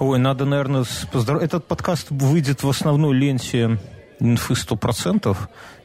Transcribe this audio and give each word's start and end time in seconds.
Ой, 0.00 0.18
надо, 0.18 0.46
наверное, 0.46 0.84
поздоровать. 1.12 1.46
Этот 1.46 1.66
подкаст 1.66 2.06
выйдет 2.08 2.62
в 2.62 2.68
основной 2.70 3.14
ленте 3.14 3.78
инфы 4.18 4.54
100%, 4.54 5.36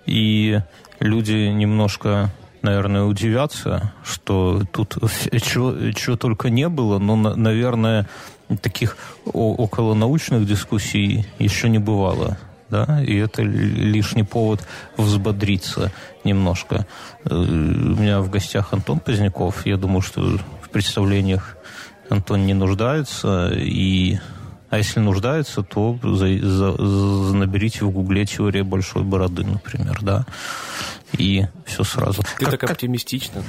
и 0.06 0.62
люди 1.02 1.50
немножко 1.50 2.32
наверное, 2.62 3.04
удивятся, 3.04 3.94
что 4.04 4.64
тут 4.72 4.98
чего, 5.34 6.16
только 6.16 6.50
не 6.50 6.68
было, 6.70 6.98
но, 6.98 7.16
наверное, 7.16 8.08
таких 8.62 8.98
околонаучных 9.26 10.48
дискуссий 10.48 11.28
еще 11.38 11.70
не 11.70 11.78
бывало. 11.78 12.38
Да, 12.70 13.04
и 13.04 13.18
это 13.18 13.44
лишний 13.44 14.24
повод 14.24 14.66
взбодриться 14.98 15.92
немножко. 16.24 16.88
Э, 17.24 17.36
у 17.36 17.44
меня 17.44 18.22
в 18.22 18.32
гостях 18.32 18.74
Антон 18.74 19.00
Поздняков. 19.00 19.68
Я 19.68 19.78
думаю, 19.78 20.02
что 20.02 20.22
в 20.62 20.70
представлениях 20.72 21.58
Антон 22.10 22.46
не 22.46 22.54
нуждается. 22.54 23.52
И... 23.56 24.20
А 24.70 24.78
если 24.78 25.00
нуждается, 25.00 25.62
то 25.62 25.98
за, 26.04 26.28
за, 26.40 26.72
за, 26.76 27.36
наберите 27.36 27.86
в 27.86 27.92
гугле 27.92 28.26
теория 28.26 28.64
большой 28.64 29.04
бороды, 29.04 29.46
например, 29.46 30.00
да. 30.02 30.26
И 31.18 31.46
все 31.66 31.84
сразу. 31.84 32.24
Ты 32.40 32.46
как, 32.46 32.60
так 32.60 32.72
оптимистично 32.72 33.44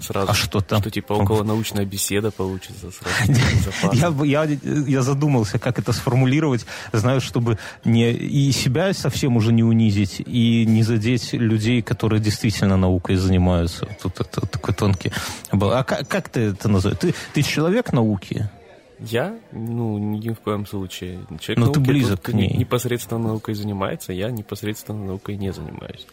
сразу. 0.00 0.30
А 0.30 0.34
что 0.34 0.60
там? 0.60 0.80
Что 0.80 0.90
типа 0.90 1.14
около 1.14 1.42
научная 1.42 1.84
беседа 1.84 2.30
получится 2.30 2.90
сразу. 2.90 3.92
я, 4.24 4.44
я, 4.44 4.58
я 4.62 5.02
задумался, 5.02 5.58
как 5.58 5.78
это 5.78 5.92
сформулировать, 5.92 6.66
знаю, 6.92 7.20
чтобы 7.20 7.58
не 7.84 8.12
и 8.12 8.52
себя 8.52 8.92
совсем 8.92 9.36
уже 9.36 9.52
не 9.52 9.62
унизить, 9.62 10.20
и 10.20 10.64
не 10.66 10.82
задеть 10.82 11.32
людей, 11.32 11.82
которые 11.82 12.20
действительно 12.20 12.76
наукой 12.76 13.16
занимаются. 13.16 13.86
Тут 14.02 14.20
это 14.20 14.46
такой 14.46 14.74
тонкий 14.74 15.12
был. 15.52 15.72
А 15.72 15.84
как, 15.84 16.08
как 16.08 16.28
ты 16.28 16.40
это 16.40 16.68
называешь? 16.68 16.98
Ты, 17.00 17.14
ты 17.32 17.42
человек 17.42 17.92
науки? 17.92 18.48
Я? 19.00 19.38
Ну, 19.52 19.98
ни 19.98 20.28
в 20.30 20.40
коем 20.40 20.66
случае. 20.66 21.20
Человек 21.40 21.58
Но 21.58 21.64
науки, 21.66 21.74
ты 21.74 21.80
близок 21.80 22.22
к 22.22 22.32
ней. 22.32 22.54
непосредственно 22.54 23.28
наукой 23.28 23.54
занимается, 23.54 24.12
я 24.12 24.30
непосредственно 24.30 25.04
наукой 25.06 25.36
не 25.36 25.52
занимаюсь. 25.52 26.06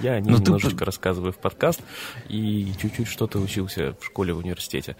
Я 0.00 0.20
не 0.20 0.30
ну, 0.30 0.38
немножечко 0.38 0.80
ты... 0.80 0.84
рассказываю 0.84 1.32
в 1.32 1.38
подкаст 1.38 1.80
и 2.28 2.72
чуть-чуть 2.80 3.08
что-то 3.08 3.38
учился 3.38 3.94
в 4.00 4.04
школе, 4.04 4.32
в 4.32 4.38
университете. 4.38 4.96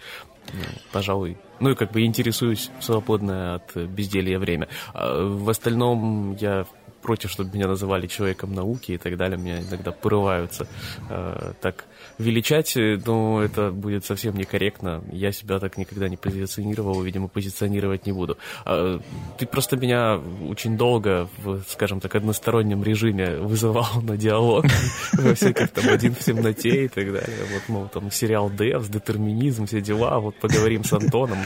Ну, 0.53 0.59
пожалуй. 0.91 1.37
Ну 1.59 1.69
и 1.69 1.75
как 1.75 1.91
бы 1.91 2.03
интересуюсь 2.03 2.71
в 2.79 2.83
свободное 2.83 3.55
от 3.55 3.75
безделья 3.75 4.39
время. 4.39 4.67
А 4.93 5.23
в 5.23 5.49
остальном 5.49 6.35
я 6.35 6.65
против, 7.01 7.31
чтобы 7.31 7.53
меня 7.53 7.67
называли 7.67 8.07
человеком 8.07 8.53
науки 8.53 8.93
и 8.93 8.97
так 8.97 9.17
далее. 9.17 9.37
Меня 9.37 9.61
иногда 9.61 9.91
порываются 9.91 10.67
э, 11.09 11.53
так 11.61 11.85
величать, 12.17 12.73
но 12.75 13.41
это 13.41 13.71
будет 13.71 14.05
совсем 14.05 14.35
некорректно. 14.35 15.03
Я 15.11 15.31
себя 15.31 15.59
так 15.59 15.77
никогда 15.77 16.09
не 16.09 16.17
позиционировал, 16.17 17.01
видимо, 17.01 17.27
позиционировать 17.27 18.05
не 18.05 18.11
буду. 18.11 18.37
Э, 18.65 18.99
ты 19.37 19.45
просто 19.45 19.77
меня 19.77 20.19
очень 20.47 20.77
долго 20.77 21.29
в, 21.37 21.61
скажем 21.67 21.99
так, 21.99 22.15
одностороннем 22.15 22.83
режиме 22.83 23.37
вызывал 23.37 24.01
на 24.01 24.17
диалог 24.17 24.65
во 25.13 25.33
всяких 25.35 25.71
там 25.71 25.89
«Один 25.89 26.15
в 26.15 26.19
темноте» 26.19 26.85
и 26.85 26.87
так 26.87 27.11
далее. 27.11 27.37
Вот, 27.53 27.69
мол, 27.69 27.87
там 27.87 28.11
сериал 28.11 28.49
«Девс», 28.49 28.87
«Детерминизм», 28.87 29.65
все 29.65 29.81
дела, 29.81 30.19
вот 30.19 30.35
поговорим 30.39 30.83
с 30.83 30.93
Антоном. 30.93 31.39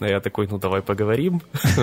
А 0.00 0.06
я 0.06 0.20
такой, 0.20 0.48
ну 0.48 0.58
давай 0.58 0.82
поговорим. 0.82 1.42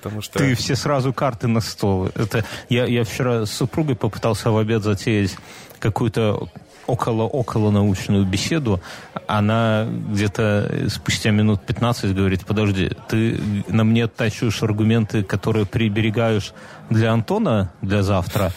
потому 0.00 0.22
что... 0.22 0.38
Ты 0.38 0.54
все 0.54 0.76
сразу 0.76 1.12
карты 1.12 1.46
на 1.46 1.60
стол. 1.60 2.08
Это 2.14 2.44
я, 2.68 2.86
я 2.86 3.04
вчера 3.04 3.44
с 3.44 3.52
супругой 3.52 3.96
попытался 3.96 4.50
в 4.50 4.56
обед 4.56 4.82
затеять 4.82 5.36
какую-то 5.78 6.48
около-около 6.90 7.70
научную 7.70 8.24
беседу, 8.24 8.80
она 9.26 9.86
где-то 9.86 10.86
спустя 10.88 11.30
минут 11.30 11.64
15 11.66 12.14
говорит, 12.14 12.44
подожди, 12.46 12.90
ты 13.08 13.40
на 13.68 13.84
мне 13.84 14.04
оттачиваешь 14.04 14.62
аргументы, 14.62 15.22
которые 15.22 15.66
приберегаешь 15.66 16.52
для 16.90 17.12
Антона 17.12 17.72
для 17.82 18.02
завтра, 18.02 18.52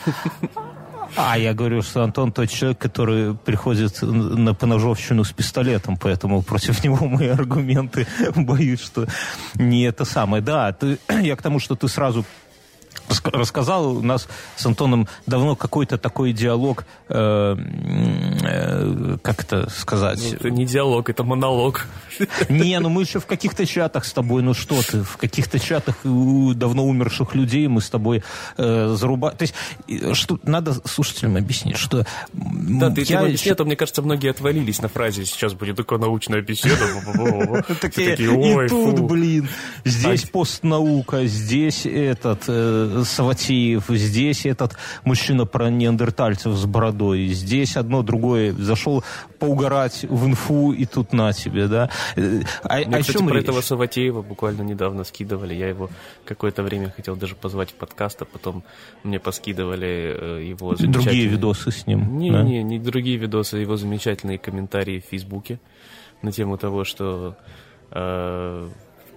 а, 1.15 1.37
я 1.37 1.53
говорю, 1.53 1.81
что 1.81 2.03
Антон 2.03 2.31
тот 2.31 2.49
человек, 2.49 2.79
который 2.79 3.35
приходит 3.35 4.01
на 4.01 4.53
поножовщину 4.53 5.23
с 5.23 5.31
пистолетом, 5.31 5.97
поэтому 5.97 6.41
против 6.41 6.83
него 6.83 6.97
мои 7.07 7.27
аргументы, 7.27 8.07
боюсь, 8.35 8.81
что 8.81 9.05
не 9.55 9.83
это 9.83 10.05
самое. 10.05 10.41
Да, 10.41 10.71
ты, 10.71 10.97
я 11.21 11.35
к 11.35 11.41
тому, 11.41 11.59
что 11.59 11.75
ты 11.75 11.87
сразу 11.87 12.25
рассказал. 13.23 13.97
У 13.97 14.01
нас 14.01 14.27
с 14.55 14.65
Антоном 14.65 15.07
давно 15.25 15.55
какой-то 15.55 15.97
такой 15.97 16.33
диалог, 16.33 16.85
э, 17.09 17.55
э, 18.43 19.17
как 19.21 19.41
это 19.41 19.69
сказать? 19.69 20.19
Ну, 20.23 20.35
это 20.35 20.49
не 20.49 20.65
диалог, 20.65 21.09
это 21.09 21.23
монолог. 21.23 21.87
Не, 22.49 22.79
ну 22.79 22.89
мы 22.89 23.01
еще 23.03 23.19
в 23.19 23.25
каких-то 23.25 23.65
чатах 23.65 24.05
с 24.05 24.13
тобой, 24.13 24.43
ну 24.43 24.53
что 24.53 24.81
ты, 24.81 25.03
в 25.03 25.17
каких-то 25.17 25.59
чатах 25.59 25.95
у 26.05 26.53
давно 26.53 26.85
умерших 26.85 27.35
людей 27.35 27.67
мы 27.67 27.81
с 27.81 27.89
тобой 27.89 28.23
э, 28.57 28.95
зарубаем. 28.97 29.35
То 29.37 29.43
есть, 29.43 29.55
что 30.15 30.39
надо 30.43 30.73
слушателям 30.87 31.35
объяснить, 31.37 31.77
что... 31.77 32.05
Да, 32.33 32.89
ты 32.89 33.01
я... 33.01 33.21
объясни, 33.21 33.51
а 33.51 33.55
то, 33.55 33.65
мне 33.65 33.75
кажется, 33.75 34.01
многие 34.01 34.29
отвалились 34.29 34.81
на 34.81 34.87
фразе 34.87 35.25
«сейчас 35.25 35.53
будет 35.53 35.77
такая 35.77 35.99
научная 35.99 36.41
беседа». 36.41 36.85
Такие, 37.81 38.15
и 38.15 38.67
тут, 38.69 38.99
блин, 39.01 39.49
здесь 39.85 40.23
постнаука, 40.23 41.25
здесь 41.25 41.85
этот 41.85 42.43
э, 42.47 43.02
Саватеев, 43.03 43.85
здесь 43.89 44.45
этот 44.45 44.75
мужчина 45.03 45.45
про 45.45 45.69
неандертальцев 45.69 46.53
с 46.53 46.65
бородой, 46.65 47.27
здесь 47.27 47.77
одно 47.77 48.03
другое. 48.03 48.53
Зашел 48.53 49.03
поугарать 49.39 50.03
в 50.03 50.25
инфу, 50.25 50.71
и 50.71 50.85
тут 50.85 51.13
на 51.13 51.33
тебе, 51.33 51.67
да. 51.67 51.89
Э, 52.15 52.41
а, 52.63 52.77
Мне, 52.77 52.97
о 52.97 52.99
кстати, 53.01 53.17
чем 53.17 53.27
про 53.27 53.35
речь? 53.35 53.43
этого 53.43 53.61
Саватеева 53.61 54.21
буквально 54.21 54.61
недавно 54.61 55.03
скидывали. 55.03 55.53
Я 55.53 55.69
его 55.69 55.89
какое-то 56.25 56.63
время 56.63 56.91
хотел 56.95 57.15
даже 57.15 57.35
позвать 57.35 57.71
в 57.71 57.73
подкаст, 57.75 58.21
а 58.21 58.25
потом 58.25 58.63
мне 59.03 59.19
поскидывали 59.19 60.15
э, 60.19 60.43
его 60.43 60.75
Другие 60.75 61.25
видосы 61.27 61.71
с 61.71 61.87
ним. 61.87 62.17
Не, 62.17 62.31
да? 62.31 62.43
не, 62.43 62.63
не 62.63 62.79
другие 62.79 63.17
видосы, 63.17 63.57
его 63.57 63.77
замечательные 63.77 64.37
комментарии 64.37 64.99
в 64.99 65.09
Фейсбуке 65.09 65.59
на 66.21 66.31
тему 66.31 66.57
того, 66.57 66.83
что 66.83 67.35
э, 67.91 68.69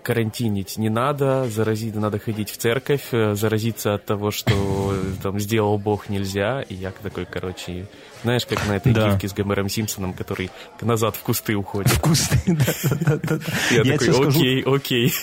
карантинить 0.06 0.78
не 0.78 0.88
надо, 0.88 1.48
заразить 1.50 1.96
надо 1.96 2.20
ходить 2.20 2.48
в 2.50 2.56
церковь, 2.56 3.08
э, 3.10 3.34
заразиться 3.34 3.94
от 3.94 4.04
того, 4.04 4.30
что 4.30 4.94
там 5.20 5.40
сделал 5.40 5.78
Бог 5.78 6.08
нельзя. 6.08 6.62
И 6.62 6.74
я 6.74 6.92
такой, 6.92 7.26
короче, 7.26 7.88
знаешь, 8.22 8.46
как 8.46 8.66
на 8.66 8.72
этой 8.72 8.92
да. 8.92 9.10
гифке 9.10 9.28
с 9.28 9.32
Гомером 9.32 9.68
Симпсоном, 9.68 10.12
который 10.12 10.50
назад 10.80 11.16
в 11.16 11.22
кусты 11.22 11.54
уходит. 11.54 11.90
В 11.92 12.00
кусты, 12.00 12.38
да, 12.46 12.96
да, 13.00 13.16
да. 13.22 13.38
Я, 13.70 13.82
я 13.82 13.98
такой, 13.98 14.28
окей, 14.28 14.62
окей. 14.62 15.14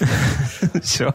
Все. 0.83 1.11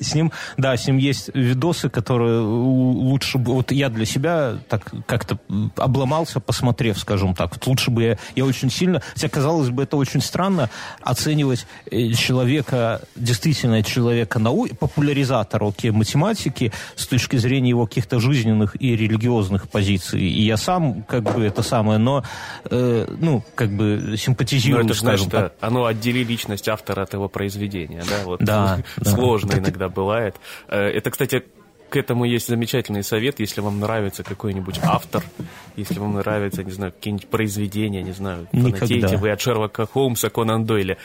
С 0.00 0.14
ним, 0.14 0.32
да, 0.56 0.76
с 0.76 0.86
ним 0.86 0.96
есть 0.96 1.30
видосы, 1.34 1.88
которые 1.88 2.40
лучше 2.40 3.38
бы... 3.38 3.52
Вот 3.52 3.72
я 3.72 3.88
для 3.88 4.04
себя 4.04 4.58
так 4.68 4.92
как-то 5.06 5.38
обломался, 5.76 6.40
посмотрев, 6.40 6.98
скажем 6.98 7.34
так. 7.34 7.52
Вот 7.54 7.66
лучше 7.66 7.90
бы 7.90 8.02
я... 8.02 8.18
Я 8.34 8.44
очень 8.44 8.70
сильно... 8.70 9.02
Хотя, 9.14 9.28
казалось 9.28 9.70
бы, 9.70 9.82
это 9.82 9.96
очень 9.96 10.20
странно 10.20 10.70
оценивать 11.00 11.66
э, 11.90 12.12
человека, 12.12 13.00
действительно 13.16 13.82
человека 13.82 14.38
науки, 14.38 14.74
популяризатора, 14.74 15.68
окей, 15.68 15.90
математики 15.90 16.72
с 16.94 17.06
точки 17.06 17.36
зрения 17.36 17.70
его 17.70 17.86
каких-то 17.86 18.20
жизненных 18.20 18.80
и 18.80 18.96
религиозных 18.96 19.68
позиций. 19.68 20.20
И 20.20 20.42
я 20.42 20.56
сам 20.56 20.77
сам 20.78 21.02
как 21.02 21.22
бы 21.22 21.44
это 21.44 21.62
самое, 21.62 21.98
но, 21.98 22.24
э, 22.70 23.06
ну, 23.20 23.42
как 23.54 23.70
бы 23.70 24.14
симпатизирую, 24.16 24.84
но 24.84 24.90
это, 24.90 24.98
скажем 24.98 25.30
значит, 25.30 25.52
так. 25.58 25.68
Оно 25.68 25.84
отдели 25.84 26.24
личность 26.24 26.68
автора 26.68 27.02
от 27.02 27.12
его 27.12 27.28
произведения, 27.28 28.02
да? 28.08 28.24
Вот 28.24 28.40
да. 28.40 28.78
Сложно 29.02 29.52
да. 29.52 29.58
иногда 29.58 29.88
бывает. 29.88 30.36
Э, 30.68 30.88
это, 30.88 31.10
кстати, 31.10 31.44
к 31.88 31.96
этому 31.96 32.24
есть 32.24 32.48
замечательный 32.48 33.02
совет, 33.02 33.40
если 33.40 33.60
вам 33.60 33.80
нравится 33.80 34.22
какой-нибудь 34.22 34.80
автор, 34.82 35.22
если 35.76 35.98
вам 35.98 36.14
нравится, 36.14 36.62
не 36.62 36.70
знаю, 36.70 36.92
какие-нибудь 36.92 37.28
произведения, 37.28 38.02
не 38.02 38.12
знаю, 38.12 38.46
фанатеете 38.52 39.16
вы 39.16 39.30
от 39.30 39.40
Шерлока 39.40 39.86
Холмса, 39.86 40.28
Конан 40.28 40.64
Дойля. 40.64 40.98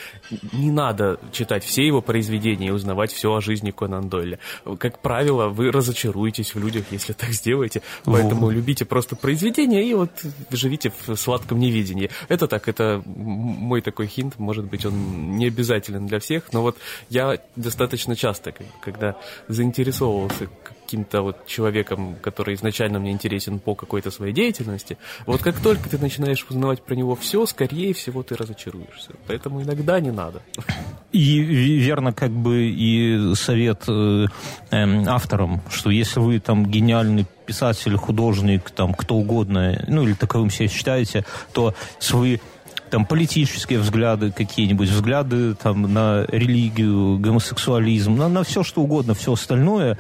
Не 0.52 0.72
надо 0.72 1.20
читать 1.32 1.64
все 1.64 1.86
его 1.86 2.02
произведения 2.02 2.68
и 2.68 2.72
узнавать 2.72 3.12
все 3.12 3.34
о 3.34 3.42
жизни 3.42 3.72
Конан 3.72 4.10
Дойля. 4.10 4.40
Как 4.78 5.00
правило, 5.00 5.48
вы 5.48 5.72
разочаруетесь 5.72 6.56
в 6.56 6.60
людях, 6.60 6.86
если 6.92 7.14
так 7.14 7.30
сделаете. 7.30 7.82
Поэтому 8.06 8.48
О. 8.48 8.52
любите 8.52 8.86
просто 8.86 9.16
произведения 9.16 9.84
и 9.84 9.94
вот 9.94 10.12
живите 10.52 10.92
в 11.08 11.16
сладком 11.16 11.60
невидении. 11.60 12.10
Это 12.28 12.48
так, 12.48 12.68
это 12.68 13.02
мой 13.06 13.82
такой 13.82 14.08
хинт, 14.08 14.40
может 14.40 14.66
быть, 14.66 14.86
он 14.86 15.38
не 15.38 15.48
обязателен 15.48 16.08
для 16.08 16.20
всех, 16.20 16.52
но 16.52 16.62
вот 16.62 16.78
я 17.10 17.38
достаточно 17.56 18.16
часто, 18.16 18.54
когда 18.82 19.16
заинтересовывался 19.48 20.50
каким-то 20.94 21.24
вот 21.24 21.48
человеком, 21.48 22.16
который 22.22 22.54
изначально 22.54 23.00
мне 23.00 23.12
интересен 23.12 23.58
по 23.58 23.74
какой-то 23.74 24.12
своей 24.12 24.32
деятельности, 24.32 25.00
вот 25.26 25.42
как 25.42 25.60
только 25.60 25.90
ты 25.90 25.98
начинаешь 25.98 26.46
узнавать 26.48 26.84
про 26.84 26.94
него 26.94 27.16
все, 27.16 27.48
скорее 27.48 27.96
всего 27.96 28.22
ты 28.22 28.36
разочаруешься. 28.36 29.14
Поэтому 29.26 29.64
иногда 29.64 30.00
не 30.00 30.12
надо. 30.12 30.44
И 31.12 31.40
верно 31.40 32.14
как 32.14 32.30
бы 32.30 32.70
и 32.70 33.34
совет 33.34 33.86
э, 33.88 34.28
э, 34.70 35.06
авторам, 35.08 35.62
что 35.72 35.90
если 35.90 36.20
вы 36.20 36.40
там 36.40 36.68
гениальный 36.68 37.26
писатель, 37.48 37.96
художник, 37.96 38.70
там 38.70 38.94
кто 38.94 39.16
угодно, 39.16 39.84
ну 39.88 40.04
или 40.04 40.14
таковым 40.14 40.52
себя 40.52 40.68
считаете, 40.68 41.26
то 41.54 41.74
свои 41.98 42.38
там 42.94 43.08
политические 43.08 43.80
взгляды 43.80 44.32
какие-нибудь, 44.32 44.88
взгляды 44.88 45.56
там 45.56 45.92
на 45.92 46.26
религию, 46.28 47.18
гомосексуализм, 47.18 48.16
на, 48.16 48.30
на 48.30 48.44
все 48.44 48.62
что 48.62 48.84
угодно, 48.84 49.16
все 49.16 49.34
остальное, 49.34 49.98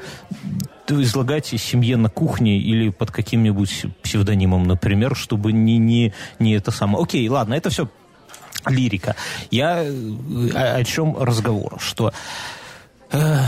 излагайте 0.87 1.57
семье 1.57 1.97
на 1.97 2.09
кухне 2.09 2.59
или 2.59 2.89
под 2.89 3.09
каким-нибудь 3.09 3.87
псевдонимом, 4.03 4.65
например, 4.67 5.15
чтобы 5.15 5.53
не, 5.53 5.79
не, 5.79 6.13
не 6.37 6.53
это 6.53 6.69
самое. 6.69 7.03
Окей, 7.03 7.27
ладно, 7.29 7.55
это 7.55 7.71
все 7.71 7.89
лирика. 8.67 9.15
Я 9.49 9.79
о, 9.79 9.85
э, 9.85 10.51
о 10.53 10.83
чем 10.83 11.17
разговор? 11.17 11.77
Что 11.79 12.13
э, 13.09 13.39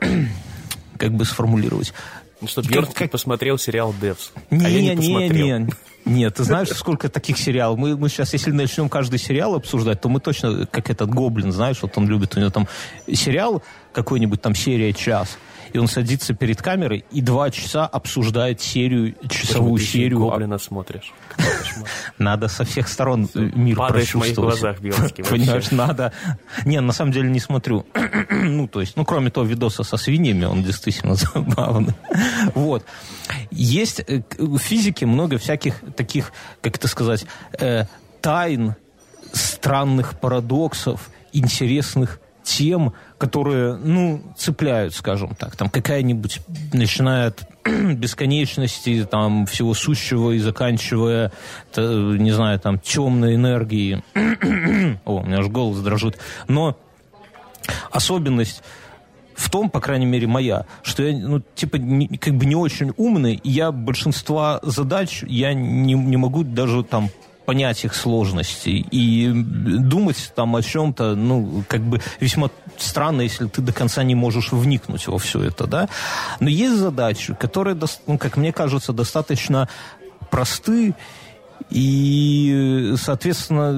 как 0.98 1.12
бы 1.12 1.24
сформулировать? 1.24 1.94
Ну, 2.40 2.48
что 2.48 2.62
Бьернский 2.62 2.94
как... 2.94 3.10
посмотрел 3.10 3.58
сериал 3.58 3.94
«Девс», 4.00 4.32
не, 4.50 4.64
а 4.64 4.68
я 4.68 4.80
не, 4.80 4.88
не 4.90 4.96
посмотрел. 4.96 5.58
Не, 5.58 5.72
нет, 6.04 6.34
ты 6.34 6.44
знаешь, 6.44 6.68
сколько 6.68 7.08
таких 7.08 7.36
сериалов? 7.36 7.78
Мы, 7.78 7.96
мы 7.96 8.08
сейчас, 8.08 8.32
если 8.32 8.52
начнем 8.52 8.88
каждый 8.88 9.18
сериал 9.18 9.56
обсуждать, 9.56 10.00
то 10.00 10.08
мы 10.08 10.20
точно, 10.20 10.66
как 10.66 10.88
этот 10.88 11.10
Гоблин, 11.10 11.52
знаешь, 11.52 11.78
вот 11.82 11.98
он 11.98 12.08
любит, 12.08 12.36
у 12.36 12.40
него 12.40 12.50
там 12.50 12.68
сериал 13.12 13.62
какой-нибудь, 13.92 14.40
там 14.40 14.54
серия 14.54 14.92
час– 14.92 15.36
и 15.72 15.78
он 15.78 15.88
садится 15.88 16.34
перед 16.34 16.62
камерой 16.62 17.04
и 17.10 17.20
два 17.20 17.50
часа 17.50 17.86
обсуждает 17.86 18.60
серию, 18.60 19.14
часовую 19.28 19.78
серию. 19.80 20.18
Гоблина 20.18 20.58
смотришь. 20.58 21.12
Надо 22.18 22.48
со 22.48 22.64
всех 22.64 22.88
сторон 22.88 23.28
мир 23.34 23.76
Падаешь 23.76 24.14
в 24.14 24.18
моих 24.18 24.34
глазах, 24.34 24.80
Белский. 24.80 25.24
Понимаешь, 25.24 25.70
надо... 25.70 26.12
Не, 26.64 26.80
на 26.80 26.92
самом 26.92 27.12
деле 27.12 27.30
не 27.30 27.40
смотрю. 27.40 27.86
ну, 28.30 28.66
то 28.68 28.80
есть, 28.80 28.96
ну, 28.96 29.04
кроме 29.04 29.30
того 29.30 29.46
видоса 29.46 29.82
со 29.84 29.96
свиньями, 29.96 30.44
он 30.44 30.62
действительно 30.62 31.14
забавный. 31.34 31.94
вот. 32.54 32.84
Есть 33.50 34.00
э, 34.00 34.22
в 34.38 34.58
физике 34.58 35.06
много 35.06 35.38
всяких 35.38 35.80
таких, 35.96 36.32
как 36.60 36.76
это 36.76 36.88
сказать, 36.88 37.24
э, 37.58 37.84
тайн, 38.20 38.74
странных 39.32 40.18
парадоксов, 40.18 41.10
интересных 41.32 42.20
тем, 42.48 42.94
которые, 43.18 43.76
ну, 43.76 44.22
цепляют, 44.36 44.94
скажем 44.94 45.34
так. 45.34 45.54
Там 45.56 45.68
какая-нибудь, 45.68 46.40
начиная 46.72 47.28
от 47.28 47.46
бесконечности, 47.64 49.06
там, 49.08 49.44
всего 49.44 49.74
сущего 49.74 50.32
и 50.32 50.38
заканчивая, 50.38 51.30
не 51.76 52.30
знаю, 52.30 52.58
там, 52.58 52.78
темной 52.78 53.34
энергией. 53.34 54.02
О, 55.04 55.16
у 55.16 55.24
меня 55.24 55.38
аж 55.38 55.48
голос 55.48 55.78
дрожит. 55.80 56.18
Но 56.48 56.78
особенность 57.90 58.62
в 59.34 59.50
том, 59.50 59.68
по 59.68 59.80
крайней 59.80 60.06
мере, 60.06 60.26
моя, 60.26 60.64
что 60.82 61.02
я, 61.02 61.16
ну, 61.16 61.42
типа, 61.54 61.76
не, 61.76 62.08
как 62.16 62.34
бы 62.34 62.46
не 62.46 62.56
очень 62.56 62.92
умный, 62.96 63.34
и 63.34 63.50
я 63.50 63.72
большинства 63.72 64.58
задач 64.62 65.22
я 65.28 65.52
не, 65.52 65.92
не 65.92 66.16
могу 66.16 66.44
даже 66.44 66.82
там 66.82 67.10
понять 67.48 67.82
их 67.82 67.94
сложности 67.94 68.68
и 68.68 69.32
думать 69.32 70.32
там 70.36 70.54
о 70.54 70.62
чем-то, 70.62 71.14
ну, 71.14 71.64
как 71.66 71.80
бы 71.80 71.98
весьма 72.20 72.50
странно, 72.76 73.22
если 73.22 73.46
ты 73.46 73.62
до 73.62 73.72
конца 73.72 74.02
не 74.02 74.14
можешь 74.14 74.52
вникнуть 74.52 75.06
во 75.06 75.16
все 75.16 75.44
это, 75.44 75.66
да. 75.66 75.88
Но 76.40 76.50
есть 76.50 76.76
задачи, 76.76 77.32
которые, 77.32 77.74
ну, 78.06 78.18
как 78.18 78.36
мне 78.36 78.52
кажется, 78.52 78.92
достаточно 78.92 79.66
просты 80.30 80.94
и, 81.70 82.94
соответственно, 82.96 83.70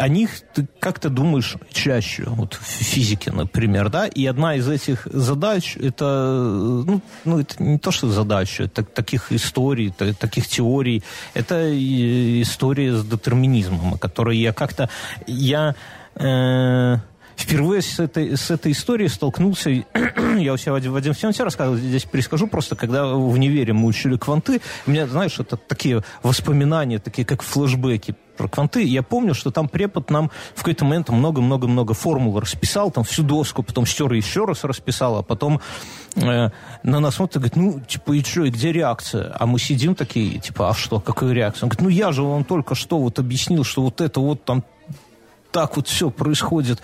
о 0.00 0.08
них 0.08 0.30
ты 0.54 0.68
как-то 0.78 1.08
думаешь 1.08 1.56
чаще, 1.72 2.24
вот 2.26 2.54
в 2.54 2.64
физике, 2.64 3.32
например, 3.32 3.88
да, 3.88 4.06
и 4.06 4.26
одна 4.26 4.56
из 4.56 4.68
этих 4.68 5.06
задач, 5.06 5.76
это, 5.76 6.84
ну, 6.86 7.00
ну 7.24 7.40
это 7.40 7.62
не 7.62 7.78
то, 7.78 7.90
что 7.90 8.10
задача, 8.10 8.64
это 8.64 8.84
таких 8.84 9.32
историй, 9.32 9.90
таких 9.90 10.46
теорий, 10.48 11.02
это 11.34 11.70
история 12.42 12.96
с 12.96 13.04
детерминизмом, 13.04 13.94
о 13.94 13.98
которой 13.98 14.36
я 14.36 14.52
как-то, 14.52 14.88
я... 15.26 15.74
Э, 16.16 16.98
впервые 17.42 17.82
с 17.82 17.98
этой, 17.98 18.36
с 18.36 18.50
этой 18.50 18.72
историей 18.72 19.08
столкнулся, 19.08 19.70
я 20.38 20.52
у 20.52 20.56
себя 20.56 20.72
Вадим, 20.72 20.92
Вадим 20.92 21.14
всем 21.14 21.32
все 21.32 21.44
рассказывал, 21.44 21.78
здесь 21.78 22.04
перескажу 22.04 22.46
просто, 22.46 22.76
когда 22.76 23.06
в 23.06 23.30
универе 23.30 23.72
мы 23.72 23.86
учили 23.86 24.16
кванты, 24.16 24.60
у 24.86 24.90
меня, 24.90 25.06
знаешь, 25.06 25.38
это 25.38 25.56
такие 25.56 26.02
воспоминания, 26.22 26.98
такие 26.98 27.24
как 27.24 27.42
флешбеки 27.42 28.14
про 28.36 28.48
кванты. 28.48 28.82
Я 28.82 29.02
помню, 29.02 29.34
что 29.34 29.50
там 29.50 29.68
препод 29.68 30.10
нам 30.10 30.30
в 30.54 30.58
какой-то 30.60 30.84
момент 30.84 31.10
много-много-много 31.10 31.92
формул 31.92 32.40
расписал, 32.40 32.90
там 32.90 33.04
всю 33.04 33.22
доску, 33.22 33.62
потом 33.62 33.84
стер 33.84 34.12
и 34.14 34.16
еще 34.16 34.46
раз 34.46 34.64
расписал, 34.64 35.18
а 35.18 35.22
потом 35.22 35.60
э, 36.16 36.48
на 36.82 37.00
нас 37.00 37.16
смотрит 37.16 37.36
и 37.36 37.38
говорит, 37.38 37.56
ну, 37.56 37.80
типа, 37.80 38.12
и 38.12 38.22
что, 38.22 38.44
и 38.44 38.50
где 38.50 38.72
реакция? 38.72 39.36
А 39.38 39.46
мы 39.46 39.58
сидим 39.58 39.94
такие, 39.94 40.38
типа, 40.38 40.70
а 40.70 40.74
что, 40.74 41.00
какая 41.00 41.32
реакция? 41.32 41.66
Он 41.66 41.68
говорит, 41.68 41.82
ну, 41.82 41.88
я 41.90 42.12
же 42.12 42.22
вам 42.22 42.44
только 42.44 42.74
что 42.74 42.98
вот 42.98 43.18
объяснил, 43.18 43.62
что 43.62 43.82
вот 43.82 44.00
это 44.00 44.20
вот 44.20 44.44
там 44.44 44.64
так 45.52 45.76
вот 45.76 45.88
все 45.88 46.10
происходит. 46.10 46.80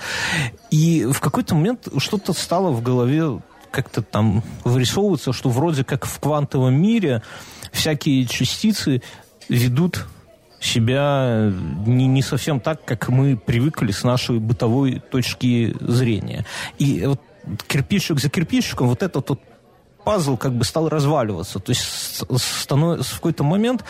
И 0.71 1.05
в 1.05 1.21
какой-то 1.21 1.55
момент 1.55 1.89
что-то 1.99 2.33
стало 2.33 2.71
в 2.71 2.83
голове 2.83 3.41
как-то 3.71 4.03
там 4.03 4.43
вырисовываться, 4.65 5.33
что 5.33 5.51
вроде 5.51 5.85
как 5.85 6.07
в 6.07 6.19
квантовом 6.19 6.75
мире 6.75 7.23
всякие 7.73 8.25
частицы 8.27 9.03
ведут 9.49 10.07
себя 10.61 11.53
не, 11.87 12.07
не 12.07 12.23
совсем 12.23 12.61
так, 12.61 12.85
как 12.85 13.09
мы 13.09 13.37
привыкли 13.37 13.93
с 13.93 14.03
нашей 14.03 14.39
бытовой 14.39 15.01
точки 15.11 15.77
зрения. 15.81 16.47
И 16.79 17.05
вот 17.07 17.21
кирпичик 17.69 18.19
за 18.19 18.29
кирпичиком 18.29 18.89
вот 18.89 19.03
этот 19.03 19.29
вот 19.29 19.41
пазл 20.07 20.37
как 20.37 20.53
бы 20.53 20.65
стал 20.65 20.89
разваливаться. 20.89 21.59
То 21.59 21.71
есть 21.71 21.83
станов... 22.37 23.05
в 23.05 23.15
какой-то 23.17 23.43
момент 23.43 23.85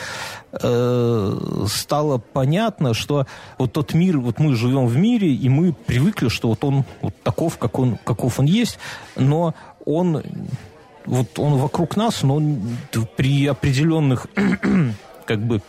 э, 0.52 1.66
стало 1.68 2.16
понятно, 2.16 2.94
что 2.94 3.26
вот 3.58 3.74
тот 3.74 3.92
мир, 3.92 4.18
вот 4.18 4.38
мы 4.38 4.56
живем 4.56 4.86
в 4.86 4.96
мире, 4.96 5.30
и 5.34 5.50
мы 5.50 5.74
привыкли, 5.74 6.28
что 6.28 6.48
вот 6.48 6.64
он 6.64 6.84
вот 7.02 7.14
таков, 7.22 7.58
как 7.58 7.78
он, 7.78 7.98
каков 8.02 8.40
он 8.40 8.46
есть, 8.46 8.78
но 9.14 9.54
он 9.84 10.22
вот 11.04 11.38
он 11.38 11.58
вокруг 11.58 11.96
нас, 11.96 12.22
но 12.22 12.40
при 13.16 13.46
определенных 13.46 14.26
как 15.26 15.46
бы 15.46 15.60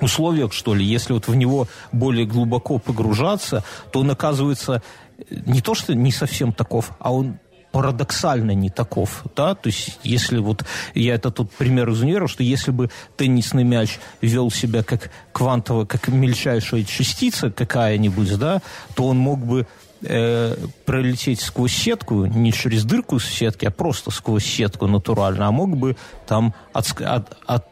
условиях, 0.00 0.54
что 0.54 0.74
ли, 0.74 0.82
если 0.82 1.12
вот 1.12 1.28
в 1.28 1.34
него 1.34 1.68
более 1.92 2.24
глубоко 2.24 2.78
погружаться, 2.78 3.62
то 3.92 4.00
он 4.00 4.10
оказывается 4.10 4.82
не 5.30 5.60
то, 5.60 5.74
что 5.74 5.94
не 5.94 6.10
совсем 6.10 6.54
таков, 6.54 6.92
а 7.00 7.12
он 7.12 7.38
парадоксально 7.72 8.52
не 8.52 8.70
таков, 8.70 9.24
да, 9.36 9.54
то 9.54 9.68
есть 9.68 9.98
если 10.02 10.38
вот, 10.38 10.64
я 10.94 11.14
это 11.14 11.30
тут 11.30 11.50
пример 11.52 11.90
из 11.90 12.00
универа, 12.00 12.26
что 12.26 12.42
если 12.42 12.70
бы 12.70 12.90
теннисный 13.16 13.64
мяч 13.64 13.98
вел 14.20 14.50
себя 14.50 14.82
как 14.82 15.10
квантовая, 15.32 15.84
как 15.84 16.08
мельчайшая 16.08 16.84
частица 16.84 17.50
какая-нибудь, 17.50 18.38
да, 18.38 18.62
то 18.94 19.06
он 19.06 19.18
мог 19.18 19.40
бы 19.44 19.66
э, 20.02 20.56
пролететь 20.84 21.40
сквозь 21.40 21.74
сетку, 21.74 22.24
не 22.24 22.52
через 22.52 22.84
дырку 22.84 23.18
с 23.18 23.26
сетки, 23.26 23.66
а 23.66 23.70
просто 23.70 24.10
сквозь 24.10 24.44
сетку 24.44 24.86
натурально, 24.86 25.46
а 25.46 25.50
мог 25.50 25.76
бы 25.76 25.96
там 26.26 26.54
от, 26.72 27.00
от, 27.00 27.36
от 27.46 27.66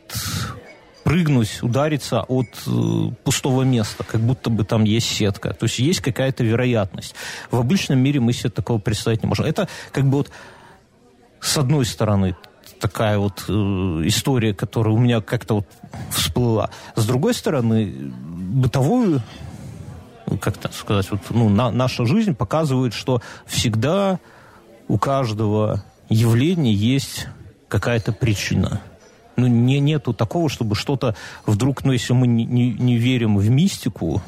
прыгнуть, 1.07 1.63
удариться 1.63 2.23
от 2.23 2.49
э, 2.67 3.11
пустого 3.23 3.63
места, 3.63 4.03
как 4.03 4.21
будто 4.21 4.51
бы 4.51 4.65
там 4.65 4.83
есть 4.83 5.07
сетка. 5.07 5.55
То 5.55 5.67
есть 5.67 5.79
есть 5.79 6.01
какая-то 6.01 6.43
вероятность. 6.43 7.15
В 7.53 7.61
обычном 7.61 8.01
мире 8.01 8.19
мы 8.19 8.33
себе 8.33 8.51
такого 8.51 8.81
представить 8.81 9.23
не 9.23 9.29
можем. 9.29 9.47
Это 9.47 9.69
как 9.93 10.03
бы 10.07 10.17
вот 10.17 10.33
с 11.39 11.57
одной 11.59 11.85
стороны 11.85 12.35
такая 12.81 13.19
вот 13.19 13.45
э, 13.47 13.53
история, 13.53 14.53
которая 14.53 14.95
у 14.95 14.99
меня 14.99 15.21
как-то 15.21 15.55
вот 15.55 15.69
всплыла. 16.11 16.71
С 16.97 17.07
другой 17.07 17.35
стороны, 17.35 17.87
бытовую 17.87 19.23
как 20.41 20.59
то 20.59 20.73
сказать, 20.73 21.09
вот, 21.13 21.21
ну, 21.31 21.49
на, 21.49 21.71
наша 21.71 22.05
жизнь 22.05 22.35
показывает, 22.35 22.95
что 22.95 23.23
всегда 23.47 24.19
у 24.89 24.99
каждого 24.99 25.85
явления 26.09 26.73
есть 26.73 27.29
какая-то 27.69 28.11
причина 28.11 28.81
ну, 29.37 29.47
не, 29.47 29.81
нету 29.81 30.13
такого, 30.13 30.49
чтобы 30.49 30.75
что-то 30.75 31.15
вдруг, 31.45 31.85
ну, 31.85 31.93
если 31.93 32.13
мы 32.13 32.27
не, 32.27 32.45
не, 32.45 32.73
не 32.73 32.97
верим 32.97 33.37
в 33.37 33.49
мистику, 33.49 34.23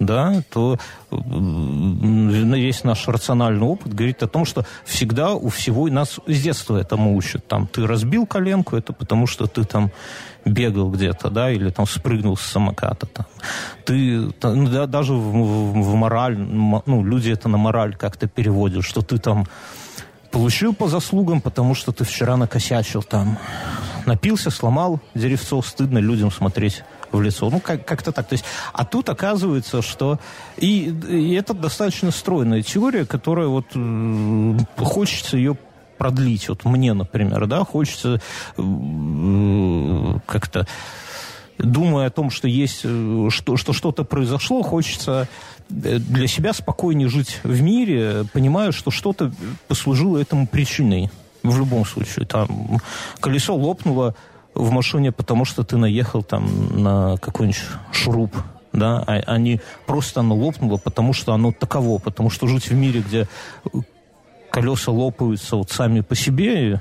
да, 0.00 0.42
то 0.50 0.78
весь 1.10 2.84
наш 2.84 3.06
рациональный 3.06 3.66
опыт 3.66 3.94
говорит 3.94 4.22
о 4.22 4.28
том, 4.28 4.46
что 4.46 4.64
всегда 4.84 5.34
у 5.34 5.50
всего 5.50 5.88
нас 5.88 6.18
с 6.26 6.42
детства 6.42 6.78
этому 6.78 7.14
учат. 7.14 7.46
Там, 7.46 7.66
ты 7.66 7.86
разбил 7.86 8.26
коленку, 8.26 8.76
это 8.76 8.94
потому 8.94 9.26
что 9.26 9.46
ты 9.46 9.64
там 9.64 9.92
бегал 10.46 10.90
где-то, 10.90 11.28
да, 11.28 11.50
или 11.50 11.68
там 11.68 11.86
спрыгнул 11.86 12.36
с 12.38 12.40
самоката. 12.40 13.06
Там. 13.06 13.26
Ты 13.84 14.32
ну, 14.42 14.68
да, 14.68 14.86
даже 14.86 15.12
в, 15.12 15.18
в, 15.18 15.82
в 15.82 15.94
мораль, 15.94 16.38
ну, 16.38 17.04
люди 17.04 17.30
это 17.30 17.50
на 17.50 17.58
мораль 17.58 17.94
как-то 17.94 18.26
переводят, 18.26 18.84
что 18.84 19.02
ты 19.02 19.18
там 19.18 19.46
получил 20.30 20.74
по 20.74 20.88
заслугам, 20.88 21.40
потому 21.40 21.74
что 21.74 21.92
ты 21.92 22.04
вчера 22.04 22.36
накосячил 22.36 23.02
там 23.02 23.38
напился, 24.06 24.50
сломал 24.50 25.00
деревцо, 25.14 25.62
стыдно 25.62 25.98
людям 25.98 26.30
смотреть 26.30 26.84
в 27.12 27.20
лицо. 27.20 27.50
Ну, 27.50 27.60
как- 27.60 27.84
как-то 27.84 28.12
так. 28.12 28.26
То 28.28 28.34
есть, 28.34 28.44
а 28.72 28.84
тут 28.84 29.08
оказывается, 29.08 29.82
что... 29.82 30.18
И, 30.56 30.88
и 31.08 31.34
это 31.34 31.54
достаточно 31.54 32.10
стройная 32.10 32.62
теория, 32.62 33.04
которая 33.04 33.48
вот 33.48 33.66
э, 33.74 34.58
хочется 34.78 35.36
ее 35.36 35.56
продлить. 35.98 36.48
Вот 36.48 36.64
мне, 36.64 36.94
например, 36.94 37.46
да, 37.46 37.64
хочется 37.64 38.20
э, 38.56 40.18
как-то 40.26 40.66
думая 41.58 42.06
о 42.06 42.10
том, 42.10 42.30
что 42.30 42.48
есть, 42.48 42.80
э, 42.84 43.28
что, 43.30 43.56
что 43.56 43.72
что-то 43.72 44.04
произошло, 44.04 44.62
хочется 44.62 45.28
для 45.70 46.26
себя 46.26 46.52
спокойнее 46.52 47.08
жить 47.08 47.40
в 47.42 47.62
мире, 47.62 48.24
понимая, 48.32 48.72
что 48.72 48.90
что-то 48.90 49.32
послужило 49.68 50.18
этому 50.18 50.46
причиной. 50.46 51.10
В 51.42 51.56
любом 51.56 51.86
случае. 51.86 52.26
Там 52.26 52.80
колесо 53.18 53.54
лопнуло 53.54 54.14
в 54.54 54.70
машине, 54.70 55.10
потому 55.10 55.46
что 55.46 55.64
ты 55.64 55.78
наехал 55.78 56.22
там 56.22 56.82
на 56.82 57.16
какой-нибудь 57.16 57.62
шуруп 57.92 58.36
да, 58.72 59.02
а, 59.06 59.20
а 59.26 59.38
не 59.38 59.60
просто 59.86 60.20
оно 60.20 60.36
лопнуло, 60.36 60.76
потому 60.76 61.12
что 61.12 61.32
оно 61.32 61.52
таково, 61.52 61.98
потому 61.98 62.30
что 62.30 62.46
жить 62.46 62.68
в 62.68 62.74
мире, 62.74 63.00
где 63.00 63.26
колеса 64.50 64.92
лопаются 64.92 65.56
вот 65.56 65.70
сами 65.70 66.00
по 66.00 66.14
себе, 66.14 66.80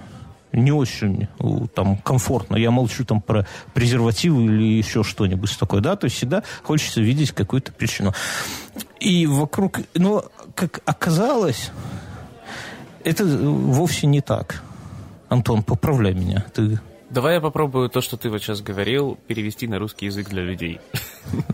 не 0.51 0.72
очень 0.72 1.27
там 1.74 1.98
комфортно. 1.98 2.56
Я 2.56 2.72
молчу 2.72 3.06
там 3.06 3.22
про 3.22 3.46
презервативы 3.74 4.46
или 4.46 4.77
еще 4.77 5.03
что-нибудь 5.03 5.58
такое, 5.58 5.82
да, 5.82 5.96
то 5.96 6.06
есть 6.06 6.18
всегда 6.18 6.44
хочется 6.63 7.01
видеть 7.01 7.32
какую-то 7.32 7.72
причину. 7.72 8.13
И 9.00 9.27
вокруг, 9.27 9.79
но 9.96 10.25
как 10.56 10.82
оказалось, 10.86 11.72
это 13.03 13.25
вовсе 13.25 14.08
не 14.08 14.22
так. 14.22 14.63
Антон, 15.29 15.63
поправляй 15.63 16.13
меня. 16.13 16.46
Ты 16.53 16.79
Давай 17.10 17.36
я 17.36 17.41
попробую 17.41 17.89
то, 17.89 18.01
что 18.01 18.18
ты 18.18 18.29
вот 18.29 18.39
сейчас 18.39 18.62
говорил, 18.62 19.18
перевести 19.25 19.68
на 19.68 19.79
русский 19.79 20.06
язык 20.06 20.29
для 20.29 20.44
людей. 20.44 20.79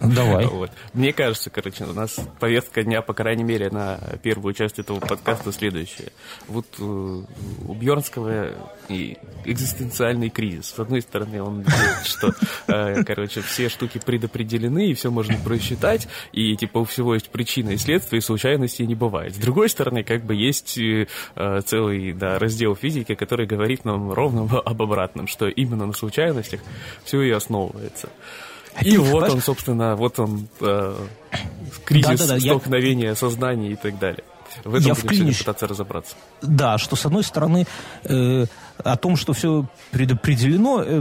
Давай. 0.01 0.45
Вот. 0.45 0.71
Мне 0.93 1.13
кажется, 1.13 1.49
короче, 1.49 1.85
у 1.85 1.93
нас 1.93 2.19
повестка 2.39 2.83
дня, 2.83 3.01
по 3.01 3.13
крайней 3.13 3.43
мере, 3.43 3.69
на 3.69 3.99
первую 4.21 4.53
часть 4.53 4.79
этого 4.79 4.99
подкаста 4.99 5.51
следующая. 5.51 6.11
Вот 6.47 6.65
э, 6.79 6.83
у 6.83 7.73
Бьернского 7.73 8.51
и 8.89 9.17
экзистенциальный 9.45 10.29
кризис. 10.29 10.67
С 10.67 10.79
одной 10.79 11.01
стороны, 11.01 11.41
он 11.41 11.63
говорит, 11.63 12.05
что, 12.05 12.33
э, 12.67 13.03
короче, 13.03 13.41
все 13.41 13.69
штуки 13.69 13.99
предопределены, 14.03 14.89
и 14.89 14.93
все 14.93 15.11
можно 15.11 15.37
просчитать, 15.37 16.07
и, 16.31 16.55
типа, 16.55 16.79
у 16.79 16.85
всего 16.85 17.13
есть 17.13 17.29
причина 17.29 17.71
и 17.71 17.77
следствие, 17.77 18.19
и 18.19 18.21
случайностей 18.21 18.85
не 18.85 18.95
бывает. 18.95 19.35
С 19.35 19.37
другой 19.37 19.69
стороны, 19.69 20.03
как 20.03 20.23
бы 20.23 20.35
есть 20.35 20.77
э, 20.77 21.07
целый 21.65 22.13
да, 22.13 22.39
раздел 22.39 22.75
физики, 22.75 23.15
который 23.15 23.45
говорит 23.45 23.85
нам 23.85 24.11
ровно 24.11 24.43
об 24.59 24.81
обратном, 24.81 25.27
что 25.27 25.47
именно 25.47 25.85
на 25.85 25.93
случайностях 25.93 26.61
все 27.03 27.21
и 27.21 27.31
основывается. 27.31 28.09
И 28.81 28.97
вот 28.97 29.29
он, 29.29 29.41
собственно, 29.41 29.95
вот 29.95 30.19
он, 30.19 30.47
э, 30.59 30.95
кризис 31.85 32.19
да, 32.19 32.27
да, 32.27 32.33
да, 32.35 32.39
столкновения 32.39 33.09
я... 33.09 33.15
сознания 33.15 33.71
и 33.71 33.75
так 33.75 33.97
далее. 33.99 34.23
В 34.63 34.75
этом 34.75 34.87
я 34.87 34.93
будем 34.93 34.95
вклинюсь. 34.95 35.37
пытаться 35.39 35.67
разобраться. 35.67 36.15
Да, 36.41 36.77
что 36.77 36.95
с 36.95 37.05
одной 37.05 37.23
стороны 37.23 37.67
э, 38.03 38.45
о 38.83 38.97
том, 38.97 39.15
что 39.15 39.33
все 39.33 39.65
предопределено, 39.91 40.81
э, 40.83 40.99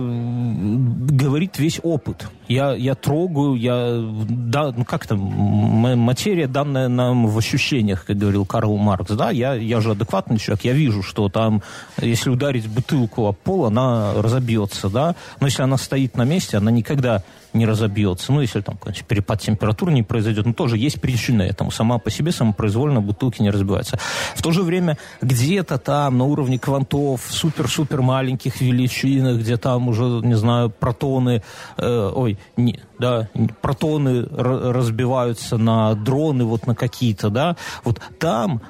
говорит 1.10 1.58
весь 1.58 1.80
опыт. 1.82 2.28
Я, 2.48 2.72
я 2.74 2.94
трогаю, 2.94 3.54
я, 3.54 4.00
да, 4.28 4.72
ну 4.76 4.84
как 4.84 5.06
там, 5.06 5.18
материя, 5.18 6.46
данная 6.46 6.88
нам 6.88 7.26
в 7.26 7.38
ощущениях, 7.38 8.04
как 8.04 8.18
говорил 8.18 8.44
Карл 8.44 8.76
Маркс, 8.76 9.12
да, 9.12 9.30
я, 9.30 9.54
я 9.54 9.80
же 9.80 9.92
адекватный 9.92 10.38
человек, 10.38 10.64
я 10.64 10.72
вижу, 10.72 11.02
что 11.02 11.28
там, 11.28 11.62
если 12.00 12.30
ударить 12.30 12.68
бутылку 12.68 13.26
об 13.26 13.36
пол, 13.36 13.66
она 13.66 14.12
разобьется, 14.14 14.88
да, 14.88 15.16
но 15.40 15.46
если 15.46 15.62
она 15.62 15.78
стоит 15.78 16.16
на 16.16 16.24
месте, 16.24 16.58
она 16.58 16.70
никогда 16.70 17.22
не 17.54 17.66
разобьется. 17.66 18.32
Ну, 18.32 18.40
если 18.40 18.60
там 18.60 18.76
конечно, 18.76 19.06
перепад 19.06 19.40
температуры 19.40 19.92
не 19.92 20.02
произойдет, 20.02 20.44
но 20.44 20.52
тоже 20.52 20.76
есть 20.76 21.00
причины 21.00 21.42
этому. 21.42 21.70
Сама 21.70 21.98
по 21.98 22.10
себе 22.10 22.32
самопроизвольно 22.32 23.00
бутылки 23.00 23.40
не 23.40 23.50
разбиваются. 23.50 23.98
В 24.34 24.42
то 24.42 24.50
же 24.50 24.62
время 24.62 24.98
где-то 25.22 25.78
там 25.78 26.18
на 26.18 26.24
уровне 26.24 26.58
квантов, 26.58 27.22
супер-супер 27.64 28.02
маленьких 28.02 28.60
величинах, 28.60 29.40
где 29.40 29.56
там 29.56 29.88
уже, 29.88 30.04
не 30.04 30.34
знаю, 30.34 30.70
протоны, 30.70 31.42
э, 31.76 32.12
ой, 32.14 32.38
не, 32.56 32.80
да, 32.98 33.28
протоны 33.62 34.26
разбиваются 34.26 35.56
на 35.56 35.94
дроны, 35.94 36.44
вот 36.44 36.66
на 36.66 36.74
какие-то, 36.74 37.30
да, 37.30 37.56
вот 37.84 38.00
там 38.18 38.60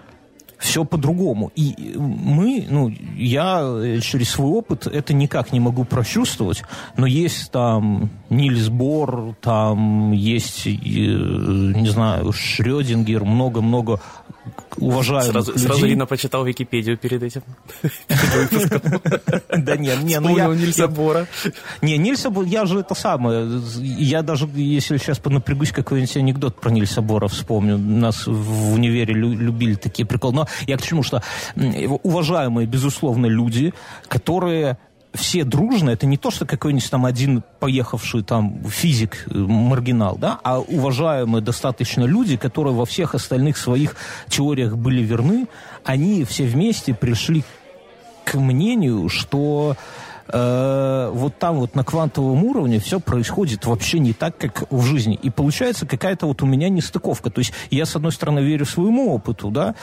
все 0.58 0.84
по-другому. 0.84 1.52
И 1.54 1.94
мы, 1.96 2.66
ну, 2.68 2.92
я 3.16 3.60
э, 3.62 4.00
через 4.00 4.30
свой 4.30 4.50
опыт 4.50 4.86
это 4.86 5.12
никак 5.12 5.52
не 5.52 5.60
могу 5.60 5.84
прочувствовать, 5.84 6.62
но 6.96 7.06
есть 7.06 7.50
там 7.50 8.10
Нильс 8.30 8.68
Бор, 8.68 9.34
там 9.40 10.12
есть, 10.12 10.66
э, 10.66 10.70
не 10.70 11.88
знаю, 11.88 12.32
Шрёдингер, 12.32 13.24
много-много 13.24 14.00
уважаемых 14.76 15.32
сразу, 15.32 15.52
людей. 15.52 15.66
Сразу 15.66 15.86
видно, 15.86 16.06
почитал 16.06 16.44
Википедию 16.44 16.98
перед 16.98 17.22
этим. 17.22 17.42
Да 19.56 19.76
нет, 19.76 20.02
не, 20.02 20.18
ну 20.20 20.36
я... 20.36 20.46
Нильса 20.48 20.88
Бора. 20.88 21.26
Не, 21.80 21.96
Нильса 21.96 22.30
Бора, 22.30 22.46
я 22.46 22.66
же 22.66 22.80
это 22.80 22.94
самое, 22.94 23.60
я 23.80 24.22
даже, 24.22 24.48
если 24.54 24.98
сейчас 24.98 25.18
поднапрягусь, 25.18 25.70
какой-нибудь 25.70 26.16
анекдот 26.16 26.60
про 26.60 26.70
Нильса 26.70 27.02
Бора 27.02 27.28
вспомню. 27.28 27.78
Нас 27.78 28.26
в 28.26 28.74
универе 28.74 29.14
любили 29.14 29.74
такие 29.74 30.06
приколы. 30.06 30.43
Я 30.66 30.76
к 30.76 30.82
чему, 30.82 31.02
что 31.02 31.22
уважаемые, 32.02 32.66
безусловно, 32.66 33.26
люди, 33.26 33.72
которые 34.08 34.78
все 35.14 35.44
дружно, 35.44 35.90
это 35.90 36.06
не 36.06 36.16
то, 36.16 36.30
что 36.30 36.44
какой-нибудь 36.44 36.90
там 36.90 37.06
один 37.06 37.42
поехавший 37.60 38.24
там 38.24 38.64
физик, 38.68 39.26
э, 39.26 39.34
маргинал, 39.34 40.16
да, 40.16 40.40
а 40.42 40.58
уважаемые 40.60 41.40
достаточно 41.40 42.04
люди, 42.04 42.36
которые 42.36 42.74
во 42.74 42.84
всех 42.84 43.14
остальных 43.14 43.56
своих 43.56 43.94
теориях 44.28 44.76
были 44.76 45.02
верны, 45.02 45.46
они 45.84 46.24
все 46.24 46.44
вместе 46.44 46.94
пришли 46.94 47.44
к 48.24 48.34
мнению, 48.34 49.08
что 49.08 49.76
э, 50.28 51.10
вот 51.12 51.38
там 51.38 51.56
вот 51.56 51.74
на 51.74 51.84
квантовом 51.84 52.44
уровне 52.44 52.78
все 52.78 53.00
происходит 53.00 53.66
вообще 53.66 53.98
не 53.98 54.12
так, 54.12 54.36
как 54.38 54.70
в 54.70 54.82
жизни. 54.84 55.18
И 55.22 55.30
получается 55.30 55.86
какая-то 55.86 56.26
вот 56.26 56.42
у 56.42 56.46
меня 56.46 56.68
нестыковка. 56.68 57.30
То 57.30 57.40
есть 57.40 57.52
я, 57.70 57.86
с 57.86 57.96
одной 57.96 58.12
стороны, 58.12 58.40
верю 58.40 58.66
своему 58.66 59.12
опыту, 59.14 59.50
да, 59.50 59.74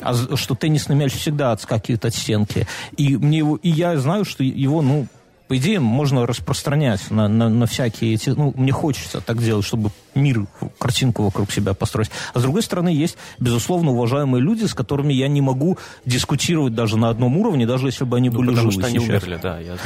а, 0.00 0.14
что 0.14 0.54
теннисный 0.54 0.96
мяч 0.96 1.12
всегда 1.12 1.52
отскакивает 1.52 2.04
от 2.04 2.14
стенки. 2.14 2.66
И, 2.96 3.16
мне 3.16 3.38
его, 3.38 3.56
и 3.56 3.70
я 3.70 3.96
знаю, 3.98 4.24
что 4.24 4.42
его, 4.42 4.82
ну, 4.82 5.06
по 5.50 5.56
идее, 5.56 5.80
можно 5.80 6.28
распространять 6.28 7.10
на, 7.10 7.26
на, 7.26 7.48
на 7.48 7.66
всякие 7.66 8.14
эти... 8.14 8.30
Ну, 8.30 8.52
мне 8.56 8.70
хочется 8.70 9.20
так 9.20 9.42
делать, 9.42 9.66
чтобы 9.66 9.90
мир, 10.14 10.46
картинку 10.78 11.24
вокруг 11.24 11.50
себя 11.52 11.74
построить. 11.74 12.10
А 12.34 12.38
с 12.38 12.42
другой 12.42 12.62
стороны, 12.62 12.88
есть, 12.88 13.16
безусловно, 13.38 13.90
уважаемые 13.92 14.42
люди, 14.42 14.64
с 14.64 14.74
которыми 14.74 15.12
я 15.12 15.28
не 15.28 15.40
могу 15.40 15.78
дискутировать 16.04 16.74
даже 16.74 16.96
на 16.96 17.08
одном 17.08 17.36
уровне, 17.36 17.66
даже 17.66 17.86
если 17.86 18.04
бы 18.04 18.16
они 18.16 18.30
ну, 18.30 18.38
были 18.38 18.50
потому 18.50 18.70
живы 18.70 18.82
что 18.82 18.90
сейчас. 18.90 19.02
они 19.02 19.10
умерли, 19.10 19.38
да. 19.42 19.58
Я... 19.58 19.76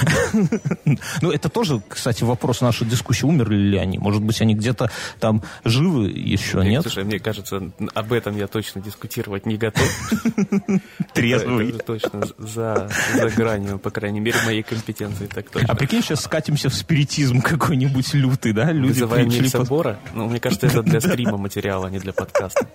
ну, 1.23 1.31
это 1.31 1.49
тоже, 1.49 1.83
кстати, 1.89 2.25
вопрос 2.25 2.61
нашей 2.61 2.87
дискуссии. 2.87 3.25
Умерли 3.25 3.57
ли 3.57 3.79
они? 3.79 3.99
Может 3.99 4.23
быть, 4.23 4.41
они 4.41 4.55
где-то 4.55 4.91
там 5.21 5.43
живы 5.65 6.11
еще, 6.11 6.65
нет? 6.65 6.83
Слушай, 6.83 7.05
мне 7.05 7.19
кажется, 7.19 7.71
об 7.95 8.13
этом 8.13 8.37
я 8.37 8.47
точно 8.47 8.81
дискутировать 8.81 9.47
не 9.47 9.57
готов. 9.57 9.89
Трезвый. 11.15 11.71
Это 11.71 11.79
точно 11.79 12.23
за, 12.39 12.91
за 13.15 13.31
гранью, 13.31 13.79
по 13.79 13.91
крайней 13.91 14.21
мере, 14.21 14.39
моей 14.45 14.63
компетенции. 14.63 15.27
Так 15.27 15.51
точно. 15.51 15.69
А 15.71 15.75
прикинь, 15.75 16.03
сейчас 16.03 16.21
скатимся 16.21 16.69
в 16.69 16.75
спиритизм 16.75 17.41
какой-нибудь 17.41 18.15
лютый, 18.15 18.53
да? 18.53 18.73
Люди 18.73 18.93
Вызываем 18.93 19.31
собора. 19.49 19.99
Ну, 20.15 20.29
мне 20.29 20.41
кажется, 20.41 20.67
это 20.67 20.83
для 20.83 21.01
стрима 21.01 21.37
материала, 21.37 21.89
а 21.89 21.91
не 21.91 21.99
для 21.99 22.13
подкаста. 22.13 22.67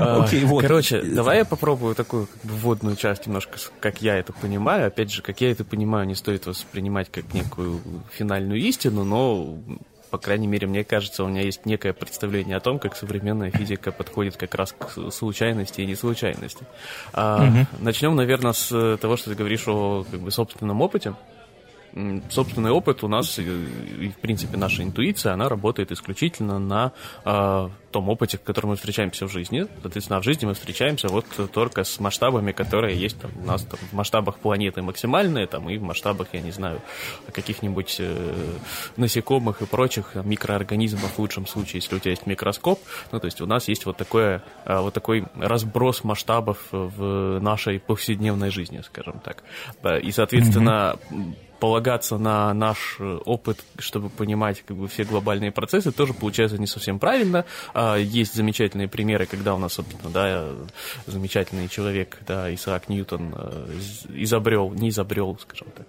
Окей, 0.00 0.44
вот. 0.44 0.62
Короче, 0.62 1.02
давай 1.02 1.38
я 1.38 1.44
попробую 1.44 1.94
такую 1.94 2.26
как 2.26 2.42
бы, 2.42 2.56
вводную 2.56 2.96
часть 2.96 3.26
немножко, 3.26 3.58
как 3.80 4.02
я 4.02 4.16
это 4.16 4.32
понимаю. 4.32 4.86
Опять 4.86 5.12
же, 5.12 5.22
как 5.22 5.40
я 5.40 5.50
это 5.50 5.64
понимаю, 5.64 6.06
не 6.06 6.14
стоит 6.14 6.46
воспринимать 6.46 7.10
как 7.10 7.32
некую 7.34 7.80
финальную 8.12 8.60
истину, 8.60 9.04
но 9.04 9.58
по 10.10 10.18
крайней 10.18 10.46
мере, 10.46 10.68
мне 10.68 10.84
кажется, 10.84 11.24
у 11.24 11.28
меня 11.28 11.42
есть 11.42 11.66
некое 11.66 11.92
представление 11.92 12.56
о 12.56 12.60
том, 12.60 12.78
как 12.78 12.94
современная 12.94 13.50
физика 13.50 13.90
подходит 13.90 14.36
как 14.36 14.54
раз 14.54 14.72
к 14.72 15.10
случайности 15.10 15.80
и 15.80 15.86
неслучайности. 15.86 16.64
А, 17.12 17.42
угу. 17.44 17.66
Начнем, 17.80 18.14
наверное, 18.14 18.52
с 18.52 18.96
того, 18.98 19.16
что 19.16 19.30
ты 19.30 19.36
говоришь 19.36 19.66
о 19.66 20.06
как 20.08 20.20
бы, 20.20 20.30
собственном 20.30 20.80
опыте 20.82 21.14
собственный 22.28 22.70
опыт 22.70 23.04
у 23.04 23.08
нас 23.08 23.38
и, 23.38 24.08
в 24.08 24.16
принципе, 24.20 24.56
наша 24.56 24.82
интуиция, 24.82 25.32
она 25.32 25.48
работает 25.48 25.92
исключительно 25.92 26.58
на 26.58 26.92
э, 27.24 27.68
том 27.92 28.08
опыте, 28.08 28.36
в 28.38 28.42
котором 28.42 28.70
мы 28.70 28.76
встречаемся 28.76 29.26
в 29.26 29.30
жизни. 29.30 29.66
Соответственно, 29.80 30.20
в 30.20 30.24
жизни 30.24 30.46
мы 30.46 30.54
встречаемся 30.54 31.06
вот 31.08 31.26
только 31.52 31.84
с 31.84 32.00
масштабами, 32.00 32.50
которые 32.50 32.98
есть 32.98 33.20
там, 33.20 33.30
у 33.40 33.46
нас 33.46 33.62
там, 33.62 33.78
в 33.78 33.92
масштабах 33.92 34.38
планеты 34.38 34.82
максимальные, 34.82 35.46
там, 35.46 35.70
и 35.70 35.78
в 35.78 35.82
масштабах, 35.82 36.28
я 36.32 36.40
не 36.40 36.50
знаю, 36.50 36.80
каких-нибудь 37.32 37.96
э, 38.00 38.34
насекомых 38.96 39.62
и 39.62 39.66
прочих 39.66 40.16
микроорганизмов 40.16 41.12
в 41.12 41.18
лучшем 41.20 41.46
случае, 41.46 41.76
если 41.76 41.94
у 41.94 41.98
тебя 42.00 42.10
есть 42.10 42.26
микроскоп. 42.26 42.80
Ну, 43.12 43.20
то 43.20 43.26
есть 43.26 43.40
у 43.40 43.46
нас 43.46 43.68
есть 43.68 43.86
вот, 43.86 43.96
такое, 43.96 44.42
э, 44.64 44.80
вот 44.80 44.92
такой 44.92 45.26
разброс 45.36 46.02
масштабов 46.02 46.58
в 46.72 47.38
нашей 47.40 47.78
повседневной 47.78 48.50
жизни, 48.50 48.82
скажем 48.84 49.20
так. 49.20 49.44
И, 50.02 50.10
соответственно, 50.10 50.96
mm-hmm 51.10 51.53
полагаться 51.64 52.18
на 52.18 52.52
наш 52.52 52.96
э, 52.98 53.20
опыт, 53.24 53.64
чтобы 53.78 54.10
понимать 54.10 54.62
как 54.66 54.76
бы, 54.76 54.86
все 54.86 55.04
глобальные 55.04 55.50
процессы, 55.50 55.92
тоже 55.92 56.12
получается 56.12 56.58
не 56.58 56.66
совсем 56.66 56.98
правильно. 56.98 57.46
А, 57.72 57.96
есть 57.96 58.34
замечательные 58.34 58.86
примеры, 58.86 59.24
когда 59.24 59.54
у 59.54 59.58
нас, 59.58 59.72
собственно, 59.72 60.10
да, 60.12 60.46
замечательный 61.06 61.68
человек, 61.68 62.18
да, 62.26 62.52
Исаак 62.54 62.90
Ньютон 62.90 63.34
э, 63.34 63.78
изобрел, 64.10 64.72
не 64.72 64.90
изобрел, 64.90 65.38
скажем 65.40 65.68
так, 65.74 65.86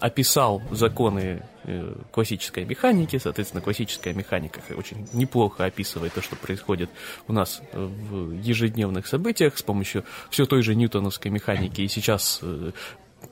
описал 0.00 0.62
законы 0.72 1.44
э, 1.62 1.94
классической 2.10 2.64
механики, 2.64 3.18
соответственно, 3.18 3.62
классическая 3.62 4.14
механика 4.14 4.60
очень 4.74 5.06
неплохо 5.12 5.64
описывает 5.64 6.12
то, 6.12 6.22
что 6.22 6.34
происходит 6.34 6.90
у 7.28 7.32
нас 7.32 7.62
в 7.72 8.32
ежедневных 8.32 9.06
событиях 9.06 9.58
с 9.58 9.62
помощью 9.62 10.02
все 10.28 10.44
той 10.44 10.62
же 10.62 10.74
ньютоновской 10.74 11.30
механики, 11.30 11.82
и 11.82 11.86
сейчас 11.86 12.42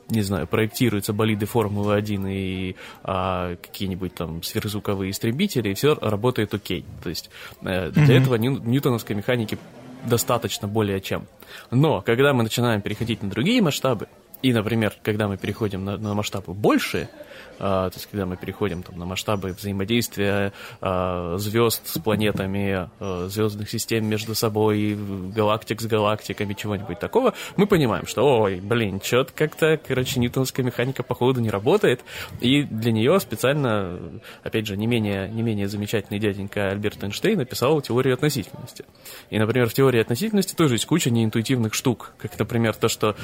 не 0.09 0.23
знаю, 0.23 0.47
проектируются 0.47 1.13
болиды 1.13 1.47
Формулы-1 1.47 2.33
и 2.33 2.77
а, 3.03 3.57
какие-нибудь 3.57 4.15
там 4.15 4.43
сверхзвуковые 4.43 5.11
истребители, 5.11 5.71
и 5.71 5.75
все 5.75 5.95
работает 5.95 6.55
окей. 6.55 6.85
То 7.03 7.09
есть 7.09 7.31
э, 7.63 7.91
для 7.91 8.03
mm-hmm. 8.03 8.23
этого 8.23 8.35
нью- 8.37 8.63
ньютоновской 8.65 9.17
механики 9.17 9.59
достаточно 10.05 10.69
более 10.69 11.01
чем. 11.01 11.27
Но 11.71 12.01
когда 12.03 12.33
мы 12.33 12.43
начинаем 12.45 12.81
переходить 12.83 13.23
на 13.23 13.31
другие 13.31 13.61
масштабы, 13.63 14.09
и, 14.43 14.53
например, 14.53 14.95
когда 15.03 15.29
мы 15.29 15.37
переходим 15.37 15.85
на, 15.85 15.97
на 15.97 16.15
масштабы 16.15 16.55
большие, 16.55 17.09
то 17.59 17.93
есть 17.95 18.07
когда 18.11 18.27
мы 18.27 18.37
переходим 18.37 18.83
там, 18.83 18.99
на 18.99 19.07
масштабы 19.07 19.53
взаимодействия 19.53 20.53
а, 20.81 21.37
звезд 21.39 21.87
с 21.87 21.99
планетами, 21.99 22.89
а, 23.01 23.29
звездных 23.29 23.71
систем 23.71 24.07
между 24.07 24.35
собой, 24.35 24.97
галактик 25.35 25.81
с 25.81 25.87
галактиками, 25.87 26.55
чего-нибудь 26.55 26.99
такого, 26.99 27.35
мы 27.57 27.67
понимаем, 27.67 28.07
что, 28.07 28.41
ой, 28.41 28.61
блин, 28.61 29.01
что-то 29.03 29.33
как-то, 29.33 29.79
короче, 29.85 30.21
ньютоновская 30.21 30.65
механика, 30.65 31.03
походу, 31.03 31.41
не 31.41 31.51
работает, 31.51 32.05
и 32.41 32.63
для 32.63 32.93
нее 32.93 33.19
специально, 33.21 33.99
опять 34.43 34.67
же, 34.67 34.77
не 34.77 34.87
менее, 34.87 35.29
не 35.29 35.43
менее 35.43 35.69
замечательный 35.69 36.19
дяденька 36.19 36.71
Альберт 36.71 37.03
Эйнштейн 37.03 37.39
написал 37.39 37.81
теорию 37.81 38.15
относительности. 38.15 38.85
И, 39.31 39.39
например, 39.39 39.69
в 39.69 39.75
теории 39.75 40.01
относительности 40.01 40.55
тоже 40.55 40.75
есть 40.75 40.87
куча 40.87 41.11
неинтуитивных 41.11 41.75
штук, 41.75 42.13
как, 42.19 42.39
например, 42.39 42.75
то, 42.75 42.89
что 42.89 43.17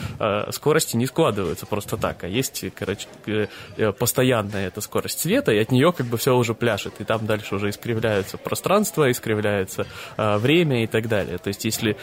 скорости 0.51 0.97
не 0.97 1.07
складываются 1.07 1.67
просто 1.67 1.97
так, 1.97 2.25
а 2.25 2.29
есть, 2.29 2.65
короче, 2.75 3.07
э, 3.27 3.93
постоянно 3.93 4.22
постоянная 4.23 4.69
эта 4.69 4.81
скорость 4.81 5.19
света, 5.19 5.51
и 5.51 5.59
от 5.59 5.73
нее 5.73 5.93
как 5.93 6.07
бы 6.07 6.17
все 6.17 6.37
уже 6.37 6.55
пляшет, 6.55 7.01
и 7.01 7.05
там 7.05 7.27
дальше 7.27 7.57
уже 7.57 7.71
искривляются 7.71 8.39
пространство, 8.39 9.11
искривляется 9.11 9.87
э, 10.17 10.37
время 10.39 10.85
и 10.85 10.87
так 10.87 11.09
далее. 11.09 11.39
То 11.39 11.49
есть 11.49 11.65
если 11.65 11.97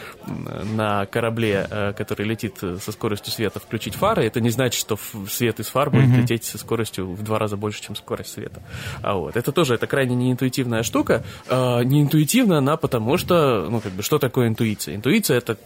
на 0.76 1.06
корабле, 1.06 1.66
э, 1.70 1.92
который 1.96 2.26
летит 2.26 2.58
со 2.58 2.92
скоростью 2.92 3.32
света, 3.32 3.58
включить 3.58 3.94
фары, 3.94 4.26
это 4.26 4.42
не 4.42 4.50
значит, 4.50 4.78
что 4.78 4.98
свет 5.30 5.60
из 5.60 5.68
фар 5.68 5.88
будет 5.88 6.10
mm-hmm. 6.10 6.20
лететь 6.20 6.44
со 6.44 6.58
скоростью 6.58 7.10
в 7.10 7.22
два 7.22 7.38
раза 7.38 7.56
больше, 7.56 7.82
чем 7.82 7.96
скорость 7.96 8.32
света. 8.32 8.60
А 9.02 9.14
вот. 9.14 9.36
Это 9.36 9.50
тоже 9.50 9.74
это 9.74 9.86
крайне 9.86 10.14
неинтуитивная 10.14 10.82
штука. 10.82 11.22
Э, 11.48 11.82
неинтуитивна 11.84 12.58
она 12.58 12.76
потому, 12.76 13.16
что, 13.16 13.66
ну, 13.70 13.80
как 13.80 13.92
бы, 13.92 14.02
что 14.02 14.18
такое 14.18 14.48
интуиция? 14.48 14.94
Интуиция— 14.94 15.38
это 15.38 15.56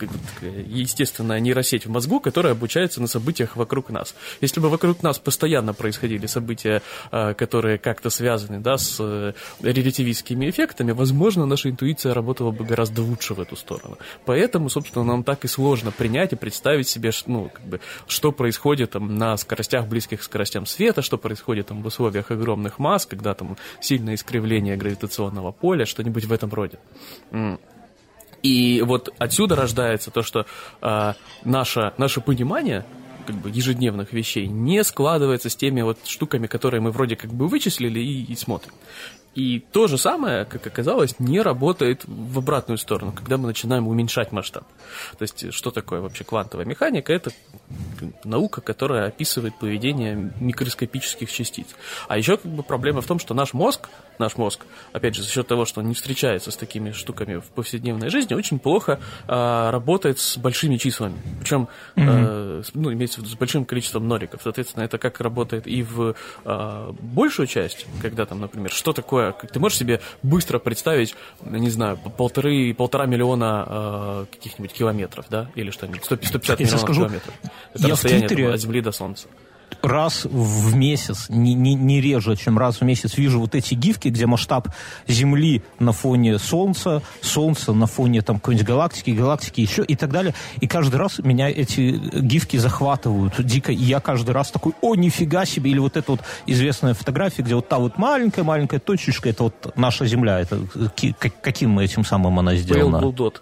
естественная 0.69 1.41
нейросеть 1.41 1.87
в 1.87 1.91
мозгу, 1.91 2.21
которая 2.21 2.53
обучается 2.53 3.01
на 3.01 3.09
событиях 3.09 3.57
вокруг 3.57 3.91
нас. 3.91 4.15
Если 4.41 4.61
бы 4.61 4.69
вокруг 4.69 5.03
нас 5.03 5.19
постоянно 5.19 5.75
происходили 5.75 6.27
события, 6.27 6.44
события, 6.45 6.83
а, 7.11 7.33
которые 7.33 7.79
как-то 7.79 8.11
связаны 8.11 8.61
да, 8.61 8.77
с 8.77 8.99
э, 9.01 9.33
релятивистскими 9.63 10.51
эффектами, 10.51 10.93
возможно, 10.93 11.47
наша 11.47 11.71
интуиция 11.71 12.13
работала 12.13 12.51
бы 12.51 12.65
гораздо 12.65 13.03
лучше 13.03 13.35
в 13.35 13.41
эту 13.41 13.57
сторону. 13.57 13.97
Поэтому, 14.27 14.69
собственно, 14.69 15.05
нам 15.05 15.25
так 15.25 15.45
и 15.45 15.49
сложно 15.49 15.91
принять 15.91 16.33
и 16.33 16.37
представить 16.37 16.89
себе, 16.89 17.11
ну, 17.27 17.49
как 17.49 17.65
бы, 17.65 17.81
что 18.07 18.31
происходит 18.31 18.91
там, 18.91 19.17
на 19.17 19.37
скоростях, 19.37 19.87
близких 19.87 20.21
к 20.21 20.23
скоростям 20.23 20.67
света, 20.67 21.01
что 21.01 21.17
происходит 21.17 21.69
там, 21.69 21.83
в 21.83 21.87
условиях 21.87 22.31
огромных 22.31 22.79
масс, 22.79 23.07
когда 23.07 23.35
там 23.35 23.57
сильное 23.81 24.15
искривление 24.15 24.77
гравитационного 24.77 25.53
поля, 25.53 25.87
что-нибудь 25.87 26.27
в 26.27 26.33
этом 26.33 26.53
роде. 26.53 26.79
И 28.43 28.83
вот 28.83 29.09
отсюда 29.19 29.57
рождается 29.57 30.11
то, 30.11 30.23
что 30.23 30.45
э, 30.83 31.13
наше, 31.45 31.93
наше 31.97 32.21
понимание 32.21 32.85
как 33.25 33.37
бы 33.37 33.51
ежедневных 33.51 34.13
вещей 34.13 34.47
не 34.47 34.85
складывается 34.85 35.49
с 35.49 35.57
теми 35.57 35.83
вот 35.83 35.99
штуками, 36.05 36.47
которые 36.47 36.81
мы 36.81 36.91
вроде 36.91 37.17
как 37.17 37.33
бы 37.33 37.49
вычислили 37.49 38.01
и, 38.01 38.25
и 38.25 38.37
смотрим. 38.37 38.73
И 39.35 39.65
то 39.73 39.89
же 39.89 39.99
самое, 39.99 40.45
как 40.45 40.67
оказалось, 40.67 41.19
не 41.19 41.41
работает 41.41 42.03
в 42.07 42.39
обратную 42.39 42.79
сторону, 42.79 43.13
когда 43.13 43.37
мы 43.37 43.49
начинаем 43.49 43.89
уменьшать 43.89 44.31
масштаб. 44.33 44.65
То 45.19 45.23
есть, 45.23 45.53
что 45.53 45.71
такое 45.71 46.01
вообще 46.01 46.25
квантовая 46.25 46.65
механика? 46.65 47.13
Это 47.13 47.33
наука, 48.25 48.61
которая 48.61 49.09
описывает 49.09 49.59
поведение 49.59 50.33
микроскопических 50.41 51.31
частиц. 51.31 51.67
А 52.09 52.17
еще 52.17 52.37
как 52.37 52.51
бы 52.51 52.63
проблема 52.63 53.01
в 53.01 53.07
том, 53.07 53.19
что 53.19 53.35
наш 53.35 53.55
мозг, 53.55 53.89
наш 54.19 54.37
мозг, 54.37 54.67
опять 54.93 55.17
же, 55.17 55.23
за 55.23 55.31
счет 55.31 55.47
того, 55.47 55.65
что 55.65 55.81
он 55.81 55.89
не 55.89 55.95
встречается 55.95 56.51
с 56.51 56.57
такими 56.57 56.93
штуками 56.93 57.37
в 57.37 57.47
повседневной 57.47 58.11
жизни, 58.11 58.35
очень 58.35 58.59
плохо 58.59 59.01
э, 59.27 59.71
работает 59.71 60.19
с 60.21 60.37
большими 60.37 60.77
числами. 60.77 61.17
Причем, 61.41 61.69
э, 61.97 62.63
ну, 62.75 62.93
имеется 62.93 63.21
в 63.21 63.25
виду 63.25 63.31
с 63.31 63.39
большим 63.39 63.65
количеством 63.65 64.07
ноликов. 64.07 64.43
Соответственно, 64.43 64.85
это 64.85 64.99
как 64.99 65.21
работает 65.21 65.67
и 65.67 65.83
в 65.83 66.15
э, 66.45 66.93
большую 67.01 67.47
часть, 67.47 67.87
когда 68.01 68.27
там, 68.27 68.41
например, 68.41 68.71
что 68.71 68.93
такое 68.93 69.24
такое, 69.33 69.51
ты 69.51 69.61
можешь 69.61 69.79
себе 69.79 70.01
быстро 70.23 70.59
представить, 70.59 71.15
не 71.45 71.71
знаю, 71.71 71.99
полторы, 72.17 72.75
полтора 72.75 73.07
миллиона 73.07 73.67
э, 73.67 74.27
каких-нибудь 74.33 74.73
километров, 74.73 75.27
да, 75.29 75.51
или 75.55 75.71
что-нибудь, 75.71 76.05
150 76.05 76.61
миллионов 76.61 76.81
скажу, 76.81 77.01
километров. 77.03 77.35
Это 77.75 77.89
расстояние 77.89 78.29
Твиттере... 78.29 78.53
от 78.53 78.61
Земли 78.61 78.81
до 78.81 78.93
Солнца 78.93 79.29
раз 79.83 80.25
в 80.25 80.75
месяц, 80.75 81.27
не, 81.29 81.55
не, 81.55 81.75
не 81.75 82.01
реже, 82.01 82.37
чем 82.37 82.59
раз 82.59 82.81
в 82.81 82.83
месяц 82.83 83.17
вижу 83.17 83.41
вот 83.41 83.55
эти 83.55 83.75
гифки, 83.75 84.09
где 84.09 84.27
масштаб 84.27 84.69
Земли 85.07 85.63
на 85.79 85.93
фоне 85.93 86.39
Солнца, 86.39 87.03
Солнца 87.21 87.73
на 87.73 87.87
фоне 87.87 88.23
там 88.23 88.37
какой-нибудь 88.37 88.67
галактики, 88.67 89.11
галактики 89.11 89.61
еще 89.61 89.85
и 89.85 89.97
так 89.97 90.11
далее. 90.11 90.35
И 90.61 90.67
каждый 90.67 90.97
раз 90.97 91.19
меня 91.19 91.49
эти 91.49 92.01
гифки 92.21 92.57
захватывают 92.57 93.35
дико. 93.45 93.73
И 93.73 93.77
я 93.77 94.01
каждый 94.01 94.31
раз 94.31 94.51
такой, 94.51 94.73
о, 94.81 94.95
нифига 94.95 95.45
себе. 95.45 95.71
Или 95.71 95.79
вот 95.79 95.97
эта 95.97 96.13
вот 96.13 96.21
известная 96.47 96.95
фотография, 96.95 97.43
где 97.43 97.55
вот 97.55 97.69
та 97.69 97.79
вот 97.79 97.99
маленькая-маленькая 97.99 98.81
точечка, 98.81 99.31
это 99.31 99.45
вот 99.45 99.77
наша 99.77 100.07
Земля. 100.07 100.41
Это 100.41 100.61
каким 101.43 101.79
этим 101.79 102.05
самым 102.05 102.39
она 102.39 102.55
сделана? 102.57 102.97
Blue 102.97 103.15
Dot 103.15 103.41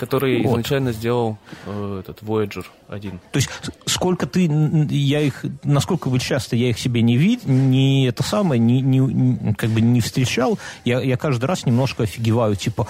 который 0.00 0.42
вот. 0.42 0.52
изначально 0.52 0.92
сделал 0.92 1.36
э, 1.66 2.00
этот 2.00 2.22
Voyager 2.22 2.64
1. 2.90 3.20
То 3.30 3.36
есть 3.36 3.50
сколько 3.86 4.26
ты, 4.26 4.48
я 4.90 5.20
их, 5.20 5.44
насколько 5.64 6.08
бы 6.08 6.18
часто 6.18 6.56
я 6.56 6.70
их 6.70 6.78
себе 6.78 7.02
не 7.02 7.16
вид, 7.16 7.44
не 7.44 8.06
это 8.06 8.22
самое, 8.22 8.58
не, 8.58 8.80
не, 8.80 9.54
как 9.54 9.70
бы 9.70 9.80
не 9.80 10.00
встречал, 10.00 10.58
я, 10.84 11.00
я 11.00 11.16
каждый 11.16 11.44
раз 11.44 11.66
немножко 11.66 12.04
офигеваю, 12.04 12.56
типа, 12.56 12.88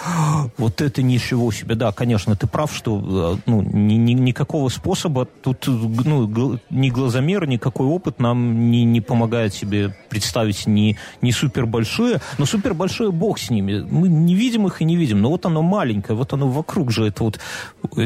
вот 0.56 0.80
это 0.80 1.02
ничего 1.02 1.50
себе. 1.50 1.74
Да, 1.74 1.92
конечно, 1.92 2.36
ты 2.36 2.46
прав, 2.46 2.74
что 2.74 3.36
э, 3.36 3.40
ну, 3.46 3.62
ни, 3.62 3.94
ни, 3.94 4.12
никакого 4.12 4.68
способа 4.68 5.26
тут 5.42 5.66
ну, 5.66 6.60
ни 6.70 6.90
глазомер, 6.90 7.46
никакой 7.46 7.86
опыт 7.86 8.20
нам 8.20 8.70
не, 8.70 8.84
не 8.84 9.00
помогает 9.00 9.54
себе 9.54 9.96
представить 10.08 10.66
ни, 10.66 10.96
ни 11.22 11.30
супер 11.32 11.66
большое, 11.66 12.20
но 12.38 12.46
супер 12.46 12.74
большое 12.74 13.10
бог 13.10 13.38
с 13.38 13.50
ними. 13.50 13.80
Мы 13.80 14.08
не 14.08 14.34
видим 14.34 14.66
их 14.66 14.80
и 14.80 14.84
не 14.84 14.96
видим, 14.96 15.20
но 15.20 15.30
вот 15.30 15.44
оно 15.46 15.62
маленькое, 15.62 16.16
вот 16.16 16.32
оно 16.32 16.48
вокруг 16.48 16.90
же 16.90 17.00
же 17.00 17.08
это 17.08 17.24
вот 17.24 17.38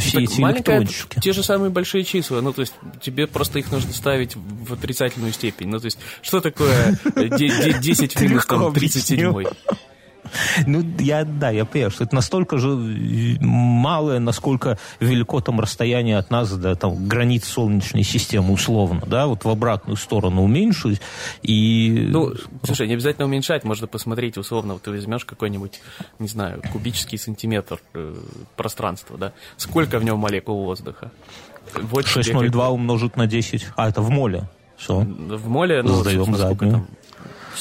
все 0.01 0.13
так 0.13 0.23
эти 0.23 0.41
электрончики. 0.41 1.21
Те 1.21 1.33
же 1.33 1.43
самые 1.43 1.71
большие 1.71 1.84
числа, 1.85 2.41
ну, 2.41 2.53
то 2.53 2.61
есть 2.61 2.75
тебе 3.01 3.27
просто 3.27 3.59
их 3.59 3.71
нужно 3.71 3.93
ставить 3.93 4.37
в 4.37 4.73
отрицательную 4.73 5.33
степень. 5.33 5.69
Ну, 5.69 5.79
то 5.79 5.87
есть 5.87 5.99
что 6.23 6.41
такое 6.41 6.99
10 7.15 8.17
в 8.17 8.23
минус 8.23 8.47
37? 8.47 9.45
Ну, 10.67 10.83
я, 10.99 11.25
да, 11.25 11.51
я 11.51 11.65
понимаю, 11.65 11.91
что 11.91 12.05
это 12.05 12.15
настолько 12.15 12.59
же 12.59 12.69
малое, 13.41 14.19
насколько 14.19 14.79
велико 15.01 15.41
там 15.41 15.61
расстояние 15.61 16.19
от 16.19 16.31
нас 16.31 16.51
до 16.57 16.75
там, 16.77 17.09
границ 17.09 17.45
Солнечной 17.45 18.03
системы, 18.03 18.53
условно, 18.53 19.03
да, 19.07 19.27
вот 19.27 19.45
в 19.45 19.49
обратную 19.49 19.97
сторону 19.97 20.43
уменьшить. 20.43 21.01
И... 21.43 22.07
Ну, 22.11 22.35
слушай, 22.63 22.87
не 22.87 22.95
обязательно 22.95 23.27
уменьшать, 23.27 23.65
можно 23.65 23.87
посмотреть, 23.87 24.37
условно, 24.37 24.75
вот 24.75 24.83
ты 24.83 24.91
возьмешь 24.91 25.25
какой-нибудь, 25.25 25.81
не 26.19 26.29
знаю, 26.29 26.63
кубический 26.73 27.19
сантиметр 27.19 27.81
э, 27.95 28.15
пространства, 28.57 29.19
да, 29.19 29.33
сколько 29.57 29.99
в 29.99 30.05
нем 30.05 30.19
молекул 30.19 30.65
воздуха? 30.65 31.11
Вот 31.75 32.05
6,02 32.05 32.69
умножить 32.69 33.17
на 33.17 33.27
10. 33.27 33.67
А, 33.77 33.89
это 33.89 34.03
в 34.03 34.11
моле. 34.11 34.49
Все. 34.77 35.01
В 35.01 35.49
моле, 35.49 35.83
ну, 35.83 35.95
Сдаем 35.95 36.35
заднюю. 36.37 36.87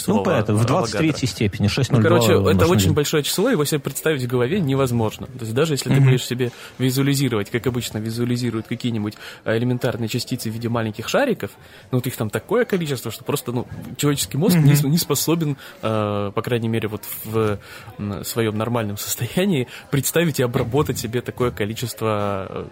Ну, 0.07 0.23
поэтому, 0.23 0.59
в 0.59 0.65
23 0.65 1.27
степени, 1.27 1.67
6,02. 1.67 1.87
Ну, 1.91 2.01
короче, 2.01 2.33
это 2.33 2.67
очень 2.67 2.93
большое 2.93 3.23
число, 3.23 3.49
его 3.49 3.65
себе 3.65 3.79
представить 3.79 4.23
в 4.23 4.27
голове 4.27 4.59
невозможно. 4.59 5.27
То 5.27 5.41
есть 5.41 5.53
даже 5.53 5.73
если 5.73 5.91
mm-hmm. 5.91 5.95
ты 5.95 6.01
будешь 6.01 6.25
себе 6.25 6.51
визуализировать, 6.77 7.49
как 7.49 7.67
обычно 7.67 7.99
визуализируют 7.99 8.67
какие-нибудь 8.67 9.15
э, 9.45 9.57
элементарные 9.57 10.07
частицы 10.07 10.49
в 10.49 10.53
виде 10.53 10.69
маленьких 10.69 11.07
шариков, 11.07 11.51
ну, 11.91 11.99
вот 11.99 12.07
их 12.07 12.15
там 12.15 12.29
такое 12.29 12.65
количество, 12.65 13.11
что 13.11 13.23
просто, 13.23 13.51
ну, 13.51 13.67
человеческий 13.97 14.37
мозг 14.37 14.57
mm-hmm. 14.57 14.83
не, 14.83 14.89
не 14.91 14.97
способен, 14.97 15.57
э, 15.81 16.31
по 16.33 16.41
крайней 16.41 16.69
мере, 16.69 16.87
вот 16.87 17.03
в 17.23 17.59
э, 17.99 18.23
своем 18.23 18.57
нормальном 18.57 18.97
состоянии 18.97 19.67
представить 19.91 20.39
и 20.39 20.43
обработать 20.43 20.97
себе 20.97 21.21
такое 21.21 21.51
количество 21.51 22.47
э, 22.49 22.65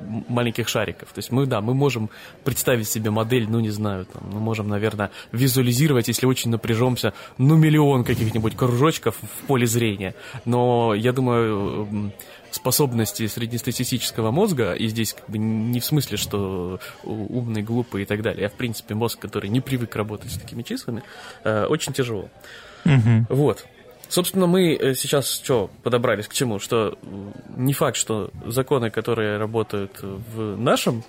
маленьких 0.00 0.68
шариков. 0.68 1.12
То 1.12 1.18
есть 1.18 1.30
мы, 1.30 1.46
да, 1.46 1.60
мы 1.60 1.74
можем 1.74 2.10
представить 2.44 2.88
себе 2.88 3.10
модель, 3.10 3.48
ну, 3.48 3.60
не 3.60 3.70
знаю, 3.70 4.06
там, 4.06 4.22
мы 4.32 4.40
можем, 4.40 4.68
наверное, 4.68 5.10
визуализировать, 5.32 6.08
если 6.08 6.26
очень 6.26 6.50
напряжемся, 6.50 7.12
ну, 7.38 7.56
миллион 7.56 8.04
каких-нибудь 8.04 8.56
кружочков 8.56 9.16
в 9.20 9.46
поле 9.46 9.66
зрения. 9.66 10.14
Но 10.44 10.94
я 10.94 11.12
думаю, 11.12 12.12
способности 12.50 13.26
среднестатистического 13.26 14.30
мозга, 14.30 14.72
и 14.72 14.88
здесь 14.88 15.12
как 15.12 15.28
бы 15.28 15.38
не 15.38 15.80
в 15.80 15.84
смысле, 15.84 16.16
что 16.16 16.80
умный, 17.04 17.62
глупый 17.62 18.02
и 18.02 18.04
так 18.06 18.22
далее, 18.22 18.46
а 18.46 18.50
в 18.50 18.54
принципе 18.54 18.94
мозг, 18.94 19.18
который 19.18 19.50
не 19.50 19.60
привык 19.60 19.94
работать 19.96 20.32
с 20.32 20.38
такими 20.38 20.62
числами, 20.62 21.02
э, 21.44 21.66
очень 21.66 21.92
тяжело. 21.92 22.28
Угу. 22.84 23.26
Вот. 23.28 23.66
Собственно, 24.08 24.46
мы 24.46 24.74
э, 24.74 24.94
сейчас 24.94 25.30
что 25.30 25.70
подобрались 25.82 26.28
к 26.28 26.32
чему? 26.32 26.58
Что 26.58 26.98
не 27.56 27.72
факт, 27.72 27.96
что 27.96 28.30
законы, 28.46 28.90
которые 28.90 29.38
работают 29.38 30.00
в 30.02 30.56
нашем 30.56 31.04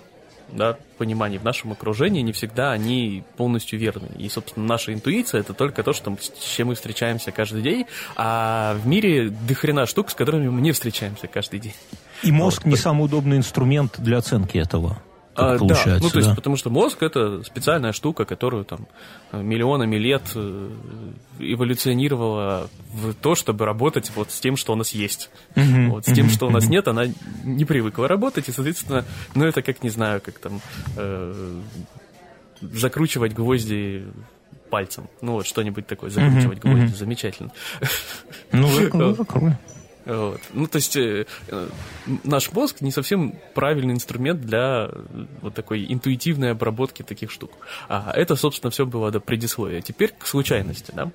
да, 0.52 0.76
понимании, 0.96 1.38
в 1.38 1.44
нашем 1.44 1.72
окружении, 1.72 2.22
не 2.22 2.32
всегда 2.32 2.72
они 2.72 3.22
полностью 3.36 3.78
верны. 3.78 4.08
И, 4.18 4.28
собственно, 4.28 4.66
наша 4.66 4.92
интуиция— 4.94 5.40
это 5.42 5.54
только 5.54 5.82
то, 5.82 5.92
что, 5.92 6.16
с 6.20 6.42
чем 6.42 6.68
мы 6.68 6.74
встречаемся 6.74 7.32
каждый 7.32 7.62
день, 7.62 7.86
а 8.16 8.76
в 8.82 8.86
мире 8.86 9.30
дохрена 9.30 9.86
штук, 9.86 10.10
с 10.10 10.14
которыми 10.14 10.48
мы 10.48 10.60
не 10.60 10.72
встречаемся 10.72 11.26
каждый 11.26 11.60
день. 11.60 11.74
И 12.22 12.32
мозг 12.32 12.64
вот. 12.64 12.70
не 12.70 12.76
самый 12.76 13.04
удобный 13.04 13.36
инструмент 13.36 13.94
для 13.98 14.18
оценки 14.18 14.58
этого 14.58 15.02
а, 15.38 15.58
да, 15.58 15.98
ну 16.00 16.10
то 16.10 16.18
есть, 16.18 16.30
да? 16.30 16.34
потому 16.34 16.56
что 16.56 16.68
мозг 16.68 17.02
это 17.02 17.42
специальная 17.44 17.92
штука, 17.92 18.24
которую 18.24 18.64
там 18.64 18.86
миллионами 19.32 19.96
лет 19.96 20.22
э, 20.34 20.70
эволюционировала 21.38 22.68
в 22.92 23.14
то, 23.14 23.34
чтобы 23.34 23.64
работать 23.64 24.10
вот 24.16 24.32
с 24.32 24.40
тем, 24.40 24.56
что 24.56 24.72
у 24.72 24.76
нас 24.76 24.90
есть. 24.90 25.30
Mm-hmm. 25.54 25.88
Вот, 25.88 26.06
с 26.06 26.12
тем, 26.12 26.28
что 26.28 26.46
у 26.48 26.50
нас 26.50 26.68
нет, 26.68 26.88
она 26.88 27.04
не 27.44 27.64
привыкла 27.64 28.08
работать, 28.08 28.48
и, 28.48 28.52
соответственно, 28.52 29.04
ну 29.34 29.44
это 29.44 29.62
как, 29.62 29.82
не 29.82 29.90
знаю, 29.90 30.20
как 30.20 30.38
там 30.38 30.60
э, 30.96 31.60
закручивать 32.60 33.32
гвозди 33.32 34.04
пальцем. 34.70 35.08
Ну 35.20 35.34
вот, 35.34 35.46
что-нибудь 35.46 35.86
такое, 35.86 36.10
закручивать 36.10 36.58
mm-hmm. 36.58 36.74
гвозди, 36.74 36.96
замечательно. 36.96 37.52
Ну, 38.50 39.14
закрой. 39.14 39.54
Вот. 40.08 40.40
Ну, 40.54 40.66
то 40.66 40.76
есть 40.76 40.96
э, 40.96 41.26
наш 42.24 42.50
мозг 42.52 42.80
не 42.80 42.90
совсем 42.90 43.34
правильный 43.54 43.92
инструмент 43.92 44.40
для 44.40 44.90
вот 45.42 45.54
такой 45.54 45.84
интуитивной 45.92 46.52
обработки 46.52 47.02
таких 47.02 47.30
штук. 47.30 47.52
А 47.90 48.10
это, 48.14 48.34
собственно, 48.34 48.70
все 48.70 48.86
было 48.86 49.10
до 49.10 49.20
предисловия. 49.20 49.82
Теперь 49.82 50.14
к 50.18 50.26
случайности, 50.26 50.92
да. 50.96 51.12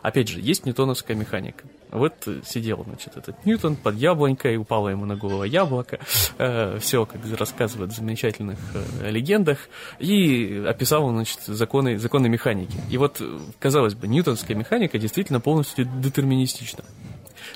Опять 0.00 0.28
же, 0.28 0.40
есть 0.40 0.64
ньютоновская 0.64 1.14
механика. 1.14 1.64
Вот 1.90 2.26
сидел, 2.46 2.82
значит, 2.84 3.16
этот 3.16 3.44
Ньютон 3.44 3.76
под 3.76 3.96
яблонькой, 3.96 4.56
упало 4.56 4.88
ему 4.88 5.04
на 5.04 5.16
голову 5.16 5.44
яблоко, 5.44 5.98
э, 6.38 6.78
все, 6.80 7.04
как 7.04 7.20
рассказывают 7.38 7.92
в 7.92 7.96
замечательных 7.96 8.58
э, 9.02 9.10
легендах, 9.10 9.58
и 9.98 10.64
описал, 10.66 11.10
значит, 11.10 11.40
законы, 11.42 11.98
законы 11.98 12.30
механики. 12.30 12.78
И 12.88 12.96
вот, 12.96 13.20
казалось 13.58 13.94
бы, 13.94 14.08
ньютонская 14.08 14.56
механика 14.56 14.98
действительно 14.98 15.40
полностью 15.40 15.84
детерминистична. 15.84 16.84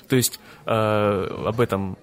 То 0.07 0.15
есть 0.15 0.39
э, 0.65 1.45
об 1.45 1.59
этом 1.59 1.97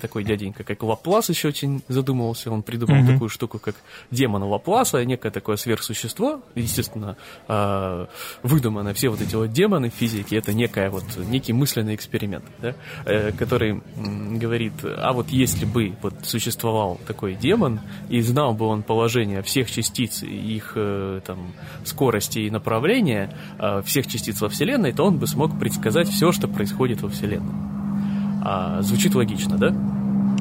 такой 0.00 0.24
дяденька, 0.24 0.64
как 0.64 0.82
Лаплас 0.82 1.28
еще 1.28 1.48
очень 1.48 1.82
задумывался. 1.88 2.50
Он 2.50 2.62
придумал 2.62 2.96
mm-hmm. 2.96 3.12
такую 3.12 3.28
штуку, 3.28 3.58
как 3.58 3.76
демона 4.10 4.46
Лапласа, 4.46 5.04
некое 5.04 5.30
такое 5.30 5.56
сверхсущество, 5.56 6.40
естественно, 6.54 7.16
э, 7.48 8.06
выдуманное. 8.42 8.94
Все 8.94 9.08
вот 9.08 9.20
эти 9.20 9.34
вот 9.34 9.52
демоны 9.52 9.88
физики, 9.88 10.34
это 10.34 10.52
некая 10.52 10.90
вот, 10.90 11.04
некий 11.16 11.52
мысленный 11.52 11.94
эксперимент, 11.94 12.44
да, 12.60 12.74
э, 13.06 13.32
который 13.32 13.76
э, 13.76 13.80
говорит, 14.36 14.74
а 14.84 15.12
вот 15.12 15.28
если 15.30 15.64
бы 15.64 15.94
вот 16.02 16.14
существовал 16.22 17.00
такой 17.06 17.34
демон, 17.34 17.80
и 18.08 18.20
знал 18.20 18.54
бы 18.54 18.66
он 18.66 18.82
положение 18.82 19.42
всех 19.42 19.70
частиц, 19.70 20.22
их 20.22 20.72
э, 20.76 21.20
там, 21.26 21.54
скорости 21.84 22.40
и 22.40 22.50
направления, 22.50 23.36
э, 23.58 23.82
всех 23.84 24.06
частиц 24.06 24.40
во 24.40 24.48
Вселенной, 24.48 24.92
то 24.92 25.04
он 25.04 25.18
бы 25.18 25.26
смог 25.26 25.58
предсказать 25.58 26.08
все, 26.08 26.32
что 26.32 26.48
происходит 26.48 27.02
во 27.02 27.08
Вселенной. 27.08 27.83
А, 28.44 28.82
звучит 28.82 29.14
логично, 29.14 29.56
да? 29.56 29.74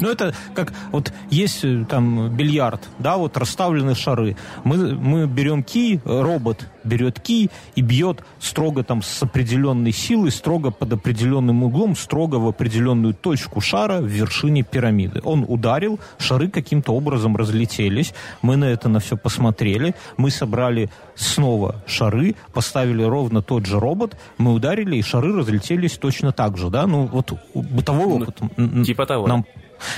Ну, 0.03 0.09
это 0.09 0.33
как 0.53 0.73
вот 0.91 1.13
есть 1.29 1.63
э, 1.63 1.85
там 1.87 2.29
бильярд, 2.35 2.81
да, 2.99 3.15
вот 3.15 3.37
расставлены 3.37 3.95
шары. 3.95 4.35
Мы, 4.65 4.95
мы 4.95 5.27
берем 5.27 5.63
ки, 5.63 6.01
робот 6.03 6.67
берет 6.83 7.21
ки 7.21 7.49
и 7.75 7.81
бьет 7.81 8.21
строго 8.37 8.83
там 8.83 9.01
с 9.01 9.23
определенной 9.23 9.93
силой, 9.93 10.31
строго 10.31 10.71
под 10.71 10.91
определенным 10.91 11.63
углом, 11.63 11.95
строго 11.95 12.35
в 12.35 12.49
определенную 12.49 13.13
точку 13.13 13.61
шара 13.61 14.01
в 14.01 14.05
вершине 14.07 14.63
пирамиды. 14.63 15.21
Он 15.23 15.45
ударил, 15.47 16.01
шары 16.17 16.49
каким-то 16.49 16.93
образом 16.93 17.37
разлетелись. 17.37 18.13
Мы 18.41 18.57
на 18.57 18.65
это 18.65 18.89
на 18.89 18.99
все 18.99 19.15
посмотрели. 19.15 19.95
Мы 20.17 20.31
собрали 20.31 20.89
снова 21.15 21.81
шары, 21.87 22.35
поставили 22.53 23.03
ровно 23.03 23.41
тот 23.41 23.65
же 23.65 23.79
робот, 23.79 24.17
мы 24.37 24.53
ударили, 24.53 24.97
и 24.97 25.01
шары 25.01 25.33
разлетелись 25.33 25.97
точно 25.97 26.33
так 26.33 26.57
же, 26.57 26.69
да? 26.69 26.87
Ну, 26.87 27.05
вот 27.05 27.31
бытовой 27.53 28.07
ну, 28.07 28.15
опыт 28.15 28.37
ну, 28.57 28.83
типа 28.83 29.05
того. 29.05 29.27
нам 29.27 29.45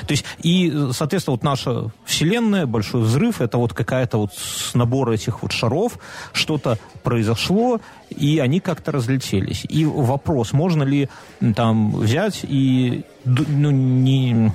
то 0.08 0.12
есть, 0.12 0.26
и, 0.42 0.90
соответственно, 0.92 1.34
вот 1.34 1.44
наша 1.44 1.92
Вселенная, 2.06 2.66
Большой 2.66 3.02
Взрыв, 3.02 3.42
это 3.42 3.58
вот 3.58 3.74
какая-то 3.74 4.18
вот 4.18 4.32
набор 4.74 5.12
этих 5.12 5.42
вот 5.42 5.52
шаров, 5.52 6.00
что-то 6.34 6.78
произошло, 7.04 7.80
и 8.10 8.40
они 8.40 8.60
как-то 8.60 8.92
разлетелись. 8.92 9.66
И 9.68 9.86
вопрос, 9.86 10.54
можно 10.54 10.84
ли 10.84 11.10
там 11.56 11.92
взять 11.92 12.42
и 12.44 13.04
ну, 13.26 13.72
не, 13.72 14.52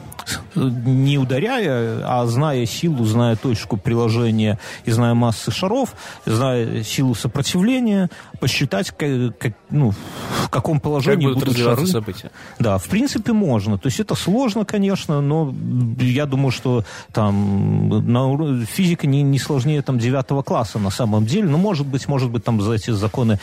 не 0.54 1.18
ударяя, 1.18 2.02
а 2.04 2.26
зная 2.26 2.64
силу, 2.66 3.04
зная 3.04 3.36
точку 3.36 3.76
приложения 3.76 4.58
и 4.84 4.90
зная 4.92 5.14
массы 5.14 5.50
шаров, 5.50 5.94
зная 6.24 6.84
силу 6.84 7.14
сопротивления, 7.14 8.10
посчитать, 8.38 8.90
как, 8.90 9.36
как, 9.38 9.52
ну, 9.70 9.92
в 10.44 10.48
каком 10.50 10.78
положении 10.80 11.26
как 11.26 11.34
будут, 11.34 11.48
будут 11.48 11.62
шары. 11.62 11.86
события. 11.86 12.30
Да, 12.58 12.78
в 12.78 12.84
принципе, 12.84 13.32
можно. 13.32 13.76
То 13.76 13.88
есть 13.88 13.98
это 13.98 14.14
сложно, 14.14 14.64
конечно, 14.64 15.20
но 15.20 15.52
я 15.98 16.26
думаю, 16.26 16.52
что 16.52 16.84
там 17.12 17.88
на, 17.88 18.64
физика 18.66 19.06
не, 19.06 19.22
не 19.22 19.38
сложнее 19.38 19.82
там 19.82 19.98
девятого 19.98 20.42
класса 20.42 20.78
на 20.78 20.90
самом 20.90 21.26
деле. 21.26 21.48
Но 21.48 21.58
может 21.58 21.86
быть, 21.86 22.06
может 22.06 22.30
быть, 22.30 22.44
там 22.44 22.60
за 22.60 22.74
эти 22.74 22.92
законы 22.92 23.39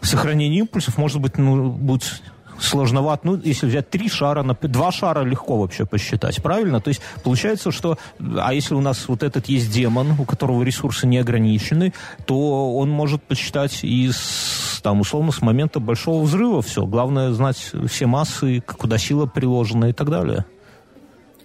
сохранения 0.00 0.58
импульсов, 0.58 0.98
может 0.98 1.20
быть, 1.20 1.38
ну, 1.38 1.70
будет 1.70 2.22
сложновато. 2.58 3.26
Ну, 3.26 3.40
если 3.42 3.66
взять 3.66 3.90
три 3.90 4.08
шара, 4.08 4.42
два 4.62 4.92
шара 4.92 5.22
легко 5.22 5.58
вообще 5.58 5.84
посчитать, 5.86 6.42
правильно? 6.42 6.80
То 6.80 6.88
есть 6.88 7.00
получается, 7.22 7.70
что... 7.70 7.98
А 8.38 8.52
если 8.54 8.74
у 8.74 8.80
нас 8.80 9.08
вот 9.08 9.22
этот 9.22 9.48
есть 9.48 9.70
демон, 9.72 10.12
у 10.18 10.24
которого 10.24 10.62
ресурсы 10.62 11.06
не 11.06 11.18
ограничены, 11.18 11.92
то 12.26 12.76
он 12.76 12.90
может 12.90 13.22
посчитать 13.22 13.82
из, 13.82 14.80
там, 14.82 15.00
условно, 15.00 15.32
с 15.32 15.42
момента 15.42 15.80
большого 15.80 16.22
взрыва 16.22 16.62
все. 16.62 16.86
Главное 16.86 17.32
знать 17.32 17.72
все 17.88 18.06
массы, 18.06 18.60
куда 18.60 18.98
сила 18.98 19.26
приложена 19.26 19.86
и 19.86 19.92
так 19.92 20.10
далее. 20.10 20.44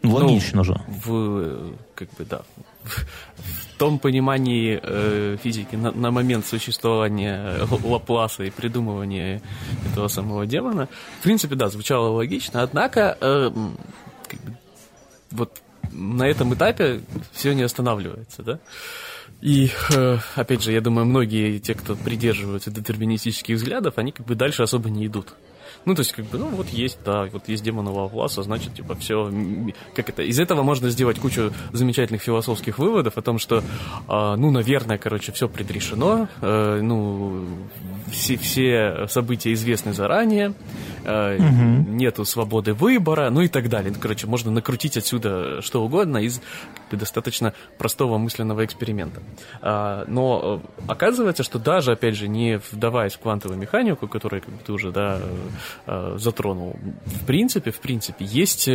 Ну, 0.01 0.15
логично 0.15 0.57
ну, 0.57 0.63
же. 0.63 0.81
В, 0.87 1.73
как 1.95 2.09
бы, 2.17 2.25
да, 2.25 2.41
в 2.83 3.77
том 3.77 3.99
понимании 3.99 4.79
э, 4.81 5.37
физики 5.41 5.75
на, 5.75 5.91
на 5.91 6.11
момент 6.11 6.45
существования 6.45 7.67
Лапласа 7.83 8.43
и 8.43 8.49
придумывания 8.49 9.41
этого 9.91 10.07
самого 10.07 10.45
демона, 10.45 10.87
в 11.19 11.23
принципе, 11.23 11.55
да, 11.55 11.69
звучало 11.69 12.09
логично, 12.09 12.63
однако 12.63 13.17
э, 13.19 13.51
как 14.27 14.39
бы, 14.41 14.57
вот 15.31 15.61
на 15.91 16.23
этом 16.27 16.53
этапе 16.53 17.01
все 17.31 17.53
не 17.53 17.63
останавливается, 17.63 18.43
да. 18.43 18.59
И, 19.41 19.71
э, 19.91 20.17
опять 20.35 20.63
же, 20.63 20.73
я 20.73 20.81
думаю, 20.81 21.05
многие 21.05 21.59
те, 21.59 21.73
кто 21.73 21.95
придерживаются 21.95 22.71
детерминистических 22.71 23.55
взглядов, 23.55 23.97
они 23.97 24.11
как 24.11 24.25
бы 24.25 24.35
дальше 24.35 24.63
особо 24.63 24.89
не 24.89 25.07
идут. 25.07 25.33
Ну, 25.85 25.95
то 25.95 26.01
есть, 26.01 26.11
как 26.11 26.25
бы, 26.25 26.37
ну, 26.37 26.47
вот 26.49 26.69
есть, 26.69 26.99
да, 27.05 27.25
вот 27.31 27.47
есть 27.47 27.63
демонового 27.63 28.09
класса, 28.09 28.43
значит, 28.43 28.75
типа, 28.75 28.95
все, 28.95 29.31
как 29.95 30.09
это, 30.09 30.23
из 30.23 30.39
этого 30.39 30.63
можно 30.63 30.89
сделать 30.89 31.19
кучу 31.19 31.51
замечательных 31.71 32.21
философских 32.21 32.77
выводов 32.77 33.17
о 33.17 33.21
том, 33.21 33.39
что, 33.39 33.59
э, 33.59 34.35
ну, 34.37 34.51
наверное, 34.51 34.97
короче, 34.97 35.31
все 35.31 35.47
предрешено, 35.47 36.27
э, 36.41 36.79
ну, 36.81 37.45
все, 38.11 38.37
все 38.37 39.07
события 39.07 39.53
известны 39.53 39.93
заранее, 39.93 40.53
э, 41.03 41.37
угу. 41.37 41.91
нету 41.91 42.25
свободы 42.25 42.73
выбора, 42.73 43.29
ну 43.29 43.41
и 43.41 43.47
так 43.47 43.69
далее. 43.69 43.91
Ну, 43.93 43.99
короче, 43.99 44.27
можно 44.27 44.51
накрутить 44.51 44.97
отсюда 44.97 45.61
что 45.61 45.83
угодно 45.83 46.17
из 46.17 46.41
достаточно 46.91 47.53
простого 47.77 48.17
мысленного 48.17 48.65
эксперимента. 48.65 49.21
А, 49.61 50.05
но 50.07 50.61
э, 50.63 50.83
оказывается, 50.87 51.43
что 51.43 51.59
даже, 51.59 51.91
опять 51.91 52.15
же, 52.15 52.27
не 52.27 52.59
вдаваясь 52.71 53.13
в 53.13 53.19
квантовую 53.19 53.59
механику, 53.59 54.07
которую 54.07 54.41
как 54.41 54.53
бы, 54.53 54.59
ты 54.65 54.71
уже 54.71 54.91
да, 54.91 55.19
э, 55.85 56.15
затронул, 56.17 56.75
в 57.05 57.25
принципе, 57.25 57.71
в 57.71 57.79
принципе, 57.79 58.25
есть 58.25 58.69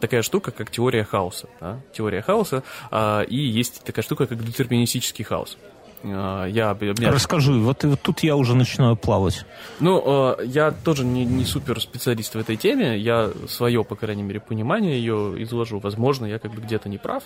такая 0.00 0.22
штука, 0.22 0.50
как 0.50 0.70
теория 0.70 1.04
хаоса. 1.04 1.48
Да? 1.60 1.80
Теория 1.92 2.22
хаоса, 2.22 2.62
а, 2.90 3.22
и 3.22 3.36
есть 3.36 3.82
такая 3.84 4.02
штука, 4.02 4.26
как 4.26 4.44
детерминистический 4.44 5.24
хаос. 5.24 5.56
А, 6.04 6.46
я, 6.46 6.76
меня... 6.80 7.10
Расскажи, 7.10 7.52
вот, 7.52 7.84
вот 7.84 8.00
тут 8.00 8.20
я 8.20 8.36
уже 8.36 8.54
начинаю 8.54 8.96
плавать. 8.96 9.44
Ну, 9.80 10.02
а, 10.04 10.40
я 10.42 10.70
тоже 10.70 11.04
не, 11.04 11.24
не 11.24 11.44
супер 11.44 11.80
специалист 11.80 12.34
в 12.34 12.38
этой 12.38 12.56
теме, 12.56 12.98
я 12.98 13.30
свое, 13.48 13.84
по 13.84 13.96
крайней 13.96 14.22
мере, 14.22 14.40
понимание 14.40 14.98
ее 14.98 15.42
изложу. 15.42 15.78
Возможно, 15.80 16.26
я 16.26 16.38
как 16.38 16.52
бы 16.52 16.60
где-то 16.60 16.88
не 16.88 16.98
прав, 16.98 17.24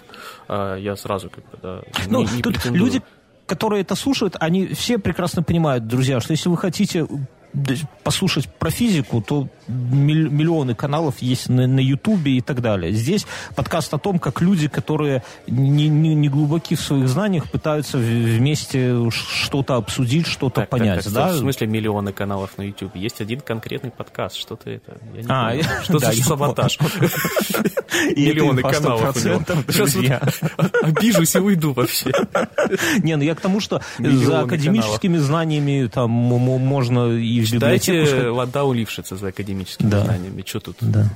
а, 0.49 0.77
я 0.77 0.97
сразу 0.97 1.31
как 1.31 1.45
бы, 1.51 1.59
да, 1.63 1.83
ну, 2.09 2.23
не, 2.23 2.37
не 2.37 2.43
тут 2.43 2.65
люди, 2.67 3.03
которые 3.47 3.83
это 3.83 3.95
слушают, 3.95 4.37
они 4.41 4.69
все 4.69 4.99
прекрасно 4.99 5.43
понимают, 5.43 5.87
друзья, 5.87 6.21
что 6.21 6.33
если 6.33 6.49
вы 6.49 6.57
хотите 6.57 7.07
послушать 8.03 8.49
про 8.49 8.71
физику, 8.71 9.21
то 9.21 9.49
миллионы 9.73 10.75
каналов 10.75 11.21
есть 11.21 11.49
на, 11.49 11.67
на 11.67 11.81
Ютубе 11.81 12.33
и 12.33 12.41
так 12.41 12.61
далее. 12.61 12.93
Здесь 12.93 13.27
подкаст 13.55 13.93
о 13.95 13.99
том, 13.99 14.19
как 14.19 14.41
люди, 14.41 14.69
которые 14.69 15.23
не, 15.47 15.89
не, 15.89 16.15
не 16.15 16.29
глубоки 16.29 16.75
в 16.75 16.81
своих 16.81 17.09
знаниях, 17.09 17.51
пытаются 17.51 17.99
вместе 17.99 19.11
что-то 19.11 19.77
обсудить, 19.77 20.27
что-то 20.27 20.63
так, 20.63 20.69
понять. 20.69 21.05
Так, 21.05 21.13
да? 21.13 21.29
В 21.33 21.37
смысле 21.37 21.67
миллионы 21.67 22.13
каналов 22.13 22.57
на 22.59 22.63
Ютубе? 22.63 23.01
Есть 23.01 23.21
один 23.21 23.41
конкретный 23.41 23.91
подкаст, 23.91 24.37
что 24.37 24.57
ты 24.57 24.73
это... 24.73 24.99
Я 25.15 25.23
не 25.23 25.27
а, 25.29 25.51
понимаю. 25.51 25.65
Что 25.85 25.99
за 25.99 26.13
саботаж? 26.13 26.79
Миллионы 28.17 28.63
каналов 28.63 29.17
Сейчас 29.17 30.41
обижусь 30.83 31.35
и 31.35 31.39
уйду 31.39 31.73
вообще. 31.73 32.13
Не, 33.03 33.17
ну 33.17 33.23
я 33.23 33.35
к 33.35 33.41
тому, 33.41 33.61
что 33.61 33.81
за 33.99 34.41
академическими 34.41 35.19
знаниями 35.19 35.89
там 35.93 36.11
можно 36.11 37.13
и 37.13 37.41
в 37.41 37.53
библиотеку... 37.53 38.07
Читайте 38.07 38.29
Ладау 38.29 38.73
Лившица 38.73 39.17
за 39.17 39.29
академическими 39.29 39.62
да. 39.79 40.05
знаниями. 40.05 40.43
Что 40.47 40.61
тут? 40.61 40.77
Да. 40.81 41.07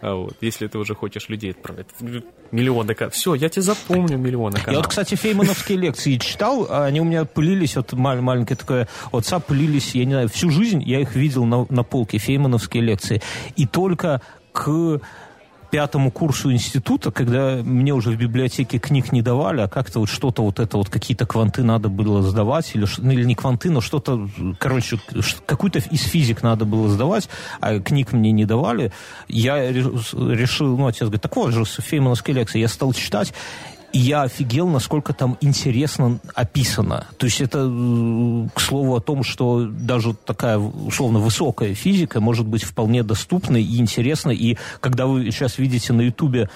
А 0.00 0.14
вот, 0.14 0.36
если 0.40 0.66
ты 0.66 0.78
уже 0.78 0.94
хочешь 0.94 1.28
людей 1.28 1.52
отправить. 1.52 1.86
Миллионы 2.50 2.94
каналов. 2.94 3.14
Все, 3.14 3.34
я 3.34 3.48
тебе 3.48 3.62
запомню 3.62 4.16
миллионы 4.16 4.58
каналов. 4.58 4.72
Я 4.72 4.78
вот, 4.78 4.86
кстати, 4.88 5.14
феймановские 5.14 5.78
лекции 5.78 6.16
читал, 6.18 6.66
а 6.68 6.84
они 6.84 7.00
у 7.00 7.04
меня 7.04 7.24
пылились, 7.24 7.76
вот 7.76 7.92
маленькая 7.92 8.56
такая 8.56 8.88
отца 9.12 9.40
пылились, 9.40 9.94
я 9.94 10.04
не 10.04 10.12
знаю, 10.12 10.28
всю 10.28 10.50
жизнь 10.50 10.82
я 10.82 11.00
их 11.00 11.14
видел 11.16 11.44
на, 11.44 11.66
на 11.68 11.82
полке, 11.82 12.18
феймановские 12.18 12.82
лекции. 12.82 13.22
И 13.56 13.66
только 13.66 14.20
к 14.52 15.00
пятому 15.74 16.12
курсу 16.12 16.52
института, 16.52 17.10
когда 17.10 17.56
мне 17.64 17.92
уже 17.92 18.10
в 18.10 18.16
библиотеке 18.16 18.78
книг 18.78 19.10
не 19.10 19.22
давали, 19.22 19.62
а 19.62 19.66
как-то 19.66 19.98
вот 19.98 20.08
что-то 20.08 20.44
вот 20.44 20.60
это 20.60 20.76
вот 20.76 20.88
какие-то 20.88 21.26
кванты 21.26 21.64
надо 21.64 21.88
было 21.88 22.22
сдавать, 22.22 22.70
или, 22.76 22.86
или 23.12 23.24
не 23.24 23.34
кванты, 23.34 23.70
но 23.70 23.80
что-то, 23.80 24.28
короче, 24.60 25.00
какую-то 25.46 25.80
из 25.80 26.02
физик 26.02 26.44
надо 26.44 26.64
было 26.64 26.88
сдавать, 26.88 27.28
а 27.60 27.80
книг 27.80 28.12
мне 28.12 28.30
не 28.30 28.44
давали, 28.44 28.92
я 29.26 29.72
решил, 29.72 30.78
ну, 30.78 30.86
отец 30.86 31.00
говорит, 31.00 31.22
так 31.22 31.34
вот 31.34 31.50
же, 31.50 31.64
феймановские 31.64 32.36
лекции, 32.36 32.60
я 32.60 32.68
стал 32.68 32.92
читать, 32.92 33.34
и 33.94 33.98
я 33.98 34.22
офигел, 34.22 34.66
насколько 34.66 35.12
там 35.12 35.38
интересно 35.40 36.18
описано. 36.34 37.06
То 37.16 37.26
есть 37.26 37.40
это, 37.40 37.60
э, 37.70 38.48
к 38.52 38.60
слову, 38.60 38.96
о 38.96 39.00
том, 39.00 39.22
что 39.22 39.66
даже 39.66 40.14
такая 40.14 40.58
условно 40.58 41.20
высокая 41.20 41.74
физика 41.74 42.20
может 42.20 42.44
быть 42.44 42.64
вполне 42.64 43.04
доступной 43.04 43.62
и 43.62 43.78
интересной. 43.78 44.34
И 44.34 44.58
когда 44.80 45.06
вы 45.06 45.30
сейчас 45.30 45.58
видите 45.58 45.92
на 45.92 46.00
Ютубе 46.00 46.50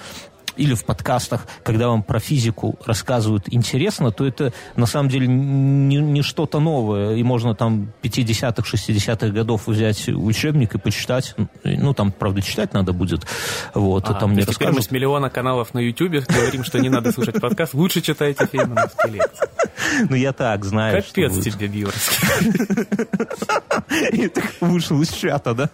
или 0.59 0.73
в 0.73 0.83
подкастах, 0.83 1.47
когда 1.63 1.87
вам 1.87 2.03
про 2.03 2.19
физику 2.19 2.77
рассказывают 2.85 3.45
интересно, 3.47 4.11
то 4.11 4.25
это 4.25 4.53
на 4.75 4.85
самом 4.85 5.09
деле 5.09 5.27
не, 5.27 5.97
не 5.97 6.21
что-то 6.21 6.59
новое. 6.59 7.15
И 7.15 7.23
можно 7.23 7.55
там 7.55 7.91
50-х, 8.03 8.61
60-х 8.61 9.29
годов 9.29 9.67
взять 9.67 10.09
учебник 10.09 10.75
и 10.75 10.77
почитать. 10.77 11.35
Ну, 11.63 11.93
там, 11.93 12.11
правда, 12.11 12.41
читать 12.41 12.73
надо 12.73 12.91
будет. 12.93 13.25
Вот, 13.73 14.09
а, 14.09 14.13
там 14.13 14.35
не 14.35 14.43
теперь 14.43 14.71
мы 14.71 14.81
с 14.81 14.91
миллиона 14.91 15.29
каналов 15.29 15.73
на 15.73 15.79
Ютубе 15.79 16.23
говорим, 16.27 16.63
что 16.63 16.79
не 16.79 16.89
надо 16.89 17.11
слушать 17.11 17.39
подкаст. 17.39 17.73
Лучше 17.73 18.01
читайте 18.01 18.45
феймановские 18.45 19.13
лекции. 19.13 19.47
Ну, 20.09 20.15
я 20.15 20.33
так 20.33 20.65
знаю. 20.65 21.01
Капец 21.01 21.33
тебе, 21.39 21.67
Биорский. 21.67 22.17
И 24.11 24.27
ты 24.27 24.43
вышел 24.59 25.01
из 25.01 25.09
чата, 25.09 25.53
да? 25.53 25.69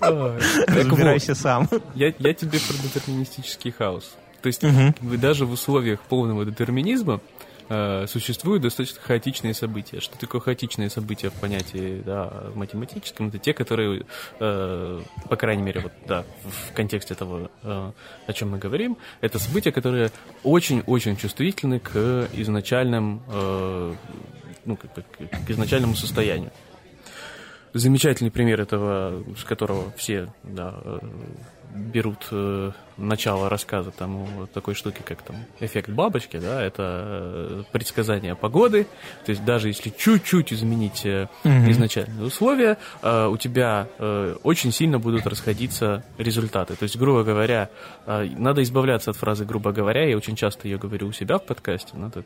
Разбирайся 0.00 1.34
сам. 1.34 1.68
Я 1.94 2.12
тебе 2.12 2.58
про 2.58 2.76
детерминистический 2.82 3.70
хаос. 3.70 4.16
То 4.42 4.48
есть 4.48 4.62
даже 5.00 5.46
в 5.46 5.52
условиях 5.52 6.00
полного 6.00 6.44
детерминизма 6.44 7.20
э, 7.68 8.06
существуют 8.06 8.62
достаточно 8.62 9.00
хаотичные 9.00 9.54
события. 9.54 10.00
Что 10.00 10.16
такое 10.18 10.40
хаотичные 10.40 10.90
события 10.90 11.30
в 11.30 11.34
понятии 11.34 12.02
да, 12.04 12.44
математическом? 12.54 13.28
Это 13.28 13.38
те, 13.38 13.52
которые, 13.52 14.04
э, 14.38 15.02
по 15.28 15.36
крайней 15.36 15.62
мере, 15.62 15.80
вот, 15.80 15.92
да, 16.06 16.24
в 16.44 16.72
контексте 16.74 17.14
того, 17.14 17.50
э, 17.62 17.92
о 18.26 18.32
чем 18.32 18.50
мы 18.50 18.58
говорим, 18.58 18.96
это 19.20 19.38
события, 19.38 19.72
которые 19.72 20.10
очень-очень 20.44 21.16
чувствительны 21.16 21.80
к 21.80 22.28
изначальным, 22.34 23.22
э, 23.28 23.94
ну, 24.64 24.76
как 24.76 24.94
бы, 24.94 25.04
к 25.46 25.50
изначальному 25.50 25.96
состоянию 25.96 26.52
замечательный 27.76 28.30
пример 28.30 28.60
этого, 28.60 29.22
с 29.36 29.44
которого 29.44 29.92
все 29.96 30.32
да, 30.42 30.74
э, 30.84 30.98
берут 31.76 32.26
э, 32.30 32.72
начало 32.96 33.48
рассказа 33.48 33.90
там 33.90 34.24
вот 34.24 34.50
такой 34.52 34.74
штуки, 34.74 35.02
как 35.04 35.22
там 35.22 35.36
эффект 35.60 35.90
бабочки, 35.90 36.38
да, 36.38 36.62
это 36.62 36.82
э, 36.82 37.62
предсказание 37.72 38.34
погоды. 38.34 38.86
То 39.24 39.30
есть 39.30 39.44
даже 39.44 39.68
если 39.68 39.90
чуть-чуть 39.90 40.52
изменить 40.52 41.04
э, 41.04 41.28
изначальные 41.44 42.26
условия, 42.26 42.78
э, 43.02 43.26
у 43.26 43.36
тебя 43.36 43.88
э, 43.98 44.36
очень 44.42 44.72
сильно 44.72 44.98
будут 44.98 45.26
расходиться 45.26 46.04
результаты. 46.18 46.76
То 46.76 46.84
есть, 46.84 46.96
грубо 46.96 47.22
говоря, 47.22 47.68
э, 48.06 48.28
надо 48.36 48.62
избавляться 48.62 49.10
от 49.10 49.16
фразы 49.16 49.44
«грубо 49.44 49.72
говоря», 49.72 50.08
я 50.08 50.16
очень 50.16 50.36
часто 50.36 50.68
ее 50.68 50.78
говорю 50.78 51.08
у 51.08 51.12
себя 51.12 51.38
в 51.38 51.44
подкасте, 51.44 51.96
надо 51.96 52.24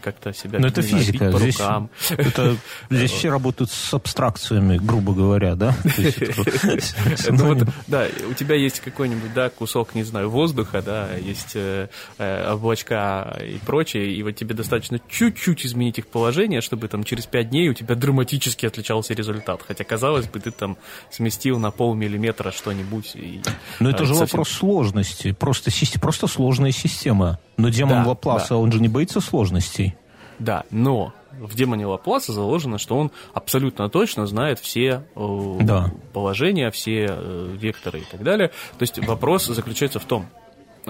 как-то 0.00 0.32
себя 0.32 0.58
Но 0.58 0.68
это 0.68 0.82
физика. 0.82 1.30
По 1.30 1.38
здесь, 1.38 1.58
рукам. 1.58 1.90
Это, 2.10 2.56
здесь 2.90 3.10
все 3.10 3.30
работают 3.30 3.70
с 3.70 3.94
абстракциями, 3.94 4.78
грубо 4.78 5.14
говоря, 5.14 5.54
да? 5.54 5.74
Ну 7.30 7.56
да, 7.86 8.06
у 8.28 8.34
тебя 8.34 8.54
есть 8.54 8.80
какой-нибудь, 8.80 9.32
да, 9.34 9.50
кусок, 9.50 9.94
не 9.94 10.02
знаю, 10.02 10.30
воздуха, 10.30 10.82
да, 10.82 11.08
есть 11.16 11.52
э, 11.54 11.88
э, 12.18 12.52
облачка 12.52 13.38
и 13.42 13.58
прочее, 13.58 14.12
и 14.14 14.22
вот 14.22 14.32
тебе 14.32 14.54
достаточно 14.54 15.00
чуть-чуть 15.08 15.66
изменить 15.66 15.98
их 15.98 16.06
положение, 16.06 16.60
чтобы 16.60 16.88
там 16.88 17.04
через 17.04 17.26
пять 17.26 17.50
дней 17.50 17.68
у 17.68 17.74
тебя 17.74 17.94
драматически 17.94 18.66
отличался 18.66 19.14
результат. 19.14 19.62
Хотя, 19.66 19.84
казалось 19.84 20.26
бы, 20.26 20.40
ты 20.40 20.50
там 20.50 20.76
сместил 21.10 21.58
на 21.58 21.70
полмиллиметра 21.70 22.50
что-нибудь. 22.50 23.16
Но 23.80 23.90
это 23.90 24.04
же 24.04 24.14
вопрос 24.14 24.48
сложности. 24.48 25.32
Просто, 25.32 25.70
просто 26.00 26.26
сложная 26.26 26.72
система. 26.72 27.38
Но 27.60 27.68
демон 27.68 28.06
Лапласа, 28.06 28.56
он 28.56 28.72
же 28.72 28.80
не 28.80 28.88
боится 28.88 29.20
сложностей. 29.20 29.96
Да, 30.38 30.64
но 30.70 31.12
в 31.40 31.54
демоне 31.54 31.86
Лапласа 31.86 32.32
заложено, 32.32 32.78
что 32.78 32.96
он 32.96 33.10
абсолютно 33.32 33.88
точно 33.88 34.26
знает 34.26 34.58
все 34.58 35.04
э, 35.14 35.58
да. 35.60 35.90
положения, 36.12 36.70
все 36.70 37.06
э, 37.08 37.56
векторы 37.58 38.00
и 38.00 38.04
так 38.04 38.22
далее. 38.22 38.48
То 38.48 38.82
есть 38.82 38.98
вопрос 39.06 39.46
заключается 39.46 39.98
в 39.98 40.04
том, 40.04 40.26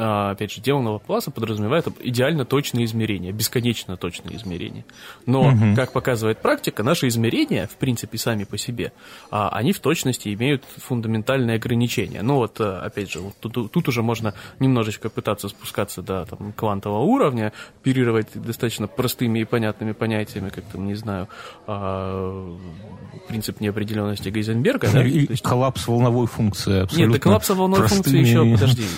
опять 0.00 0.52
же, 0.52 0.60
демонного 0.60 0.98
класса 0.98 1.30
подразумевает 1.30 1.86
идеально 2.00 2.44
точные 2.44 2.84
измерения, 2.84 3.32
бесконечно 3.32 3.96
точные 3.96 4.36
измерения. 4.36 4.84
Но, 5.26 5.48
угу. 5.48 5.76
как 5.76 5.92
показывает 5.92 6.38
практика, 6.38 6.82
наши 6.82 7.08
измерения, 7.08 7.66
в 7.66 7.76
принципе, 7.76 8.18
сами 8.18 8.44
по 8.44 8.56
себе, 8.56 8.92
а, 9.30 9.50
они 9.50 9.72
в 9.72 9.80
точности 9.80 10.32
имеют 10.32 10.64
фундаментальные 10.64 11.56
ограничения. 11.56 12.22
Ну 12.22 12.36
вот, 12.36 12.60
э, 12.60 12.64
опять 12.64 13.10
же, 13.10 13.20
вот 13.20 13.34
тут, 13.40 13.72
тут 13.72 13.88
уже 13.88 14.02
можно 14.02 14.34
немножечко 14.58 15.10
пытаться 15.10 15.48
спускаться 15.48 16.02
до 16.02 16.24
там, 16.24 16.52
квантового 16.52 17.02
уровня, 17.02 17.52
оперировать 17.80 18.28
достаточно 18.34 18.86
простыми 18.86 19.40
и 19.40 19.44
понятными 19.44 19.92
понятиями, 19.92 20.48
как 20.48 20.64
там, 20.64 20.86
не 20.86 20.94
знаю, 20.94 21.28
а, 21.66 22.56
принцип 23.28 23.60
неопределенности 23.60 24.28
Гейзенберга. 24.28 24.88
Да? 24.92 25.02
И 25.02 25.26
коллапс 25.36 25.86
волновой 25.86 26.26
функции 26.26 26.82
абсолютно 26.82 27.12
Нет, 27.12 27.12
да 27.12 27.18
коллапс 27.18 27.50
волновой 27.50 27.88
функции 27.88 28.18
еще, 28.18 28.50
подожди. 28.50 28.84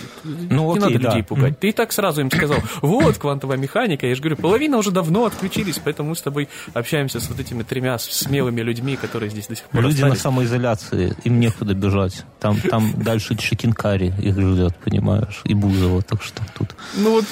Ну, 0.50 0.66
надо 0.92 1.04
да. 1.04 1.10
людей 1.10 1.22
пугать. 1.22 1.58
Ты 1.58 1.68
и 1.68 1.72
так 1.72 1.92
сразу 1.92 2.20
им 2.20 2.30
сказал, 2.30 2.58
вот 2.80 3.18
квантовая 3.18 3.56
механика. 3.56 4.06
Я 4.06 4.14
же 4.14 4.20
говорю, 4.20 4.36
половина 4.36 4.76
уже 4.76 4.90
давно 4.90 5.26
отключились, 5.26 5.80
поэтому 5.82 6.10
мы 6.10 6.16
с 6.16 6.22
тобой 6.22 6.48
общаемся 6.74 7.20
с 7.20 7.28
вот 7.28 7.38
этими 7.40 7.62
тремя 7.62 7.98
смелыми 7.98 8.60
людьми, 8.60 8.96
которые 8.96 9.30
здесь 9.30 9.46
до 9.46 9.56
сих 9.56 9.64
пор 9.66 9.82
Люди 9.82 9.94
остались. 9.94 10.14
на 10.14 10.20
самоизоляции, 10.20 11.14
им 11.24 11.40
некуда 11.40 11.74
бежать. 11.74 12.24
Там, 12.40 12.60
там 12.60 12.92
дальше 12.96 13.36
Чекинкари 13.36 14.12
их 14.20 14.38
ждет, 14.38 14.76
понимаешь, 14.76 15.40
и 15.44 15.54
Бузова, 15.54 16.02
так 16.02 16.22
что 16.22 16.42
тут... 16.56 16.74
Ну 16.96 17.12
вот 17.12 17.24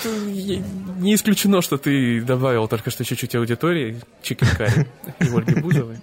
не 0.98 1.14
исключено, 1.14 1.62
что 1.62 1.76
ты 1.78 2.20
добавил 2.22 2.68
только 2.68 2.90
что 2.90 3.04
чуть-чуть 3.04 3.34
аудитории 3.34 4.00
Чекинкари 4.22 4.86
и 5.20 5.24
Ольги 5.24 5.60
Бузовой. 5.60 5.96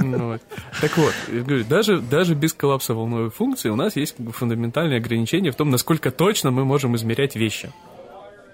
Ну, 0.00 0.28
вот. 0.32 0.42
Так 0.80 0.96
вот, 0.96 1.14
говорю, 1.28 1.64
даже, 1.64 2.00
даже 2.00 2.34
без 2.34 2.52
коллапса 2.52 2.94
волновой 2.94 3.30
функции 3.30 3.68
у 3.68 3.76
нас 3.76 3.96
есть 3.96 4.16
как 4.16 4.26
бы, 4.26 4.32
фундаментальные 4.32 4.98
ограничения 4.98 5.50
в 5.50 5.56
том, 5.56 5.70
насколько 5.70 6.10
точно 6.10 6.50
мы 6.50 6.64
можем 6.64 6.96
измерять 6.96 7.36
вещи. 7.36 7.70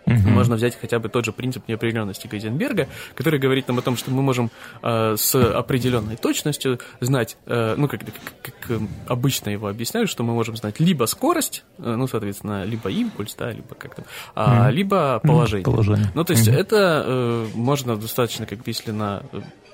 Угу. 0.07 0.31
Можно 0.31 0.57
взять 0.57 0.79
хотя 0.81 0.99
бы 0.99 1.09
тот 1.09 1.25
же 1.25 1.33
принцип 1.33 1.67
неопределенности 1.69 2.29
Гейзенберга, 2.29 2.89
который 3.15 3.41
говорит 3.41 3.67
нам 3.69 3.79
о 3.79 3.83
том, 3.83 3.97
что 3.97 4.11
мы 4.11 4.23
можем 4.23 4.51
э, 4.83 5.17
с 5.17 5.35
определенной 5.35 6.17
точностью 6.17 6.79
знать, 7.01 7.37
э, 7.47 7.75
ну, 7.77 7.89
как, 7.89 8.01
как, 8.01 8.57
как 8.69 8.81
обычно 9.09 9.51
его 9.51 9.67
объясняют, 9.69 10.09
что 10.09 10.23
мы 10.23 10.33
можем 10.33 10.57
знать 10.57 10.79
либо 10.79 11.07
скорость, 11.07 11.65
э, 11.79 11.95
ну, 11.97 12.07
соответственно, 12.07 12.65
либо 12.65 12.89
импульс, 12.91 13.35
да, 13.37 13.51
либо 13.51 13.75
как-то, 13.75 14.05
а, 14.35 14.67
угу. 14.67 14.77
либо 14.77 15.21
положение. 15.25 15.65
положение. 15.65 16.11
Ну, 16.15 16.25
то 16.25 16.33
есть 16.33 16.47
угу. 16.47 16.57
это 16.57 17.03
э, 17.05 17.47
можно 17.55 17.97
достаточно, 17.97 18.47
как 18.47 18.61
если 18.67 18.93
на 18.93 19.23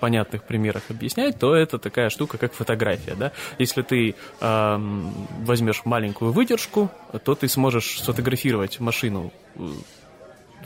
понятных 0.00 0.42
примерах 0.42 0.82
объяснять, 0.88 1.38
то 1.38 1.54
это 1.54 1.78
такая 1.78 2.10
штука, 2.10 2.36
как 2.36 2.54
фотография, 2.54 3.14
да. 3.14 3.30
Если 3.60 3.82
ты 3.82 4.16
э, 4.40 5.02
возьмешь 5.44 5.82
маленькую 5.84 6.32
выдержку, 6.32 6.90
то 7.24 7.36
ты 7.36 7.48
сможешь 7.48 8.00
сфотографировать 8.00 8.80
машину 8.80 9.32
э, 9.54 9.68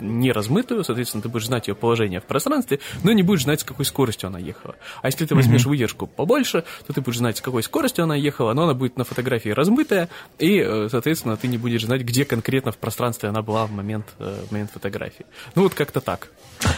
не 0.01 0.33
размытую, 0.33 0.85
соответственно, 0.85 1.23
ты 1.23 1.29
будешь 1.29 1.47
знать 1.47 1.69
ее 1.69 1.75
положение 1.75 2.21
в 2.21 2.25
пространстве, 2.25 2.81
но 3.03 3.13
не 3.13 3.23
будешь 3.23 3.43
знать, 3.43 3.61
с 3.61 3.65
какой 3.65 3.85
скоростью 3.85 4.29
она 4.29 4.39
ехала. 4.39 4.77
А 5.03 5.09
если 5.09 5.27
ты 5.27 5.35
возьмешь 5.35 5.65
mm-hmm. 5.65 5.69
выдержку 5.69 6.07
побольше, 6.07 6.65
то 6.87 6.93
ты 6.93 7.01
будешь 7.01 7.19
знать, 7.19 7.39
с 7.39 7.41
какой 7.41 7.63
скоростью 7.63 8.05
она 8.05 8.15
ехала, 8.15 8.53
но 8.53 8.65
она 8.65 8.75
будет 8.75 8.97
на 8.97 9.05
фотографии 9.05 9.51
размытая, 9.51 10.09
и, 10.39 10.59
э, 10.59 10.89
соответственно, 10.91 11.37
ты 11.37 11.49
не 11.49 11.59
будешь 11.59 11.85
знать, 11.85 12.03
где 12.03 12.25
конкретно 12.25 12.73
в 12.73 12.79
пространстве 12.79 13.29
она 13.29 13.43
была 13.43 13.67
в 13.67 13.73
момент, 13.73 14.07
э, 14.19 14.45
в 14.49 14.53
момент 14.53 14.71
фотографии. 14.71 15.27
Ну, 15.55 15.63
вот 15.63 15.75
как-то 15.75 16.01
так. 16.01 16.29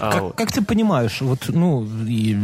А, 0.01 0.13
как, 0.13 0.23
вот. 0.23 0.37
как 0.37 0.53
ты 0.53 0.63
понимаешь, 0.65 1.21
вот, 1.21 1.49
ну, 1.49 1.87
и, 2.07 2.37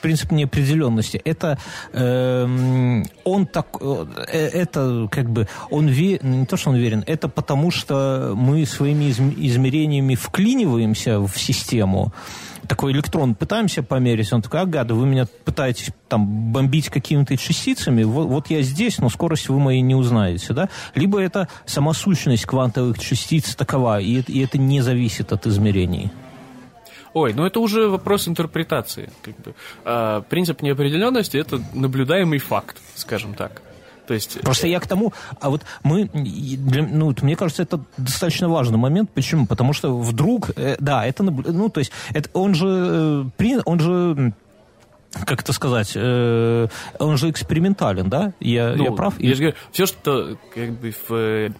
принцип 0.00 0.32
неопределенности, 0.32 1.20
это 1.24 1.58
эм, 1.92 3.04
он 3.24 3.46
так, 3.46 3.66
это 4.32 5.08
как 5.10 5.30
бы, 5.30 5.48
он, 5.70 5.86
ве, 5.86 6.18
не 6.22 6.46
то, 6.46 6.56
что 6.56 6.70
он 6.70 6.76
уверен, 6.76 7.04
это 7.06 7.28
потому, 7.28 7.70
что 7.70 8.32
мы 8.36 8.64
своими 8.66 9.10
измерениями 9.10 10.14
вклиниваемся 10.14 11.20
в 11.20 11.36
систему, 11.36 12.12
такой 12.68 12.92
электрон 12.92 13.34
пытаемся 13.34 13.82
померить, 13.82 14.32
он 14.32 14.42
такой, 14.42 14.60
ага, 14.60 14.84
да 14.84 14.94
вы 14.94 15.06
меня 15.06 15.26
пытаетесь 15.44 15.90
там 16.08 16.52
бомбить 16.52 16.88
какими-то 16.88 17.36
частицами, 17.36 18.02
вот, 18.04 18.28
вот 18.28 18.50
я 18.50 18.62
здесь, 18.62 18.98
но 18.98 19.08
скорость 19.08 19.48
вы 19.48 19.58
моей 19.58 19.80
не 19.80 19.94
узнаете, 19.94 20.52
да? 20.52 20.68
Либо 20.94 21.20
это 21.20 21.48
сама 21.66 21.92
сущность 21.92 22.46
квантовых 22.46 22.98
частиц 22.98 23.54
такова, 23.54 24.00
и, 24.00 24.20
и 24.22 24.42
это 24.42 24.58
не 24.58 24.80
зависит 24.80 25.32
от 25.32 25.46
измерений. 25.46 26.10
Ой, 27.14 27.34
ну 27.34 27.44
это 27.44 27.60
уже 27.60 27.88
вопрос 27.88 28.28
интерпретации. 28.28 29.10
Как 29.22 29.36
бы. 29.40 29.54
а, 29.84 30.22
принцип 30.22 30.62
неопределенности 30.62 31.36
это 31.36 31.60
наблюдаемый 31.74 32.38
факт, 32.38 32.78
скажем 32.94 33.34
так. 33.34 33.62
То 34.06 34.14
есть... 34.14 34.40
Просто 34.40 34.66
я 34.66 34.80
к 34.80 34.86
тому, 34.86 35.12
а 35.40 35.48
вот 35.48 35.62
мы, 35.84 36.08
для, 36.12 36.82
ну, 36.82 37.14
мне 37.22 37.36
кажется, 37.36 37.62
это 37.62 37.80
достаточно 37.96 38.48
важный 38.48 38.78
момент. 38.78 39.10
Почему? 39.10 39.46
Потому 39.46 39.72
что 39.72 39.96
вдруг, 39.96 40.50
э, 40.56 40.76
да, 40.80 41.06
это, 41.06 41.22
ну, 41.22 41.68
то 41.68 41.80
есть, 41.80 41.92
это, 42.12 42.28
он 42.32 42.54
же, 42.54 43.30
э, 43.38 43.60
он 43.64 43.80
же 43.80 44.32
как 45.26 45.42
это 45.42 45.52
сказать, 45.52 45.92
э, 45.94 46.68
он 46.98 47.16
же 47.16 47.30
экспериментален, 47.30 48.08
да? 48.08 48.32
Я, 48.40 48.74
ну, 48.76 48.84
я 48.84 48.92
прав? 48.92 49.20
Я 49.20 49.34
же 49.34 49.42
говорю, 49.42 49.56
все, 49.70 49.86
что 49.86 50.36
как 50.54 50.72
бы 50.72 50.92
в 51.08 51.52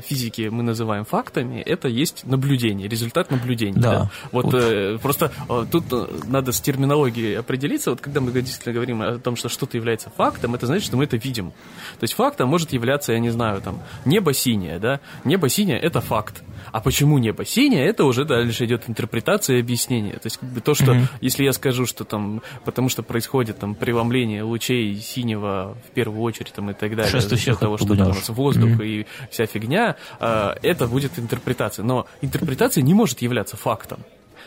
физики 0.00 0.48
мы 0.50 0.62
называем 0.62 1.04
фактами, 1.04 1.60
это 1.60 1.88
есть 1.88 2.24
наблюдение, 2.24 2.88
результат 2.88 3.30
наблюдения. 3.30 3.80
Да. 3.80 3.90
да? 3.90 4.10
Вот, 4.32 4.44
вот. 4.46 4.54
Э, 4.54 4.98
просто 5.00 5.32
э, 5.48 5.66
тут 5.70 5.84
э, 5.92 6.06
надо 6.26 6.52
с 6.52 6.60
терминологией 6.60 7.38
определиться. 7.38 7.90
Вот 7.90 8.00
когда 8.00 8.20
мы 8.20 8.32
действительно 8.32 8.74
говорим 8.74 9.02
о 9.02 9.18
том, 9.18 9.36
что 9.36 9.48
что-то 9.48 9.76
является 9.76 10.10
фактом, 10.10 10.54
это 10.54 10.66
значит, 10.66 10.86
что 10.86 10.96
мы 10.96 11.04
это 11.04 11.16
видим. 11.16 11.50
То 11.98 12.04
есть 12.04 12.14
фактом 12.14 12.48
может 12.48 12.72
являться, 12.72 13.12
я 13.12 13.18
не 13.18 13.30
знаю, 13.30 13.60
там, 13.62 13.80
небо 14.04 14.32
синее, 14.32 14.78
да? 14.78 15.00
Небо 15.24 15.48
синее– 15.48 15.78
это 15.80 16.00
факт. 16.00 16.42
А 16.72 16.80
почему 16.80 17.18
небо 17.18 17.44
синее, 17.44 17.86
это 17.86 18.04
уже 18.04 18.24
дальше 18.24 18.64
идет 18.64 18.84
интерпретация 18.88 19.56
и 19.56 19.60
объяснение. 19.60 20.14
То 20.14 20.26
есть 20.26 20.38
как 20.38 20.48
бы 20.50 20.60
то, 20.60 20.74
что, 20.74 20.92
mm-hmm. 20.92 21.06
если 21.20 21.44
я 21.44 21.52
скажу, 21.52 21.86
что 21.86 22.04
там, 22.04 22.42
потому 22.64 22.88
что 22.88 23.02
происходит 23.02 23.58
там 23.58 23.74
преломление 23.74 24.42
лучей 24.42 24.96
синего 24.96 25.76
в 25.88 25.94
первую 25.94 26.22
очередь 26.22 26.52
там 26.52 26.70
и 26.70 26.74
так 26.74 26.96
далее, 26.96 27.10
Сейчас 27.10 27.28
за 27.28 27.36
счет 27.36 27.58
того, 27.58 27.76
что 27.78 27.94
там 27.96 28.12
воздух 28.28 28.80
mm-hmm. 28.80 28.86
и 28.86 29.06
вся 29.30 29.46
фигня, 29.46 29.96
э, 30.20 30.54
это 30.62 30.86
будет 30.86 31.18
интерпретация. 31.18 31.84
Но 31.84 32.06
интерпретация 32.20 32.82
не 32.82 32.94
может 32.94 33.22
являться 33.22 33.56
фактом. 33.56 34.00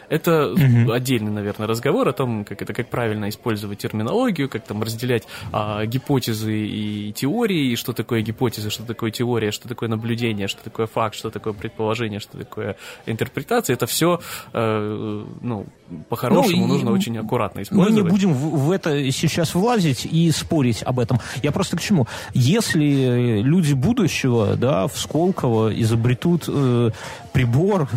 Это 0.10 0.52
угу. 0.52 0.92
отдельный, 0.92 1.32
наверное, 1.32 1.68
разговор 1.68 2.08
о 2.08 2.14
том, 2.14 2.44
как 2.46 2.62
это, 2.62 2.74
как 2.74 2.90
правильно 2.90 3.30
использовать 3.30 3.80
терминологию, 3.80 4.50
как 4.50 4.64
там 4.64 4.82
разделять 4.82 5.24
а, 5.52 5.86
гипотезы 5.86 6.66
и 6.66 7.14
теории, 7.14 7.72
и 7.72 7.76
что 7.76 7.94
такое 7.94 8.22
гипотеза, 8.22 8.70
что 8.70 8.84
такое 8.84 9.12
теория, 9.12 9.52
что 9.52 9.68
такое 9.68 9.90
наблюдение, 9.90 10.48
что 10.48 10.64
такое 10.64 10.88
факт, 10.88 11.16
что 11.16 11.30
такое 11.30 11.54
предположение, 11.54 12.20
что 12.20 12.38
такое 12.38 12.76
интерпретация. 13.06 13.76
Это 13.76 13.86
все, 13.86 14.20
э, 14.54 15.26
ну, 15.42 15.66
по-хорошему 16.10 16.68
ну, 16.68 16.74
нужно 16.74 16.92
очень 16.92 17.18
аккуратно 17.18 17.62
использовать. 17.62 17.94
Мы 17.94 18.04
не 18.04 18.10
будем 18.10 18.34
в, 18.34 18.68
в 18.68 18.72
это 18.72 19.12
сейчас 19.12 19.56
влазить 19.56 20.06
и 20.06 20.32
спорить 20.32 20.84
об 20.84 21.00
этом. 21.00 21.20
Я 21.44 21.52
просто 21.52 21.78
к 21.78 21.82
чему? 21.82 22.08
Если 22.34 23.42
люди 23.42 23.74
будущего, 23.74 24.56
да, 24.56 24.88
в 24.88 24.98
Сколково 24.98 25.74
изобретут 25.80 26.46
э, 26.48 26.92
прибор, 27.32 27.88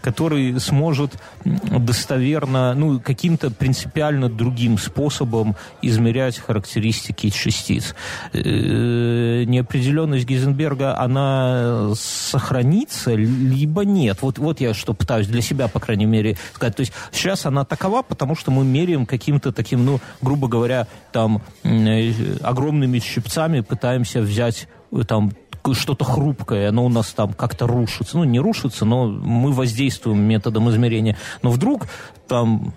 который 0.00 0.58
сможет 0.60 1.12
достоверно, 1.44 2.74
ну, 2.74 3.00
каким-то 3.00 3.50
принципиально 3.50 4.28
другим 4.28 4.78
способом 4.78 5.56
измерять 5.82 6.38
характеристики 6.38 7.30
частиц. 7.30 7.94
Э, 8.32 9.44
неопределенность 9.44 10.26
Гейзенберга, 10.26 10.98
она 10.98 11.92
сохранится, 11.94 13.14
либо 13.14 13.84
нет. 13.84 14.18
Вот, 14.22 14.38
вот 14.38 14.60
я 14.60 14.74
что 14.74 14.94
пытаюсь 14.94 15.26
для 15.26 15.42
себя, 15.42 15.68
по 15.68 15.80
крайней 15.80 16.06
мере, 16.06 16.36
сказать. 16.54 16.76
То 16.76 16.80
есть 16.80 16.92
сейчас 17.12 17.46
она 17.46 17.64
такова, 17.64 18.02
потому 18.02 18.34
что 18.34 18.50
мы 18.50 18.64
меряем 18.64 19.06
каким-то 19.06 19.52
таким, 19.52 19.84
ну, 19.84 20.00
грубо 20.22 20.48
говоря, 20.48 20.86
там, 21.12 21.42
э, 21.64 22.12
огромными 22.42 22.98
щипцами 22.98 23.60
пытаемся 23.60 24.20
взять 24.20 24.68
э, 24.92 25.02
там 25.06 25.32
что-то 25.72 26.04
хрупкое, 26.04 26.68
оно 26.68 26.84
у 26.84 26.88
нас 26.88 27.12
там 27.12 27.32
как-то 27.32 27.66
рушится. 27.66 28.16
Ну, 28.18 28.24
не 28.24 28.40
рушится, 28.40 28.84
но 28.84 29.06
мы 29.06 29.52
воздействуем 29.52 30.20
методом 30.20 30.70
измерения. 30.70 31.16
Но 31.42 31.50
вдруг 31.50 31.86
там, 32.28 32.74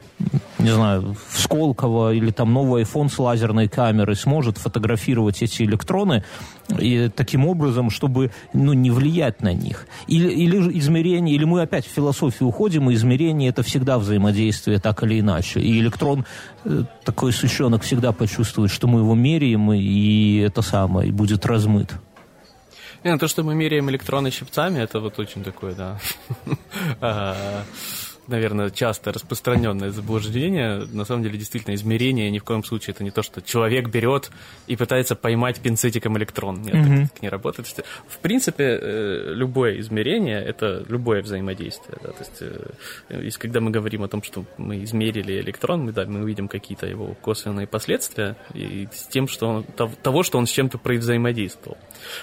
не 0.57 0.69
знаю, 0.69 1.15
в 1.27 1.39
Сколково 1.39 2.13
или 2.13 2.31
там 2.31 2.53
новый 2.53 2.83
iPhone 2.83 3.09
с 3.09 3.19
лазерной 3.19 3.67
камерой 3.67 4.15
сможет 4.15 4.57
фотографировать 4.57 5.43
эти 5.43 5.63
электроны 5.63 6.23
и 6.79 7.09
таким 7.09 7.45
образом, 7.45 7.89
чтобы 7.89 8.31
ну, 8.53 8.73
не 8.73 8.89
влиять 8.89 9.41
на 9.41 9.53
них. 9.53 9.87
Или, 10.07 10.29
или 10.29 10.79
измерение, 10.79 11.35
или 11.35 11.43
мы 11.43 11.61
опять 11.61 11.85
в 11.85 11.91
философию 11.91 12.49
уходим, 12.49 12.89
и 12.89 12.93
измерение 12.93 13.49
это 13.49 13.61
всегда 13.61 13.99
взаимодействие 13.99 14.79
так 14.79 15.03
или 15.03 15.19
иначе. 15.19 15.59
И 15.59 15.79
электрон, 15.79 16.25
э, 16.63 16.83
такой 17.03 17.33
сущенок, 17.33 17.83
всегда 17.83 18.13
почувствует, 18.13 18.71
что 18.71 18.87
мы 18.87 18.99
его 19.01 19.15
меряем, 19.15 19.71
и 19.73 20.37
это 20.37 20.61
самое, 20.61 21.09
и 21.09 21.11
будет 21.11 21.45
размыт. 21.45 21.93
Не, 23.03 23.11
ну 23.11 23.17
то, 23.17 23.27
что 23.27 23.43
мы 23.43 23.55
меряем 23.55 23.89
электроны 23.89 24.29
щипцами, 24.31 24.79
это 24.79 24.99
вот 24.99 25.17
очень 25.19 25.43
такое, 25.43 25.73
да. 25.73 25.99
Наверное, 28.27 28.69
часто 28.69 29.11
распространенное 29.11 29.89
заблуждение. 29.89 30.85
На 30.91 31.05
самом 31.05 31.23
деле, 31.23 31.37
действительно, 31.37 31.73
измерение 31.73 32.29
ни 32.29 32.39
в 32.39 32.43
коем 32.43 32.63
случае 32.63 32.93
это 32.93 33.03
не 33.03 33.11
то, 33.11 33.23
что 33.23 33.41
человек 33.41 33.89
берет 33.89 34.31
и 34.67 34.75
пытается 34.75 35.15
поймать 35.15 35.59
пинцетиком 35.59 36.17
электрон. 36.17 36.61
Нет, 36.61 36.75
mm-hmm. 36.75 37.07
так, 37.09 37.21
не 37.21 37.29
работает. 37.29 37.67
В 38.07 38.19
принципе, 38.19 38.63
э, 38.63 39.33
любое 39.33 39.79
измерение— 39.79 40.39
это 40.45 40.85
любое 40.87 41.21
взаимодействие. 41.23 41.97
Да? 42.03 42.09
То 42.09 42.19
есть, 42.19 42.37
э, 42.41 43.23
если 43.23 43.39
когда 43.39 43.59
мы 43.59 43.71
говорим 43.71 44.03
о 44.03 44.07
том, 44.07 44.21
что 44.21 44.45
мы 44.57 44.83
измерили 44.83 45.39
электрон, 45.41 45.85
мы, 45.85 45.91
да, 45.91 46.05
мы 46.05 46.21
увидим 46.21 46.47
какие-то 46.47 46.85
его 46.85 47.15
косвенные 47.21 47.65
последствия 47.65 48.35
и 48.53 48.87
с 48.93 49.07
тем, 49.07 49.27
что 49.27 49.47
он, 49.47 49.63
того, 49.63 50.23
что 50.23 50.37
он 50.37 50.45
с 50.45 50.51
чем-то 50.51 50.79
взаимодействовал. 50.83 51.77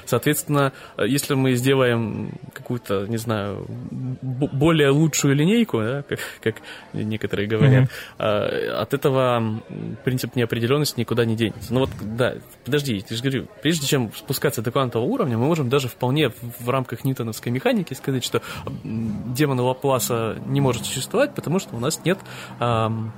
Соответственно, 0.04 0.72
если 0.98 1.34
мы 1.34 1.54
сделаем 1.54 2.32
какую-то, 2.52 3.06
не 3.06 3.16
знаю, 3.16 3.66
более 3.68 4.90
лучшую 4.90 5.34
линейку, 5.34 5.80
да, 5.88 6.02
как, 6.02 6.18
как 6.42 6.56
некоторые 6.92 7.48
говорят. 7.48 7.88
Mm-hmm. 8.18 8.70
От 8.70 8.94
этого 8.94 9.62
принцип 10.04 10.36
неопределенности 10.36 11.00
никуда 11.00 11.24
не 11.24 11.36
денется. 11.36 11.72
Ну 11.72 11.80
вот, 11.80 11.90
да, 12.00 12.34
подожди, 12.64 13.00
ты 13.00 13.14
же 13.14 13.22
говорю, 13.22 13.46
прежде 13.62 13.86
чем 13.86 14.12
спускаться 14.14 14.62
до 14.62 14.70
квантового 14.70 15.06
уровня, 15.06 15.38
мы 15.38 15.46
можем 15.46 15.68
даже 15.68 15.88
вполне 15.88 16.30
в 16.58 16.68
рамках 16.68 17.04
ньютоновской 17.04 17.52
механики 17.52 17.94
сказать, 17.94 18.24
что 18.24 18.42
демона 18.84 19.62
Лапласа 19.62 20.36
не 20.46 20.60
может 20.60 20.84
существовать, 20.84 21.34
потому 21.34 21.58
что 21.58 21.76
у 21.76 21.80
нас 21.80 22.04
нет 22.04 22.18
эм, 22.60 23.12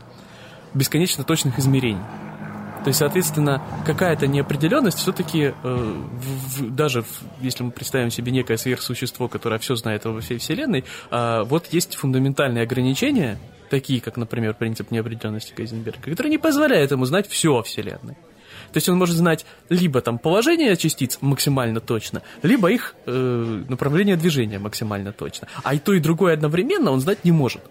бесконечно 0.74 1.24
точных 1.24 1.58
измерений. 1.58 2.02
То 2.84 2.88
есть, 2.88 2.98
соответственно, 2.98 3.62
какая-то 3.84 4.26
неопределенность 4.26 4.98
все-таки, 4.98 5.52
э, 5.62 5.94
даже 6.60 7.02
в, 7.02 7.08
если 7.40 7.62
мы 7.62 7.72
представим 7.72 8.10
себе 8.10 8.32
некое 8.32 8.56
сверхсущество, 8.56 9.28
которое 9.28 9.58
все 9.58 9.76
знает 9.76 10.06
обо 10.06 10.20
всей 10.20 10.38
Вселенной, 10.38 10.84
э, 11.10 11.42
вот 11.44 11.66
есть 11.72 11.96
фундаментальные 11.96 12.62
ограничения, 12.62 13.38
такие 13.68 14.00
как, 14.00 14.16
например, 14.16 14.54
принцип 14.54 14.90
неопределенности 14.90 15.52
Гейзенберга, 15.54 16.10
которые 16.10 16.30
не 16.30 16.38
позволяют 16.38 16.90
ему 16.90 17.04
знать 17.04 17.28
все 17.28 17.54
о 17.54 17.62
Вселенной. 17.62 18.16
То 18.72 18.76
есть 18.76 18.88
он 18.88 18.98
может 18.98 19.16
знать 19.16 19.44
либо 19.68 20.00
там 20.00 20.18
положение 20.18 20.76
частиц 20.76 21.18
максимально 21.20 21.80
точно, 21.80 22.22
либо 22.42 22.70
их 22.70 22.94
э, 23.06 23.64
направление 23.68 24.16
движения 24.16 24.58
максимально 24.58 25.12
точно. 25.12 25.48
А 25.64 25.74
и 25.74 25.78
то, 25.78 25.92
и 25.92 26.00
другое 26.00 26.34
одновременно 26.34 26.92
он 26.92 27.00
знать 27.00 27.24
не 27.24 27.32
может. 27.32 27.62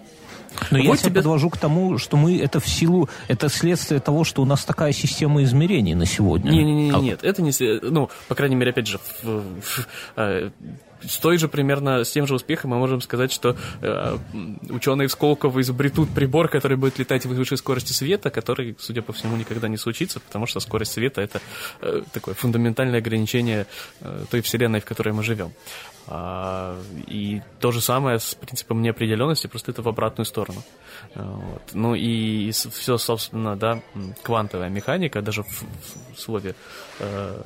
Но 0.72 0.78
вот 0.80 0.84
я 0.84 0.98
тебя 0.98 1.16
подвожу 1.16 1.50
к 1.50 1.58
тому, 1.58 1.98
что 1.98 2.18
мы 2.18 2.40
это 2.40 2.60
в 2.60 2.68
силу, 2.68 3.10
это 3.28 3.50
следствие 3.50 4.00
того, 4.00 4.24
что 4.24 4.42
у 4.42 4.46
нас 4.46 4.66
такая 4.66 4.92
система 4.92 5.44
измерений 5.44 5.94
на 5.94 6.06
сегодня. 6.06 6.52
Не, 6.52 6.64
не, 6.64 6.74
не, 6.74 6.92
а... 6.92 7.00
нет, 7.00 7.24
это 7.24 7.42
не, 7.42 7.52
ну, 7.82 8.10
по 8.28 8.36
крайней 8.36 8.56
мере, 8.56 8.72
опять 8.72 8.88
же, 8.88 9.00
в, 9.22 9.24
в, 9.24 9.62
в, 9.62 9.88
э, 10.16 10.50
с 11.02 11.18
той 11.18 11.38
же 11.38 11.48
примерно, 11.48 12.04
с 12.04 12.12
тем 12.12 12.28
же 12.28 12.36
успехом 12.36 12.72
мы 12.72 12.78
можем 12.78 13.02
сказать, 13.02 13.32
что 13.32 13.56
э, 13.82 14.18
ученые 14.70 15.08
в 15.08 15.12
Сколково 15.12 15.62
изобретут 15.62 16.10
прибор, 16.10 16.50
который 16.50 16.78
будет 16.78 17.00
летать 17.00 17.26
в 17.26 17.34
высшей 17.34 17.58
скорости 17.58 17.94
света, 17.94 18.30
который, 18.30 18.76
судя 18.80 19.02
по 19.02 19.14
всему, 19.14 19.38
никогда 19.38 19.68
не 19.68 19.78
случится, 19.78 20.20
потому 20.20 20.46
что 20.46 20.60
скорость 20.60 20.94
света— 20.94 21.22
это 21.22 21.42
э, 21.82 22.02
такое 22.12 22.36
фундаментальное 22.36 23.00
ограничение 23.00 23.66
э, 24.02 24.26
той 24.30 24.42
вселенной, 24.42 24.82
в 24.82 24.86
которой 24.86 25.14
мы 25.14 25.24
живем. 25.24 25.54
А, 26.12 26.76
и 27.06 27.44
то 27.60 27.72
же 27.72 27.82
самое 27.82 28.18
с 28.18 28.34
принципом 28.34 28.82
неопределенности, 28.82 29.46
просто 29.46 29.70
это 29.70 29.84
в 29.84 29.88
обратную 29.88 30.26
сторону. 30.26 30.64
Вот. 31.14 31.62
Ну 31.74 31.94
и 31.94 32.50
все, 32.50 32.98
собственно, 32.98 33.56
да, 33.56 33.84
квантовая 34.24 34.70
механика, 34.70 35.22
даже 35.22 35.44
в, 35.44 35.64
в 36.16 36.20
слове 36.20 36.56
э, 37.00 37.44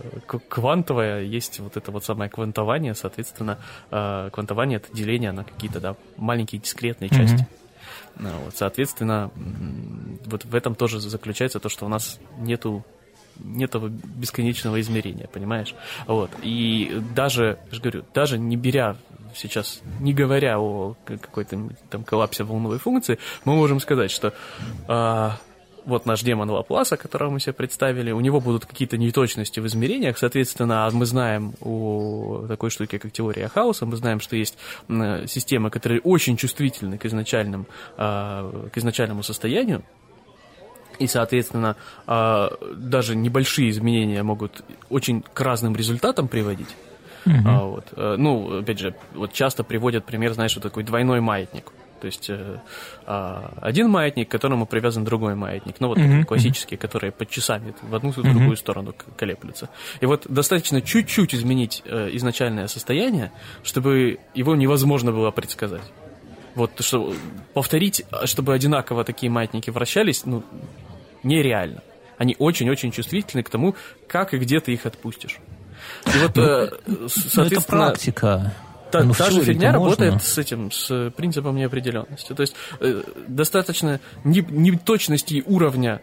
квантовая 0.47 1.23
есть 1.23 1.59
вот 1.59 1.75
это 1.75 1.91
вот 1.91 2.05
самое 2.05 2.29
квантование, 2.29 2.95
соответственно, 2.95 3.59
э, 3.91 4.29
квантование 4.31 4.77
это 4.77 4.95
деление 4.95 5.33
на 5.33 5.43
какие-то, 5.43 5.81
да, 5.81 5.97
маленькие 6.15 6.61
дискретные 6.61 7.09
mm-hmm. 7.09 7.17
части. 7.17 7.47
Вот, 8.15 8.55
соответственно, 8.55 9.31
вот 10.25 10.45
в 10.45 10.55
этом 10.55 10.75
тоже 10.75 11.01
заключается 11.01 11.59
то, 11.59 11.67
что 11.67 11.85
у 11.85 11.89
нас 11.89 12.19
нету 12.37 12.85
нет 13.39 13.69
этого 13.69 13.89
бесконечного 13.89 14.79
измерения, 14.81 15.27
понимаешь? 15.27 15.75
Вот. 16.07 16.31
И 16.43 17.01
даже, 17.15 17.57
я 17.69 17.75
же 17.75 17.81
говорю, 17.81 18.03
даже 18.13 18.37
не 18.37 18.57
беря 18.57 18.95
сейчас, 19.35 19.81
не 19.99 20.13
говоря 20.13 20.59
о 20.59 20.95
какой-то 21.05 21.69
там 21.89 22.03
коллапсе 22.03 22.43
волновой 22.43 22.77
функции, 22.77 23.17
мы 23.45 23.55
можем 23.55 23.79
сказать, 23.79 24.11
что 24.11 24.33
а, 24.87 25.37
вот 25.85 26.05
наш 26.05 26.21
демон 26.21 26.49
Лапласа, 26.49 26.97
которого 26.97 27.31
мы 27.31 27.39
себе 27.39 27.53
представили, 27.53 28.11
у 28.11 28.19
него 28.19 28.39
будут 28.39 28.65
какие-то 28.65 28.97
неточности 28.97 29.59
в 29.59 29.67
измерениях, 29.67 30.17
соответственно, 30.17 30.89
мы 30.91 31.05
знаем 31.05 31.53
о 31.61 32.45
такой 32.47 32.69
штуке, 32.69 32.99
как 32.99 33.11
теория 33.11 33.47
хаоса, 33.47 33.85
мы 33.85 33.95
знаем, 33.95 34.19
что 34.19 34.35
есть 34.35 34.57
системы, 35.27 35.69
которые 35.69 36.01
очень 36.01 36.37
чувствительны 36.37 36.97
к, 36.97 37.05
изначальным, 37.05 37.65
а, 37.97 38.69
к 38.71 38.77
изначальному 38.77 39.23
состоянию, 39.23 39.83
и, 40.99 41.07
соответственно, 41.07 41.75
а, 42.07 42.51
даже 42.75 43.15
небольшие 43.15 43.69
изменения 43.69 44.23
могут 44.23 44.63
очень 44.89 45.21
к 45.21 45.41
разным 45.41 45.75
результатам 45.75 46.27
приводить. 46.27 46.69
Mm-hmm. 47.25 47.67
Вот. 47.67 47.85
Э, 47.95 48.15
ну, 48.17 48.59
опять 48.59 48.79
же, 48.79 48.95
вот 49.13 49.33
часто 49.33 49.63
приводят 49.63 50.05
пример, 50.05 50.33
знаешь, 50.33 50.55
вот 50.55 50.63
такой 50.63 50.83
двойной 50.83 51.21
маятник. 51.21 51.71
То 52.01 52.07
есть 52.07 52.29
э, 52.29 52.57
а, 53.05 53.53
один 53.61 53.89
маятник, 53.89 54.27
к 54.27 54.31
которому 54.31 54.65
привязан 54.65 55.05
другой 55.05 55.35
маятник. 55.35 55.75
Ну, 55.79 55.87
вот 55.87 55.97
mm-hmm. 55.97 56.01
такие 56.01 56.25
классические, 56.25 56.77
которые 56.77 57.13
под 57.13 57.29
часами 57.29 57.73
в 57.81 57.95
одну 57.95 58.09
и 58.09 58.13
mm-hmm. 58.13 58.33
другую 58.33 58.57
сторону 58.57 58.93
колеблются. 59.15 59.69
И 60.01 60.05
вот 60.05 60.25
достаточно 60.27 60.81
чуть-чуть 60.81 61.33
изменить 61.33 61.81
э, 61.85 62.09
изначальное 62.11 62.67
состояние, 62.67 63.31
чтобы 63.63 64.19
его 64.33 64.53
невозможно 64.57 65.13
было 65.13 65.31
предсказать. 65.31 65.83
Вот, 66.55 66.71
что 66.81 67.13
повторить, 67.53 68.05
чтобы 68.25 68.53
одинаково 68.53 69.03
такие 69.03 69.31
маятники 69.31 69.69
вращались, 69.69 70.25
ну, 70.25 70.43
нереально. 71.23 71.81
Они 72.17 72.35
очень-очень 72.37 72.91
чувствительны 72.91 73.43
к 73.43 73.49
тому, 73.49 73.75
как 74.07 74.33
и 74.33 74.37
где 74.37 74.59
ты 74.59 74.73
их 74.73 74.85
отпустишь. 74.85 75.39
И 76.05 76.17
вот, 76.19 76.35
ну, 76.35 76.43
э, 76.43 76.69
соответственно... 77.07 77.47
Это 77.47 77.65
практика. 77.67 78.53
Та, 78.91 79.03
ну, 79.03 79.13
та 79.13 79.31
же 79.31 79.41
фигня 79.41 79.71
работает 79.71 80.21
с 80.21 80.37
этим, 80.37 80.71
с 80.71 81.11
принципом 81.17 81.55
неопределенности. 81.55 82.33
То 82.33 82.41
есть 82.41 82.55
э, 82.79 83.01
достаточно 83.27 83.99
неточности 84.23 85.43
уровня 85.47 85.99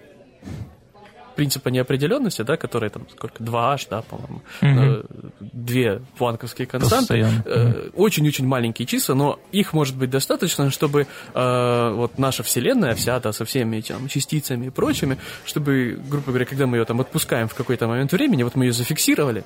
принципа 1.40 1.70
неопределенности, 1.70 2.42
да, 2.42 2.58
которые 2.58 2.90
там 2.90 3.06
сколько, 3.10 3.42
2H, 3.42 3.86
да, 3.88 4.02
по-моему, 4.02 4.42
угу. 4.60 5.06
две 5.40 6.02
планковские 6.18 6.66
константы, 6.66 7.26
э, 7.46 7.88
очень-очень 7.94 8.46
маленькие 8.46 8.84
числа, 8.84 9.14
но 9.14 9.38
их 9.50 9.72
может 9.72 9.96
быть 9.96 10.10
достаточно, 10.10 10.70
чтобы 10.70 11.06
э, 11.32 11.92
вот 11.96 12.18
наша 12.18 12.42
Вселенная 12.42 12.94
вся, 12.94 13.18
да, 13.20 13.32
со 13.32 13.46
всеми 13.46 13.78
этими 13.78 14.06
частицами 14.08 14.66
и 14.66 14.70
прочими, 14.70 15.16
чтобы, 15.46 15.98
грубо 16.10 16.26
говоря, 16.26 16.44
когда 16.44 16.66
мы 16.66 16.76
ее 16.76 16.84
там 16.84 17.00
отпускаем 17.00 17.48
в 17.48 17.54
какой-то 17.54 17.88
момент 17.88 18.12
времени, 18.12 18.42
вот 18.42 18.54
мы 18.54 18.66
ее 18.66 18.72
зафиксировали, 18.74 19.42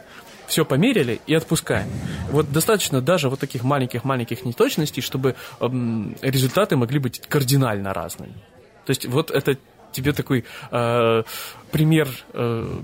все 0.49 0.65
померили 0.65 1.21
и 1.29 1.35
отпускаем. 1.35 1.89
Вот 2.33 2.51
достаточно 2.51 3.01
даже 3.03 3.29
вот 3.29 3.39
таких 3.39 3.63
маленьких-маленьких 3.63 4.45
неточностей, 4.45 5.01
чтобы 5.01 5.37
эм, 5.61 6.17
результаты 6.23 6.77
могли 6.77 6.99
быть 6.99 7.21
кардинально 7.29 7.95
разными. 7.95 8.35
То 8.85 8.91
есть 8.91 9.07
вот 9.07 9.31
это 9.31 9.57
тебе 9.95 10.13
такой 10.13 10.45
э, 10.71 11.23
пример 11.75 12.09
э, 12.35 12.81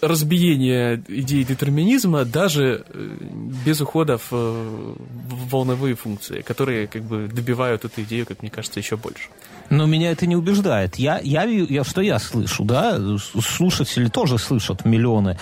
разбиения 0.00 1.02
идеи 1.08 1.42
детерминизма 1.42 2.24
даже 2.24 2.86
э, 2.88 3.08
без 3.66 3.82
ухода 3.82 4.16
в, 4.16 4.30
в 4.30 4.96
волновые 5.50 5.94
функции, 5.94 6.40
которые 6.40 6.86
как 6.86 7.02
бы 7.02 7.28
добивают 7.28 7.84
эту 7.84 8.00
идею, 8.00 8.24
как 8.24 8.40
мне 8.40 8.50
кажется, 8.50 8.80
еще 8.80 8.96
больше. 8.96 9.28
Но 9.68 9.84
меня 9.84 10.10
это 10.10 10.26
не 10.26 10.36
убеждает. 10.36 10.96
Я, 10.96 11.20
я, 11.22 11.42
я, 11.42 11.84
что 11.84 12.00
я 12.00 12.18
слышу, 12.18 12.64
да, 12.64 12.98
слушатели 13.18 14.08
тоже 14.08 14.38
слышат 14.38 14.86
миллионы, 14.86 15.38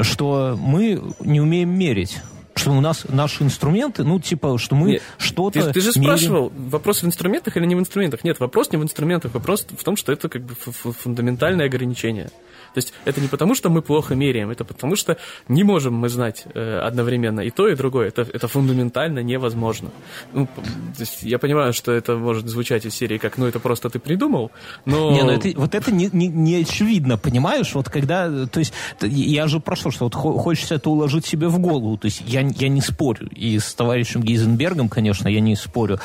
что 0.00 0.56
мы 0.58 1.02
не 1.20 1.42
умеем 1.42 1.68
мерить 1.68 2.22
что 2.54 2.72
у 2.72 2.80
нас 2.80 3.06
наши 3.08 3.42
инструменты, 3.42 4.04
ну, 4.04 4.20
типа, 4.20 4.58
что 4.58 4.74
мы 4.74 5.00
что-то... 5.18 5.66
Ты, 5.66 5.72
ты 5.72 5.80
же 5.80 5.90
мерим... 5.96 6.02
спрашивал, 6.02 6.52
вопрос 6.54 7.02
в 7.02 7.06
инструментах 7.06 7.56
или 7.56 7.66
не 7.66 7.74
в 7.74 7.78
инструментах? 7.78 8.24
Нет, 8.24 8.40
вопрос 8.40 8.70
не 8.72 8.78
в 8.78 8.82
инструментах, 8.82 9.34
вопрос 9.34 9.66
в 9.76 9.84
том, 9.84 9.96
что 9.96 10.12
это 10.12 10.28
как 10.28 10.42
бы 10.42 10.54
фундаментальное 10.54 11.66
ограничение. 11.66 12.30
То 12.74 12.78
есть 12.78 12.92
это 13.04 13.20
не 13.20 13.28
потому, 13.28 13.54
что 13.54 13.70
мы 13.70 13.82
плохо 13.82 14.14
меряем, 14.14 14.50
это 14.50 14.64
потому, 14.64 14.96
что 14.96 15.16
не 15.48 15.64
можем 15.64 15.94
мы 15.94 16.08
знать 16.08 16.44
э, 16.54 16.78
одновременно 16.78 17.40
и 17.40 17.50
то, 17.50 17.68
и 17.68 17.74
другое. 17.74 18.08
Это, 18.08 18.22
это 18.22 18.48
фундаментально 18.48 19.20
невозможно. 19.20 19.90
Ну, 20.32 20.46
то 20.46 21.00
есть 21.00 21.22
я 21.22 21.38
понимаю, 21.38 21.72
что 21.72 21.92
это 21.92 22.16
может 22.16 22.48
звучать 22.48 22.86
из 22.86 22.94
серии 22.94 23.18
как, 23.18 23.38
ну, 23.38 23.46
это 23.46 23.60
просто 23.60 23.90
ты 23.90 23.98
придумал, 23.98 24.50
но... 24.84 25.12
Не, 25.12 25.22
ну 25.22 25.30
это, 25.30 25.48
вот 25.56 25.74
это 25.74 25.92
не, 25.92 26.08
не, 26.12 26.28
не 26.28 26.56
очевидно, 26.62 27.18
понимаешь? 27.18 27.74
Вот 27.74 27.88
когда, 27.88 28.46
то 28.46 28.58
есть 28.58 28.72
я 29.00 29.46
же 29.46 29.60
прошу, 29.60 29.90
что 29.90 30.04
вот 30.04 30.14
хочется 30.14 30.74
это 30.76 30.90
уложить 30.90 31.26
себе 31.26 31.48
в 31.48 31.58
голову. 31.58 31.96
То 31.96 32.06
есть 32.06 32.22
я, 32.26 32.40
я 32.40 32.68
не 32.68 32.80
спорю. 32.80 33.28
И 33.34 33.58
с 33.58 33.74
товарищем 33.74 34.22
Гейзенбергом, 34.22 34.88
конечно, 34.88 35.28
я 35.28 35.40
не 35.40 35.56
спорю. 35.56 36.00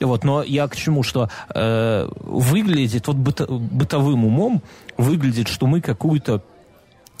Вот, 0.00 0.24
но 0.24 0.42
я 0.42 0.68
к 0.68 0.76
чему, 0.76 1.02
что 1.02 1.28
э, 1.54 2.08
выглядит 2.20 3.06
вот 3.06 3.16
быто, 3.16 3.46
бытовым 3.46 4.24
умом, 4.24 4.62
выглядит, 4.96 5.48
что 5.48 5.66
мы 5.66 5.80
какую-то 5.80 6.42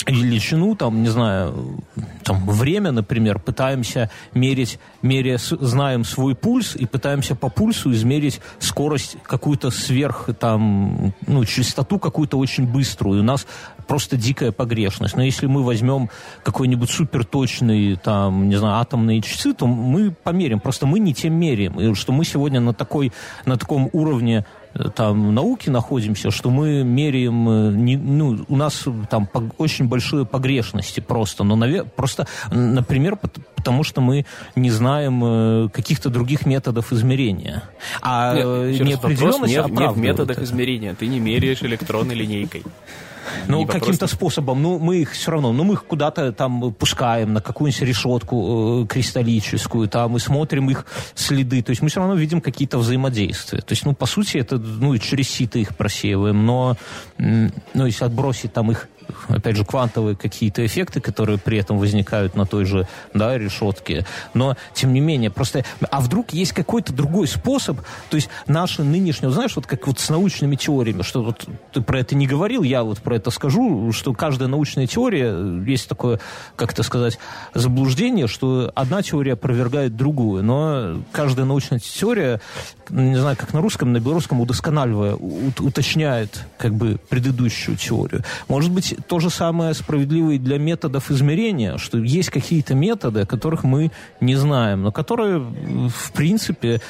величину, 0.06 0.76
там, 0.76 1.02
не 1.02 1.08
знаю, 1.08 1.80
там, 2.22 2.46
время, 2.46 2.92
например, 2.92 3.38
пытаемся 3.40 4.10
мерить, 4.34 4.78
меря, 5.02 5.38
знаем 5.38 6.04
свой 6.04 6.34
пульс 6.34 6.76
и 6.76 6.86
пытаемся 6.86 7.34
по 7.34 7.48
пульсу 7.48 7.92
измерить 7.92 8.40
скорость 8.58 9.16
какую-то 9.24 9.70
сверх, 9.70 10.28
там, 10.38 11.12
ну, 11.26 11.44
частоту 11.44 11.98
какую-то 11.98 12.38
очень 12.38 12.66
быструю. 12.66 13.20
У 13.20 13.24
нас 13.24 13.46
просто 13.88 14.16
дикая 14.16 14.52
погрешность. 14.52 15.16
Но 15.16 15.22
если 15.22 15.46
мы 15.46 15.64
возьмем 15.64 16.10
какой-нибудь 16.44 16.90
суперточный, 16.90 17.96
там, 17.96 18.48
не 18.48 18.56
знаю, 18.56 18.76
атомные 18.76 19.22
часы, 19.22 19.54
то 19.54 19.66
мы 19.66 20.10
померим. 20.10 20.60
Просто 20.60 20.86
мы 20.86 20.98
не 20.98 21.14
тем 21.14 21.34
меряем. 21.34 21.80
И 21.80 21.94
что 21.94 22.12
мы 22.12 22.24
сегодня 22.24 22.60
на, 22.60 22.74
такой, 22.74 23.12
на 23.44 23.56
таком 23.56 23.88
уровне 23.92 24.44
там 24.94 25.34
науки 25.34 25.70
находимся, 25.70 26.30
что 26.30 26.50
мы 26.50 26.82
меряем, 26.84 27.48
э, 27.48 27.72
не, 27.72 27.96
ну, 27.96 28.44
у 28.48 28.56
нас 28.56 28.84
там 29.10 29.28
очень 29.58 29.88
большие 29.88 30.24
погрешности 30.24 31.00
просто, 31.00 31.44
но, 31.44 31.56
навер, 31.56 31.84
просто, 31.84 32.26
например, 32.50 33.18
потому 33.56 33.84
что 33.84 34.00
мы 34.00 34.26
не 34.54 34.70
знаем 34.70 35.22
э, 35.24 35.68
каких-то 35.70 36.10
других 36.10 36.46
методов 36.46 36.92
измерения. 36.92 37.62
А 38.02 38.34
Нет, 38.34 38.80
неопределенность 38.80 39.56
не, 39.56 39.70
не 39.70 39.88
в 39.88 39.98
методах 39.98 40.38
измерения, 40.38 40.94
ты 40.94 41.06
не 41.06 41.20
меряешь 41.20 41.62
электронной 41.62 42.14
линейкой. 42.14 42.62
Ну, 43.48 43.66
каким-то 43.66 44.06
способом, 44.06 44.62
ну, 44.62 44.78
мы 44.78 44.98
их 44.98 45.12
все 45.12 45.30
равно, 45.32 45.52
ну, 45.52 45.64
мы 45.64 45.74
их 45.74 45.84
куда-то 45.84 46.32
там 46.32 46.72
пускаем 46.72 47.32
на 47.32 47.40
какую-нибудь 47.40 47.82
решетку 47.82 48.84
э, 48.84 48.86
кристаллическую, 48.86 49.88
там, 49.88 50.16
и 50.16 50.20
смотрим 50.20 50.70
их 50.70 50.86
следы, 51.14 51.62
то 51.62 51.70
есть 51.70 51.82
мы 51.82 51.88
все 51.88 52.00
равно 52.00 52.14
видим 52.14 52.40
какие-то 52.40 52.78
взаимодействия. 52.78 53.60
То 53.60 53.72
есть, 53.72 53.84
ну, 53.84 53.94
по 53.94 54.06
сути, 54.06 54.38
это, 54.38 54.58
ну, 54.58 54.96
через 54.98 55.28
сито 55.28 55.58
их 55.58 55.76
просеиваем, 55.76 56.44
но, 56.44 56.76
ну, 57.18 57.86
если 57.86 58.04
отбросить 58.04 58.52
там 58.52 58.70
их 58.70 58.88
опять 59.28 59.56
же, 59.56 59.64
квантовые 59.64 60.16
какие-то 60.16 60.64
эффекты, 60.64 61.00
которые 61.00 61.38
при 61.38 61.58
этом 61.58 61.78
возникают 61.78 62.34
на 62.34 62.46
той 62.46 62.64
же, 62.64 62.86
да, 63.14 63.36
решетке. 63.38 64.06
Но, 64.34 64.56
тем 64.74 64.92
не 64.92 65.00
менее, 65.00 65.30
просто... 65.30 65.64
А 65.90 66.00
вдруг 66.00 66.32
есть 66.32 66.52
какой-то 66.52 66.92
другой 66.92 67.26
способ, 67.26 67.80
то 68.10 68.16
есть 68.16 68.28
наши 68.46 68.82
нынешние, 68.82 69.30
знаешь, 69.30 69.56
вот 69.56 69.66
как 69.66 69.86
вот 69.86 69.98
с 69.98 70.08
научными 70.08 70.56
теориями, 70.56 71.02
что 71.02 71.22
вот 71.22 71.46
ты 71.72 71.80
про 71.80 72.00
это 72.00 72.14
не 72.14 72.26
говорил, 72.26 72.62
я 72.62 72.82
вот 72.82 73.00
про 73.00 73.16
это 73.16 73.30
скажу, 73.30 73.92
что 73.92 74.12
каждая 74.12 74.48
научная 74.48 74.86
теория, 74.86 75.34
есть 75.64 75.88
такое, 75.88 76.20
как 76.56 76.72
это 76.72 76.82
сказать, 76.82 77.18
заблуждение, 77.54 78.26
что 78.26 78.70
одна 78.74 79.02
теория 79.02 79.34
опровергает 79.34 79.96
другую, 79.96 80.42
но 80.42 81.02
каждая 81.12 81.46
научная 81.46 81.78
теория, 81.78 82.40
не 82.90 83.16
знаю, 83.16 83.36
как 83.36 83.52
на 83.52 83.60
русском, 83.60 83.92
на 83.92 84.00
белорусском, 84.00 84.40
удосконаливая, 84.40 85.14
уточняет 85.14 86.44
как 86.58 86.74
бы 86.74 86.98
предыдущую 87.08 87.76
теорию. 87.76 88.22
Может 88.48 88.70
быть, 88.70 88.95
то 89.08 89.20
же 89.20 89.30
самое 89.30 89.74
справедливо 89.74 90.32
и 90.32 90.38
для 90.38 90.58
методов 90.58 91.10
измерения, 91.10 91.78
что 91.78 91.98
есть 91.98 92.30
какие-то 92.30 92.74
методы, 92.74 93.20
о 93.20 93.26
которых 93.26 93.64
мы 93.64 93.90
не 94.20 94.36
знаем, 94.36 94.82
но 94.82 94.92
которые, 94.92 95.38
в 95.38 96.12
принципе, 96.12 96.80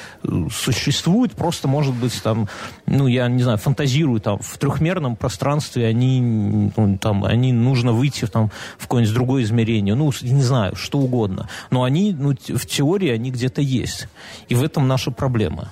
существуют, 0.51 1.33
просто, 1.33 1.67
может 1.67 1.93
быть, 1.93 2.21
там, 2.21 2.47
ну, 2.85 3.07
я 3.07 3.27
не 3.27 3.43
знаю, 3.43 3.57
фантазирую, 3.57 4.19
там, 4.19 4.39
в 4.39 4.57
трехмерном 4.57 5.15
пространстве 5.15 5.87
они, 5.87 6.71
ну, 6.75 6.97
там, 6.97 7.23
они 7.23 7.53
нужно 7.53 7.91
выйти 7.91 8.25
там, 8.25 8.51
в 8.77 8.83
какое-нибудь 8.83 9.13
другое 9.13 9.43
измерение, 9.43 9.95
ну, 9.95 10.11
не 10.21 10.43
знаю, 10.43 10.75
что 10.75 10.99
угодно. 10.99 11.49
Но 11.71 11.83
они, 11.83 12.13
ну, 12.13 12.33
в 12.33 12.65
теории 12.65 13.09
они 13.09 13.31
где-то 13.31 13.61
есть. 13.61 14.07
И 14.49 14.55
в 14.55 14.63
этом 14.63 14.87
наша 14.87 15.11
проблема. 15.11 15.71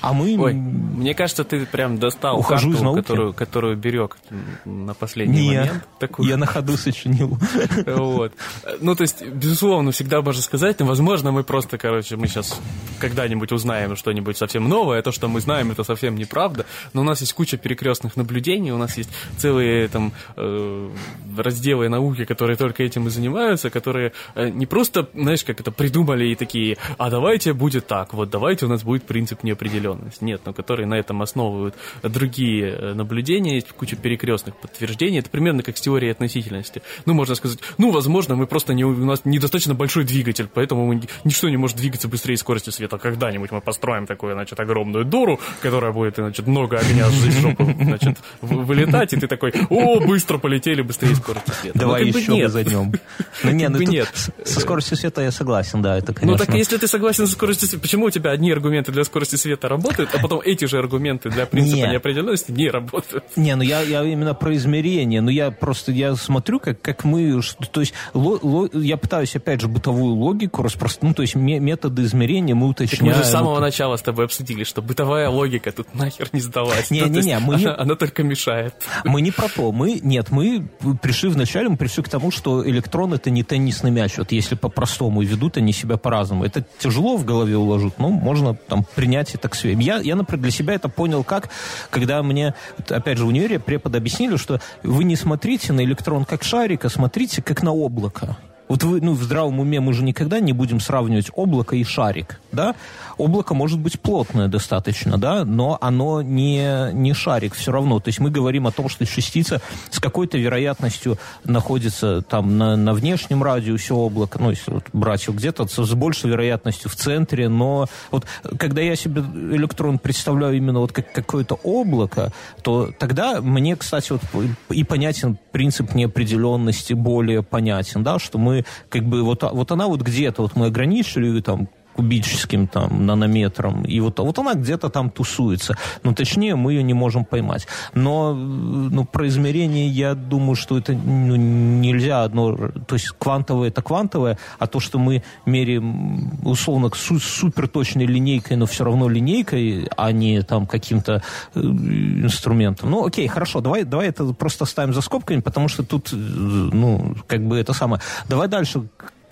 А 0.00 0.12
мы... 0.12 0.38
Ой, 0.38 0.54
мне 0.54 1.14
кажется, 1.14 1.44
ты 1.44 1.66
прям 1.66 1.98
достал 1.98 2.38
Ухожу 2.38 2.72
карту, 2.72 2.94
которую, 2.94 3.32
которую 3.34 3.76
берег 3.76 4.16
на 4.64 4.94
последний 4.94 5.48
Нет, 5.48 5.66
момент. 5.66 5.88
Такую. 5.98 6.28
я 6.28 6.36
на 6.36 6.46
ходу 6.46 6.76
сочинил. 6.76 7.38
Вот. 7.86 8.32
Ну, 8.80 8.94
то 8.94 9.02
есть, 9.02 9.26
безусловно, 9.26 9.90
всегда 9.92 10.22
можно 10.22 10.42
сказать, 10.42 10.78
но, 10.80 10.86
возможно, 10.86 11.32
мы 11.32 11.44
просто, 11.44 11.78
короче, 11.78 12.16
мы 12.16 12.28
сейчас 12.28 12.60
когда-нибудь 12.98 13.52
узнаем 13.52 13.96
что-нибудь 13.96 14.36
совсем 14.36 14.68
новое, 14.68 15.02
то, 15.02 15.12
что 15.12 15.28
мы 15.28 15.40
знаем, 15.40 15.70
это 15.70 15.84
совсем 15.84 16.16
неправда, 16.16 16.66
но 16.92 17.02
у 17.02 17.04
нас 17.04 17.20
есть 17.20 17.32
куча 17.32 17.56
перекрестных 17.56 18.16
наблюдений, 18.16 18.72
у 18.72 18.78
нас 18.78 18.96
есть 18.96 19.10
целые 19.38 19.88
там 19.88 20.12
э, 20.36 20.90
разделы 21.36 21.88
науки, 21.88 22.24
которые 22.24 22.56
только 22.56 22.82
этим 22.82 23.06
и 23.06 23.10
занимаются, 23.10 23.70
которые 23.70 24.12
э, 24.34 24.48
не 24.50 24.66
просто, 24.66 25.08
знаешь, 25.14 25.44
как 25.44 25.60
это 25.60 25.70
придумали 25.72 26.26
и 26.26 26.34
такие, 26.34 26.76
а 26.98 27.10
давайте 27.10 27.52
будет 27.52 27.86
так, 27.86 28.14
вот 28.14 28.30
давайте 28.30 28.66
у 28.66 28.68
нас 28.68 28.82
будет 28.82 29.04
принцип 29.04 29.42
неопределенности 29.42 29.79
определенность. 29.80 30.22
Нет, 30.22 30.42
но 30.44 30.52
которые 30.52 30.86
на 30.86 30.94
этом 30.94 31.22
основывают 31.22 31.74
другие 32.02 32.70
э, 32.70 32.94
наблюдения, 32.94 33.54
есть 33.54 33.72
куча 33.72 33.96
перекрестных 33.96 34.56
подтверждений. 34.56 35.18
Это 35.18 35.30
примерно 35.30 35.62
как 35.62 35.76
с 35.76 35.80
теорией 35.80 36.12
относительности. 36.12 36.82
Ну, 37.06 37.14
можно 37.14 37.34
сказать, 37.34 37.58
ну, 37.78 37.90
возможно, 37.90 38.36
мы 38.36 38.46
просто 38.46 38.74
не, 38.74 38.84
у 38.84 39.04
нас 39.04 39.24
недостаточно 39.24 39.74
большой 39.74 40.04
двигатель, 40.04 40.48
поэтому 40.52 40.86
мы, 40.86 41.02
ничто 41.24 41.48
не 41.48 41.56
может 41.56 41.76
двигаться 41.76 42.08
быстрее 42.08 42.36
скорости 42.36 42.70
света. 42.70 42.98
Когда-нибудь 42.98 43.50
мы 43.50 43.60
построим 43.60 44.06
такую, 44.06 44.34
значит, 44.34 44.58
огромную 44.60 45.04
дуру, 45.04 45.40
которая 45.62 45.92
будет, 45.92 46.16
значит, 46.16 46.46
много 46.46 46.78
огня 46.78 47.06
из 47.08 47.38
жопы, 47.40 47.74
значит, 47.80 48.18
вылетать, 48.40 49.12
и 49.12 49.16
ты 49.16 49.26
такой, 49.26 49.52
о, 49.70 50.00
быстро 50.00 50.38
полетели, 50.38 50.82
быстрее 50.82 51.14
скорости 51.14 51.50
света. 51.50 51.78
Ну, 51.78 51.84
Давай 51.84 52.06
еще 52.06 52.32
нет. 52.32 52.46
газанем. 52.46 52.92
Ну, 53.42 53.50
не, 53.52 53.68
ну, 53.68 53.78
нет. 53.78 54.08
Со 54.44 54.60
скоростью 54.60 54.96
света 54.96 55.22
я 55.22 55.30
согласен, 55.30 55.80
да, 55.80 55.96
это, 55.96 56.12
конечно. 56.12 56.32
Ну, 56.32 56.36
так 56.36 56.54
если 56.54 56.76
ты 56.76 56.86
согласен 56.86 57.26
со 57.26 57.32
скоростью 57.32 57.68
света, 57.68 57.82
почему 57.82 58.06
у 58.06 58.10
тебя 58.10 58.32
одни 58.32 58.52
аргументы 58.52 58.92
для 58.92 59.04
скорости 59.04 59.36
света 59.36 59.68
работают, 59.70 60.10
а 60.14 60.18
потом 60.18 60.40
эти 60.44 60.66
же 60.66 60.78
аргументы 60.78 61.30
для 61.30 61.46
принципа 61.46 61.86
не. 61.86 61.92
неопределенности 61.92 62.50
не 62.52 62.68
работают. 62.68 63.24
Не, 63.36 63.54
ну 63.56 63.62
я, 63.62 63.80
я 63.80 64.04
именно 64.04 64.34
про 64.34 64.54
измерение. 64.54 65.20
Ну 65.20 65.30
я 65.30 65.50
просто 65.50 65.92
я 65.92 66.14
смотрю, 66.16 66.60
как, 66.60 66.80
как 66.82 67.04
мы... 67.04 67.40
То 67.72 67.80
есть 67.80 67.94
ло, 68.12 68.38
ло, 68.42 68.68
я 68.74 68.96
пытаюсь, 68.96 69.34
опять 69.36 69.60
же, 69.60 69.68
бытовую 69.68 70.14
логику 70.14 70.62
распространить. 70.62 71.10
Ну, 71.10 71.14
то 71.14 71.22
есть 71.22 71.34
методы 71.34 72.02
измерения 72.02 72.54
мы 72.54 72.68
уточняем. 72.68 73.14
Так 73.14 73.16
мы 73.16 73.24
же 73.24 73.28
с 73.28 73.32
самого 73.32 73.58
начала 73.60 73.96
с 73.96 74.02
тобой 74.02 74.26
обсудили, 74.26 74.64
что 74.64 74.82
бытовая 74.82 75.28
логика 75.28 75.72
тут 75.72 75.94
нахер 75.94 76.28
не 76.32 76.40
сдалась. 76.40 76.90
Не, 76.90 77.02
ну, 77.02 77.06
не, 77.06 77.20
не, 77.20 77.38
мы 77.38 77.54
она, 77.54 77.62
не... 77.62 77.68
она 77.68 77.94
только 77.94 78.22
мешает. 78.22 78.74
Мы 79.04 79.20
не 79.22 79.30
про 79.30 79.48
то. 79.48 79.72
Мы, 79.72 80.00
нет, 80.02 80.30
мы 80.30 80.68
пришли 81.00 81.28
вначале, 81.28 81.68
мы 81.68 81.76
пришли 81.76 82.02
к 82.02 82.08
тому, 82.08 82.30
что 82.30 82.68
электрон 82.68 83.14
это 83.14 83.30
не 83.30 83.42
теннисный 83.42 83.90
мяч. 83.90 84.18
Вот 84.18 84.32
если 84.32 84.54
по-простому 84.54 85.22
ведут 85.22 85.56
они 85.56 85.72
себя 85.72 85.96
по-разному. 85.96 86.44
Это 86.44 86.64
тяжело 86.78 87.16
в 87.16 87.24
голове 87.24 87.56
уложить, 87.56 87.98
но 87.98 88.08
можно 88.08 88.54
там 88.54 88.84
принять 88.94 89.34
это 89.34 89.48
к 89.48 89.54
себе. 89.60 89.76
Я, 89.82 89.98
я, 89.98 90.16
например, 90.16 90.42
для 90.42 90.50
себя 90.50 90.74
это 90.74 90.88
понял 90.88 91.24
как, 91.24 91.48
когда 91.90 92.22
мне, 92.22 92.54
опять 92.88 93.18
же, 93.18 93.24
в 93.24 93.28
универе 93.28 93.58
препод 93.58 93.94
объяснили, 93.94 94.36
что 94.36 94.60
вы 94.82 95.04
не 95.04 95.16
смотрите 95.16 95.72
на 95.72 95.84
электрон 95.84 96.24
как 96.24 96.42
шарик, 96.42 96.84
а 96.84 96.88
смотрите 96.88 97.42
как 97.42 97.62
на 97.62 97.72
облако. 97.72 98.36
Вот 98.70 98.84
вы, 98.84 99.00
ну, 99.00 99.14
в 99.14 99.22
здравом 99.24 99.58
уме 99.58 99.80
мы 99.80 99.92
же 99.92 100.04
никогда 100.04 100.38
не 100.38 100.52
будем 100.52 100.78
сравнивать 100.78 101.28
облако 101.34 101.74
и 101.74 101.82
шарик, 101.82 102.40
да? 102.52 102.76
Облако 103.18 103.52
может 103.52 103.80
быть 103.80 103.98
плотное 103.98 104.46
достаточно, 104.46 105.18
да, 105.18 105.44
но 105.44 105.76
оно 105.80 106.22
не, 106.22 106.92
не 106.92 107.12
шарик 107.12 107.54
все 107.54 107.72
равно. 107.72 107.98
То 107.98 108.10
есть 108.10 108.20
мы 108.20 108.30
говорим 108.30 108.68
о 108.68 108.70
том, 108.70 108.88
что 108.88 109.04
частица 109.04 109.60
с 109.90 109.98
какой-то 109.98 110.38
вероятностью 110.38 111.18
находится 111.42 112.22
там 112.22 112.58
на, 112.58 112.76
на 112.76 112.92
внешнем 112.92 113.42
радиусе 113.42 113.92
облака, 113.92 114.38
ну, 114.38 114.50
если 114.50 114.70
вот 114.70 114.84
брать 114.92 115.26
его 115.26 115.36
где-то, 115.36 115.66
с 115.66 115.94
большей 115.94 116.30
вероятностью 116.30 116.88
в 116.90 116.94
центре, 116.94 117.48
но 117.48 117.88
вот 118.12 118.24
когда 118.56 118.82
я 118.82 118.94
себе 118.94 119.22
электрон 119.52 119.98
представляю 119.98 120.56
именно 120.56 120.78
вот 120.78 120.92
как 120.92 121.12
какое-то 121.12 121.56
облако, 121.64 122.32
то 122.62 122.92
тогда 122.96 123.40
мне, 123.40 123.74
кстати, 123.74 124.12
вот 124.12 124.22
и 124.70 124.84
понятен 124.84 125.38
принцип 125.50 125.92
неопределенности 125.92 126.92
более 126.92 127.42
понятен, 127.42 128.04
да, 128.04 128.20
что 128.20 128.38
мы 128.38 128.59
как 128.88 129.04
бы 129.04 129.22
вот, 129.22 129.42
вот 129.42 129.72
она 129.72 129.86
вот 129.86 130.02
где-то, 130.02 130.42
вот 130.42 130.56
мы 130.56 130.66
ограничили 130.66 131.40
там 131.40 131.68
кубическим 132.00 132.66
там 132.66 133.04
нанометром, 133.04 133.84
и 133.84 134.00
вот, 134.00 134.18
вот 134.18 134.38
она 134.38 134.54
где-то 134.54 134.88
там 134.88 135.10
тусуется. 135.10 135.76
Но 136.02 136.14
точнее 136.14 136.56
мы 136.56 136.72
ее 136.72 136.82
не 136.82 136.94
можем 136.94 137.26
поймать. 137.26 137.66
Но 137.92 138.32
ну, 138.32 139.04
про 139.04 139.26
измерение 139.28 139.86
я 139.86 140.14
думаю, 140.14 140.56
что 140.56 140.78
это 140.78 140.94
ну, 140.94 141.36
нельзя 141.36 142.24
одно... 142.24 142.56
То 142.86 142.94
есть 142.94 143.10
квантовое 143.18 143.68
это 143.68 143.82
квантовое, 143.82 144.38
а 144.58 144.66
то, 144.66 144.80
что 144.80 144.98
мы 144.98 145.22
меряем 145.44 146.40
условно 146.42 146.90
су 146.94 147.18
супер 147.20 147.68
точной 147.68 148.06
линейкой, 148.06 148.56
но 148.56 148.64
все 148.64 148.84
равно 148.84 149.06
линейкой, 149.06 149.88
а 149.94 150.10
не 150.12 150.40
там 150.42 150.66
каким-то 150.66 151.22
э, 151.54 151.60
инструментом. 151.60 152.90
Ну 152.90 153.04
окей, 153.04 153.28
хорошо, 153.28 153.60
давай, 153.60 153.84
давай 153.84 154.08
это 154.08 154.32
просто 154.32 154.64
ставим 154.64 154.94
за 154.94 155.02
скобками, 155.02 155.40
потому 155.40 155.68
что 155.68 155.82
тут, 155.82 156.14
э, 156.14 156.16
ну, 156.16 157.14
как 157.26 157.46
бы 157.46 157.58
это 157.58 157.74
самое... 157.74 158.00
Давай 158.26 158.48
дальше 158.48 158.88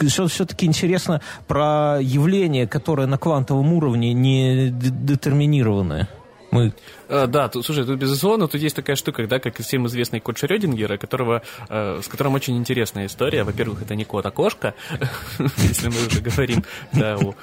все-таки 0.06 0.66
интересно 0.66 1.20
про 1.46 1.98
явление, 2.00 2.66
которое 2.66 3.06
на 3.06 3.18
квантовом 3.18 3.72
уровне 3.72 4.12
не 4.12 4.70
детерминированное. 4.70 6.08
Мы... 6.50 6.72
А, 7.08 7.26
да, 7.26 7.48
тут, 7.48 7.64
слушай, 7.66 7.84
тут 7.84 7.98
безусловно, 7.98 8.48
тут 8.48 8.60
есть 8.60 8.74
такая 8.74 8.96
штука, 8.96 9.26
да, 9.26 9.38
как 9.38 9.58
всем 9.58 9.86
известный 9.86 10.20
код 10.20 10.38
Шрёдингера, 10.38 10.96
которого, 10.96 11.42
э, 11.68 12.00
с 12.02 12.08
которым 12.08 12.34
очень 12.34 12.56
интересная 12.56 13.06
история. 13.06 13.44
Во-первых, 13.44 13.82
это 13.82 13.94
не 13.94 14.04
кот, 14.04 14.24
а 14.24 14.30
кошка, 14.30 14.74
если 15.58 15.88
мы 15.88 16.06
уже 16.06 16.20
говорим 16.20 16.64
да, 16.92 17.16
о 17.16 17.34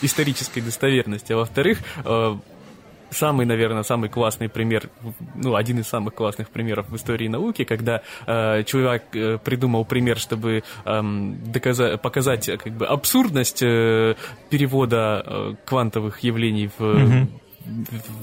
исторической 0.00 0.60
достоверности. 0.60 1.32
А 1.32 1.36
во-вторых, 1.36 1.80
э, 2.04 2.36
самый, 3.10 3.46
наверное, 3.46 3.82
самый 3.82 4.08
классный 4.08 4.48
пример, 4.48 4.88
ну, 5.34 5.54
один 5.54 5.78
из 5.78 5.86
самых 5.86 6.14
классных 6.14 6.50
примеров 6.50 6.88
в 6.88 6.96
истории 6.96 7.28
науки, 7.28 7.64
когда 7.64 8.02
э, 8.26 8.64
человек 8.64 9.04
э, 9.12 9.38
придумал 9.38 9.84
пример, 9.84 10.18
чтобы 10.18 10.62
э, 10.84 11.02
доказать, 11.46 12.00
показать 12.00 12.50
как 12.58 12.72
бы 12.72 12.86
абсурдность 12.86 13.62
э, 13.62 14.14
перевода 14.50 15.22
э, 15.24 15.54
квантовых 15.64 16.20
явлений 16.20 16.70
в 16.78 16.82
mm-hmm 16.82 17.26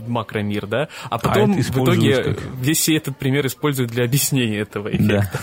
макромир, 0.08 0.68
да, 0.68 0.88
а, 1.06 1.16
а 1.16 1.20
потом 1.20 1.54
а 1.54 1.56
в 1.56 1.70
итоге 1.72 2.24
как... 2.24 2.40
весь 2.60 2.90
этот 2.90 3.18
пример 3.18 3.46
используют 3.48 3.92
для 3.92 4.06
объяснения 4.06 4.60
этого 4.60 4.90
эффекта. 4.90 5.40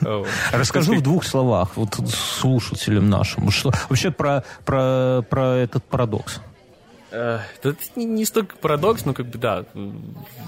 Расскажу 0.52 0.96
в 0.96 1.02
двух 1.02 1.24
словах 1.24 1.76
вот 1.76 1.94
слушателям 1.94 3.08
нашим, 3.08 3.50
что 3.50 3.72
вообще 3.88 4.10
про, 4.10 4.44
про, 4.64 5.22
про 5.22 5.56
этот 5.56 5.84
парадокс. 5.84 6.40
Это 7.16 7.76
не 7.96 8.24
столько 8.24 8.56
парадокс, 8.56 9.04
но 9.04 9.14
как 9.14 9.26
бы 9.26 9.38
да, 9.38 9.64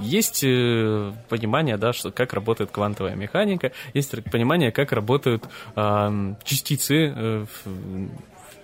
есть 0.00 0.44
э, 0.44 1.12
понимание, 1.28 1.76
да, 1.76 1.92
что 1.92 2.10
как 2.10 2.32
работает 2.32 2.70
квантовая 2.70 3.14
механика, 3.14 3.72
есть 3.94 4.10
понимание, 4.30 4.70
как 4.70 4.92
работают 4.92 5.44
э, 5.76 6.34
частицы 6.44 7.14
э, 7.16 7.46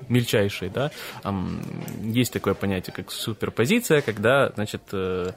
мельчайшие, 0.08 0.70
да, 0.70 0.90
есть 2.02 2.32
такое 2.32 2.54
понятие, 2.54 2.94
как 2.94 3.10
суперпозиция, 3.10 4.02
когда, 4.02 4.50
значит, 4.54 4.82
э, 4.92 5.30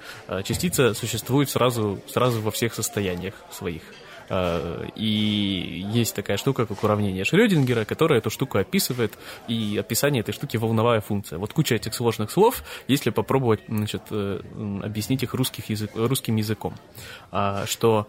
частица 0.43 0.93
существует 0.93 1.49
сразу, 1.49 2.01
сразу 2.07 2.41
во 2.41 2.51
всех 2.51 2.73
состояниях 2.73 3.33
своих. 3.49 3.81
Э, 4.29 4.87
и 4.95 5.85
есть 5.93 6.15
такая 6.15 6.37
штука, 6.37 6.65
как 6.65 6.83
уравнение 6.83 7.23
Шрёдингера, 7.23 7.85
которая 7.85 8.19
эту 8.19 8.29
штуку 8.29 8.57
описывает, 8.57 9.17
и 9.47 9.77
описание 9.79 10.21
этой 10.21 10.33
штуки 10.33 10.57
волновая 10.57 11.01
функция. 11.01 11.39
Вот 11.39 11.53
куча 11.53 11.75
этих 11.75 11.93
сложных 11.93 12.31
слов, 12.31 12.63
если 12.87 13.09
попробовать 13.09 13.61
значит, 13.67 14.03
э, 14.11 14.41
объяснить 14.83 15.23
их 15.23 15.33
русских 15.33 15.69
язык, 15.69 15.91
русским 15.95 16.35
языком. 16.35 16.73
А, 17.31 17.65
что 17.65 18.07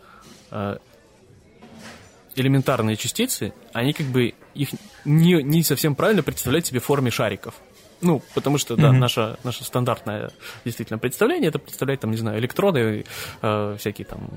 элементарные 2.34 2.96
частицы, 2.96 3.52
они 3.72 3.92
как 3.92 4.06
бы 4.06 4.34
их 4.54 4.70
не, 5.04 5.42
не 5.42 5.62
совсем 5.62 5.94
правильно 5.94 6.22
представляют 6.22 6.66
себе 6.66 6.80
в 6.80 6.84
форме 6.84 7.10
шариков. 7.10 7.54
Ну, 8.00 8.22
потому 8.34 8.58
что, 8.58 8.76
да, 8.76 8.88
mm-hmm. 8.88 8.98
наше, 8.98 9.36
наше 9.44 9.64
стандартное 9.64 10.30
действительно 10.64 10.98
представление, 10.98 11.48
это 11.48 11.58
представляет, 11.58 12.00
там, 12.00 12.10
не 12.10 12.16
знаю, 12.16 12.38
электроны, 12.38 13.04
э, 13.42 13.76
всякие 13.78 14.04
там 14.06 14.28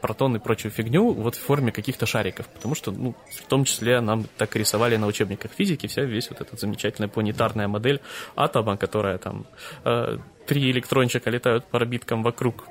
протоны 0.00 0.36
и 0.36 0.40
прочую 0.40 0.70
фигню 0.70 1.12
вот 1.12 1.34
в 1.34 1.40
форме 1.40 1.72
каких-то 1.72 2.06
шариков. 2.06 2.46
Потому 2.48 2.74
что, 2.74 2.92
ну, 2.92 3.14
в 3.30 3.46
том 3.46 3.64
числе 3.64 4.00
нам 4.00 4.26
так 4.36 4.54
рисовали 4.56 4.96
на 4.96 5.06
учебниках 5.06 5.50
физики 5.52 5.86
вся 5.86 6.02
весь 6.02 6.30
вот 6.30 6.40
эта 6.40 6.56
замечательная 6.56 7.08
планетарная 7.08 7.66
модель 7.66 8.00
атома, 8.36 8.76
которая 8.76 9.18
там 9.18 9.46
э, 9.84 10.18
три 10.46 10.70
электрончика 10.70 11.28
летают 11.30 11.66
по 11.66 11.78
орбиткам 11.78 12.22
вокруг 12.22 12.68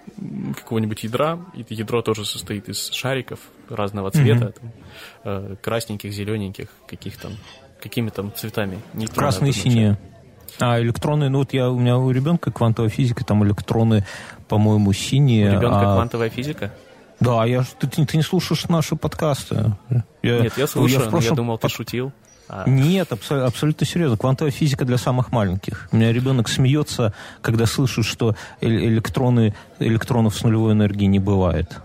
какого-нибудь 0.56 1.04
ядра, 1.04 1.40
и 1.54 1.66
ядро 1.74 2.02
тоже 2.02 2.26
состоит 2.26 2.70
из 2.70 2.90
шариков 2.90 3.40
разного 3.70 4.12
цвета, 4.12 4.46
mm-hmm. 4.46 4.60
там, 4.60 4.72
э, 5.24 5.56
красненьких, 5.62 6.12
зелененьких, 6.12 6.70
каких 6.88 7.18
там, 7.18 7.34
какими 7.82 8.10
там 8.10 8.34
цветами. 8.34 8.80
Красные, 9.14 9.54
синие. 9.54 9.98
А 10.60 10.80
электроны, 10.80 11.30
ну 11.30 11.40
вот 11.40 11.54
я 11.54 11.70
у 11.70 11.78
меня 11.78 11.98
у 11.98 12.10
ребенка 12.12 12.52
квантовая 12.52 12.90
физика, 12.90 13.24
там 13.24 13.44
электроны, 13.44 14.06
по-моему, 14.48 14.94
синие. 14.94 15.52
У 15.52 15.54
ребенка 15.54 15.92
а... 15.92 15.96
квантовая 15.96 16.30
физика? 16.30 16.72
Да, 17.20 17.46
я 17.46 17.64
ты, 17.80 17.88
ты 17.88 18.18
не 18.18 18.24
слушаешь 18.24 18.66
наши 18.66 18.96
подкасты. 18.96 19.74
Я, 20.22 20.40
Нет, 20.40 20.54
я 20.58 20.68
слушаю, 20.68 21.04
я, 21.04 21.10
прошлом... 21.10 21.32
я 21.32 21.36
думал, 21.36 21.58
ты 21.58 21.70
шутил. 21.70 22.12
А... 22.50 22.68
Нет, 22.70 23.12
абсолютно, 23.12 23.48
абсолютно 23.48 23.86
серьезно. 23.86 24.18
Квантовая 24.18 24.52
физика 24.52 24.86
для 24.86 24.98
самых 24.98 25.32
маленьких. 25.32 25.90
У 25.92 25.98
меня 25.98 26.14
ребенок 26.14 26.48
смеется, 26.48 27.14
когда 27.42 27.66
слышит, 27.66 28.06
что 28.06 28.36
электроны, 28.62 29.54
электронов 29.80 30.36
с 30.36 30.44
нулевой 30.44 30.74
энергией 30.74 31.08
не 31.08 31.20
бывает. 31.20 31.80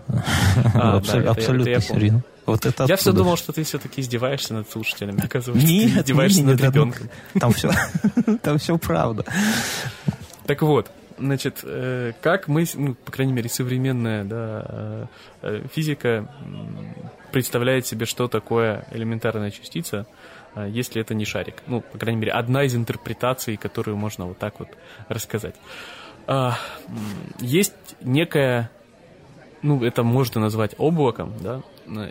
А, 0.73 0.97
абсолютно 1.27 1.81
серьезно. 1.81 2.23
Вот 2.45 2.65
это 2.65 2.85
Я 2.85 2.95
все 2.97 3.11
думал, 3.11 3.37
что 3.37 3.53
ты 3.53 3.63
все-таки 3.63 4.01
издеваешься 4.01 4.53
над 4.53 4.69
слушателями, 4.69 5.23
оказывается. 5.23 5.67
Нет, 5.67 5.93
ты 5.93 5.99
издеваешься 5.99 6.39
нет, 6.39 6.47
над 6.47 6.59
нет, 6.61 6.69
ребенком. 6.73 7.09
Там 7.39 7.53
все, 7.53 7.71
там 8.41 8.57
все 8.57 8.77
правда. 8.79 9.25
Так 10.45 10.61
вот, 10.61 10.91
значит, 11.17 11.59
э, 11.63 12.13
как 12.21 12.47
мы, 12.47 12.65
ну, 12.73 12.95
по 12.95 13.11
крайней 13.11 13.33
мере, 13.33 13.49
современная 13.49 14.23
да, 14.23 14.65
э, 14.67 15.05
э, 15.41 15.67
физика 15.73 16.29
представляет 17.31 17.87
себе, 17.87 18.05
что 18.05 18.27
такое 18.27 18.85
элементарная 18.91 19.51
частица, 19.51 20.05
если 20.55 21.01
это 21.01 21.15
не 21.15 21.25
шарик. 21.25 21.55
Ну, 21.65 21.81
по 21.81 21.97
крайней 21.97 22.19
мере, 22.19 22.31
одна 22.31 22.63
из 22.63 22.75
интерпретаций, 22.75 23.57
которую 23.57 23.97
можно 23.97 24.27
вот 24.27 24.37
так 24.37 24.59
вот 24.59 24.67
рассказать. 25.09 25.55
А, 26.27 26.57
есть 27.39 27.73
некая, 28.01 28.69
ну, 29.63 29.83
это 29.83 30.03
можно 30.03 30.41
назвать 30.41 30.75
облаком, 30.77 31.33
да, 31.39 31.61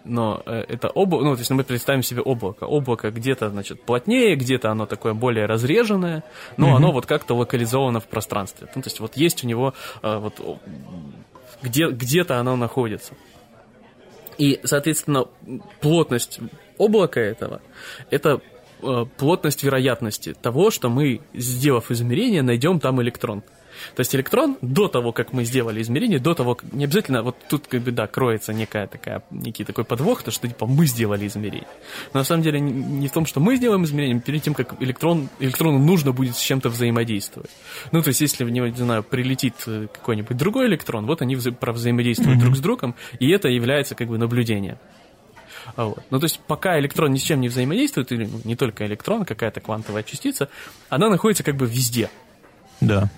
но 0.05 0.43
э, 0.47 0.65
это 0.69 0.89
облако, 0.89 1.25
ну, 1.25 1.35
то 1.35 1.41
есть 1.41 1.51
мы 1.51 1.65
представим 1.65 2.03
себе 2.03 2.21
облако. 2.21 2.65
Облако 2.65 3.11
где-то, 3.11 3.51
значит, 3.51 3.83
плотнее, 3.83 4.37
где-то 4.37 4.71
оно 4.71 4.87
такое 4.87 5.15
более 5.15 5.47
разреженное, 5.47 6.25
но 6.57 6.69
mm-hmm. 6.69 6.77
оно 6.77 6.93
вот 6.93 7.07
как-то 7.07 7.35
локализовано 7.35 8.01
в 8.01 8.07
пространстве. 8.07 8.69
Ну, 8.75 8.83
то 8.83 8.89
есть 8.89 9.01
вот 9.01 9.17
есть 9.17 9.45
у 9.45 9.47
него 9.47 9.75
э, 10.03 10.19
вот 10.19 10.61
где, 11.63 11.89
где-то 11.89 12.39
оно 12.39 12.57
находится. 12.57 13.15
И, 14.39 14.61
соответственно, 14.65 15.27
плотность 15.81 16.41
облака 16.79 17.21
этого– 17.21 17.61
это 18.11 18.41
э, 18.83 19.05
плотность 19.17 19.63
вероятности 19.63 20.35
того, 20.35 20.71
что 20.71 20.89
мы, 20.89 21.21
сделав 21.35 21.91
измерение, 21.91 22.43
найдем 22.43 22.81
там 22.81 23.01
электрон. 23.03 23.43
То 23.95 24.01
есть 24.01 24.15
электрон 24.15 24.57
до 24.61 24.89
того, 24.89 25.13
как 25.13 25.33
мы 25.33 25.45
сделали 25.45 25.83
измерение, 25.83 26.19
до 26.19 26.35
того, 26.35 26.55
как, 26.55 26.73
не 26.73 26.85
обязательно, 26.85 27.23
вот 27.23 27.37
тут 27.49 27.67
как 27.67 27.83
бы, 27.83 27.91
да, 27.91 28.07
кроется 28.07 28.53
некая 28.53 28.87
такая, 28.87 29.23
некий 29.31 29.65
такой 29.65 29.85
подвох, 29.85 30.23
то, 30.23 30.31
что 30.31 30.49
типа 30.49 30.67
мы 30.67 30.87
сделали 30.87 31.27
измерение. 31.27 31.69
Но 32.13 32.21
на 32.21 32.25
самом 32.25 32.43
деле 32.43 32.61
не, 32.61 33.09
в 33.09 33.13
том, 33.13 33.27
что 33.27 33.41
мы 33.41 33.57
сделаем 33.57 33.85
измерение, 33.85 34.21
перед 34.21 34.43
тем, 34.43 34.55
как 34.55 34.81
электрон, 34.81 35.29
электрону 35.39 35.79
нужно 35.79 36.13
будет 36.13 36.37
с 36.37 36.41
чем-то 36.41 36.69
взаимодействовать. 36.69 37.51
Ну, 37.93 38.03
то 38.03 38.09
есть 38.09 38.21
если 38.21 38.45
в 38.45 38.51
него, 38.51 38.67
не 38.67 38.77
знаю, 38.77 39.03
прилетит 39.03 39.55
э, 39.67 39.87
какой-нибудь 39.93 40.37
другой 40.37 40.67
электрон, 40.67 41.07
вот 41.07 41.23
они 41.23 41.35
вза- 41.37 41.73
взаимодействуют 41.73 42.39
mm-hmm. 42.39 42.43
друг 42.43 42.57
с 42.57 42.61
другом, 42.61 42.95
и 43.19 43.31
это 43.31 43.49
является 43.49 43.95
как 43.95 44.09
бы 44.09 44.19
наблюдением. 44.19 44.79
А 45.77 45.87
вот. 45.87 46.03
Ну, 46.11 46.19
то 46.19 46.25
есть, 46.25 46.41
пока 46.47 46.79
электрон 46.79 47.13
ни 47.13 47.19
с 47.19 47.23
чем 47.23 47.41
не 47.41 47.49
взаимодействует, 47.49 48.11
или 48.13 48.27
ну, 48.27 48.41
не 48.45 48.57
только 48.57 48.87
электрон, 48.87 49.25
какая-то 49.25 49.61
квантовая 49.61 50.03
частица, 50.03 50.49
она 50.89 51.09
находится 51.09 51.45
как 51.45 51.57
бы 51.57 51.67
везде. 51.67 52.11
Да. 52.81 53.11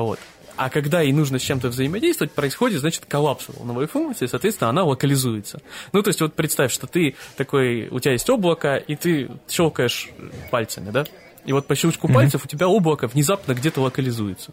Вот. 0.00 0.18
А 0.56 0.70
когда 0.70 1.02
ей 1.02 1.12
нужно 1.12 1.38
с 1.38 1.42
чем-то 1.42 1.68
взаимодействовать, 1.68 2.32
происходит, 2.32 2.80
значит, 2.80 3.04
коллапс 3.06 3.46
волновой 3.48 3.86
функции, 3.86 4.26
соответственно, 4.26 4.70
она 4.70 4.82
локализуется. 4.82 5.60
Ну, 5.92 6.02
то 6.02 6.08
есть, 6.08 6.20
вот 6.20 6.34
представь, 6.34 6.72
что 6.72 6.88
ты 6.88 7.14
такой, 7.36 7.88
у 7.88 8.00
тебя 8.00 8.12
есть 8.12 8.28
облако, 8.28 8.76
и 8.76 8.96
ты 8.96 9.30
щелкаешь 9.48 10.08
пальцами, 10.50 10.90
да? 10.90 11.04
И 11.44 11.52
вот 11.52 11.66
по 11.66 11.76
щелчку 11.76 12.08
mm-hmm. 12.08 12.14
пальцев 12.14 12.44
у 12.44 12.48
тебя 12.48 12.66
облако 12.66 13.06
внезапно 13.06 13.54
где-то 13.54 13.80
локализуется. 13.80 14.52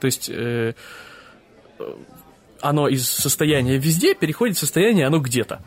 То 0.00 0.04
есть, 0.04 0.28
э, 0.28 0.74
оно 2.60 2.88
из 2.88 3.08
состояния 3.08 3.78
везде 3.78 4.14
переходит 4.14 4.56
в 4.56 4.60
состояние 4.60 5.06
оно 5.06 5.18
где-то. 5.18 5.62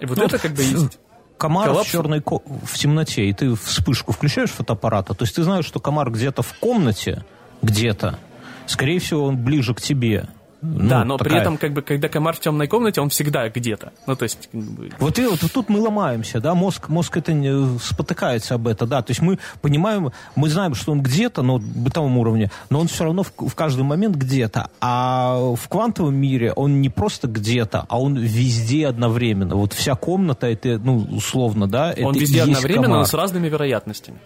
И 0.00 0.06
вот 0.06 0.16
ну, 0.16 0.24
это 0.24 0.38
как 0.38 0.52
бы 0.52 0.62
есть 0.62 0.98
комар 1.36 1.68
Коллапс? 1.68 1.88
в 1.88 1.92
черной 1.92 2.20
ко... 2.20 2.38
в 2.38 2.78
темноте, 2.78 3.26
и 3.26 3.32
ты 3.32 3.54
вспышку 3.56 4.12
включаешь 4.12 4.50
фотоаппарата, 4.50 5.12
то 5.12 5.24
есть 5.24 5.34
ты 5.34 5.42
знаешь, 5.42 5.64
что 5.64 5.80
комар 5.80 6.10
где-то 6.10 6.42
в 6.42 6.54
комнате, 6.54 7.24
где-то. 7.62 8.18
Скорее 8.66 8.98
всего, 8.98 9.24
он 9.24 9.36
ближе 9.36 9.74
к 9.74 9.80
тебе. 9.80 10.28
Ну, 10.62 10.88
да, 10.88 11.04
но 11.04 11.16
такая... 11.16 11.32
при 11.32 11.40
этом, 11.40 11.56
как 11.58 11.72
бы, 11.72 11.82
когда 11.82 12.08
комар 12.08 12.36
в 12.36 12.40
темной 12.40 12.68
комнате, 12.68 13.00
он 13.00 13.08
всегда 13.08 13.48
где-то. 13.48 13.92
Ну, 14.06 14.14
то 14.14 14.22
есть... 14.22 14.48
Вот, 14.52 15.18
и, 15.18 15.26
вот 15.26 15.40
тут 15.52 15.68
мы 15.68 15.80
ломаемся, 15.80 16.40
да, 16.40 16.54
мозг, 16.54 16.88
мозг 16.88 17.16
это 17.16 17.32
не 17.32 17.78
спотыкается 17.80 18.54
об 18.54 18.68
это, 18.68 18.86
да, 18.86 19.02
то 19.02 19.10
есть 19.10 19.20
мы 19.20 19.40
понимаем, 19.60 20.12
мы 20.36 20.48
знаем, 20.48 20.76
что 20.76 20.92
он 20.92 21.02
где-то, 21.02 21.42
но 21.42 21.58
в 21.58 21.62
бытовом 21.62 22.16
уровне, 22.16 22.52
но 22.70 22.78
он 22.78 22.86
все 22.86 23.02
равно 23.02 23.24
в, 23.24 23.32
в 23.36 23.54
каждый 23.56 23.82
момент 23.82 24.14
где-то, 24.14 24.70
а 24.80 25.36
в 25.56 25.68
квантовом 25.68 26.14
мире 26.14 26.52
он 26.52 26.80
не 26.80 26.90
просто 26.90 27.26
где-то, 27.26 27.84
а 27.88 28.00
он 28.00 28.16
везде 28.16 28.86
одновременно. 28.86 29.56
Вот 29.56 29.72
вся 29.72 29.96
комната, 29.96 30.46
это, 30.46 30.78
ну, 30.78 31.08
условно, 31.10 31.66
да, 31.66 31.92
Он 32.00 32.14
везде 32.14 32.42
одновременно, 32.42 32.84
комар. 32.84 32.98
но 33.00 33.04
с 33.04 33.14
разными 33.14 33.48
вероятностями. 33.48 34.18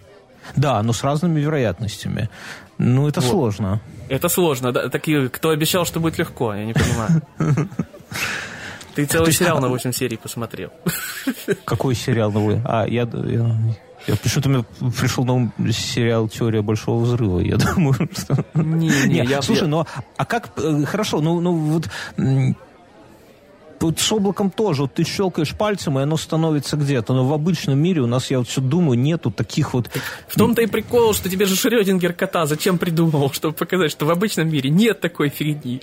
Да, 0.54 0.82
но 0.82 0.92
с 0.92 1.02
разными 1.02 1.40
вероятностями. 1.40 2.28
Ну, 2.78 3.08
это 3.08 3.20
вот. 3.20 3.30
сложно. 3.30 3.80
Это 4.08 4.28
сложно. 4.28 4.72
Да? 4.72 4.88
Такие, 4.88 5.28
кто 5.28 5.50
обещал, 5.50 5.84
что 5.84 6.00
будет 6.00 6.18
легко, 6.18 6.54
я 6.54 6.64
не 6.64 6.72
понимаю. 6.72 7.22
Ты 8.94 9.04
целый 9.04 9.32
сериал 9.32 9.60
на 9.60 9.68
8 9.68 9.92
серий 9.92 10.16
посмотрел. 10.16 10.70
Какой 11.64 11.94
сериал 11.94 12.32
новый? 12.32 12.60
А, 12.64 12.86
я... 12.86 13.02
я... 13.02 13.56
Я 14.06 14.14
почему-то 14.14 14.48
мне 14.48 14.64
пришел 14.92 15.24
на 15.24 15.32
ум 15.32 15.52
сериал 15.72 16.28
«Теория 16.28 16.62
большого 16.62 17.02
взрыва». 17.02 17.40
Я 17.40 17.56
думаю, 17.74 18.08
что... 18.16 18.44
Не, 18.54 18.88
не, 18.88 19.20
не 19.20 19.24
я... 19.24 19.42
Слушай, 19.42 19.62
я... 19.62 19.68
ну, 19.68 19.84
а 20.16 20.24
как... 20.24 20.50
Э, 20.58 20.84
хорошо, 20.84 21.20
ну, 21.20 21.40
ну 21.40 21.52
вот 21.56 21.88
вот 23.80 23.98
с 23.98 24.12
облаком 24.12 24.50
тоже, 24.50 24.82
вот 24.82 24.94
ты 24.94 25.04
щелкаешь 25.04 25.54
пальцем, 25.54 25.98
и 25.98 26.02
оно 26.02 26.16
становится 26.16 26.76
где-то. 26.76 27.14
Но 27.14 27.26
в 27.26 27.32
обычном 27.32 27.78
мире 27.78 28.02
у 28.02 28.06
нас, 28.06 28.30
я 28.30 28.38
вот 28.38 28.48
все 28.48 28.60
думаю, 28.60 28.98
нету 28.98 29.30
таких 29.30 29.74
вот... 29.74 29.90
В 30.28 30.38
том-то 30.38 30.62
и 30.62 30.66
прикол, 30.66 31.14
что 31.14 31.28
тебе 31.28 31.46
же 31.46 31.56
Шрёдингер 31.56 32.12
кота 32.12 32.46
зачем 32.46 32.78
придумал, 32.78 33.30
чтобы 33.32 33.54
показать, 33.54 33.90
что 33.90 34.06
в 34.06 34.10
обычном 34.10 34.48
мире 34.48 34.70
нет 34.70 35.00
такой 35.00 35.28
фигни. 35.28 35.82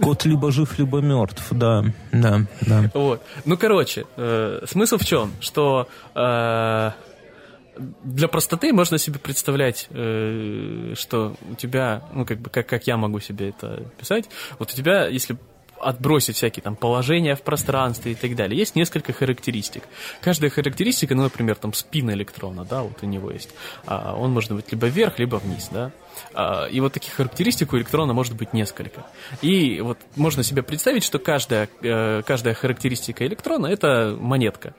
Кот 0.00 0.24
либо 0.24 0.50
жив, 0.52 0.78
либо 0.78 1.00
мертв, 1.00 1.46
да, 1.50 1.84
да, 2.12 2.46
да. 2.62 2.90
Вот. 2.94 3.22
Ну, 3.44 3.56
короче, 3.56 4.04
э, 4.16 4.64
смысл 4.68 4.98
в 4.98 5.04
чем? 5.04 5.32
Что... 5.40 5.88
Э, 6.14 6.92
для 8.04 8.28
простоты 8.28 8.72
можно 8.72 8.98
себе 8.98 9.18
представлять, 9.18 9.86
э, 9.90 10.94
что 10.94 11.34
у 11.50 11.54
тебя, 11.54 12.02
ну, 12.12 12.26
как 12.26 12.38
бы, 12.38 12.50
как, 12.50 12.66
как 12.66 12.86
я 12.86 12.96
могу 12.96 13.18
себе 13.20 13.48
это 13.48 13.84
писать, 13.98 14.28
вот 14.58 14.70
у 14.70 14.76
тебя, 14.76 15.06
если 15.06 15.38
отбросить 15.82 16.36
всякие 16.36 16.62
там 16.62 16.76
положения 16.76 17.34
в 17.34 17.42
пространстве 17.42 18.12
и 18.12 18.14
так 18.14 18.34
далее. 18.36 18.58
Есть 18.58 18.76
несколько 18.76 19.12
характеристик. 19.12 19.82
Каждая 20.20 20.50
характеристика, 20.50 21.14
ну, 21.14 21.24
например, 21.24 21.56
там 21.56 21.72
спин 21.72 22.10
электрона, 22.10 22.64
да, 22.64 22.82
вот 22.82 23.02
у 23.02 23.06
него 23.06 23.30
есть. 23.30 23.50
А, 23.86 24.14
он 24.16 24.32
может 24.32 24.52
быть 24.52 24.70
либо 24.70 24.86
вверх, 24.86 25.18
либо 25.18 25.36
вниз, 25.36 25.68
да. 25.70 25.90
А, 26.34 26.66
и 26.66 26.80
вот 26.80 26.92
таких 26.92 27.12
характеристик 27.14 27.72
у 27.72 27.76
электрона 27.76 28.12
может 28.12 28.34
быть 28.36 28.52
несколько. 28.52 29.06
И 29.40 29.80
вот 29.80 29.98
можно 30.16 30.42
себе 30.42 30.62
представить, 30.62 31.04
что 31.04 31.18
каждая, 31.18 31.68
э, 31.82 32.22
каждая 32.22 32.54
характеристика 32.54 33.26
электрона 33.26 33.66
это 33.66 34.16
монетка, 34.18 34.74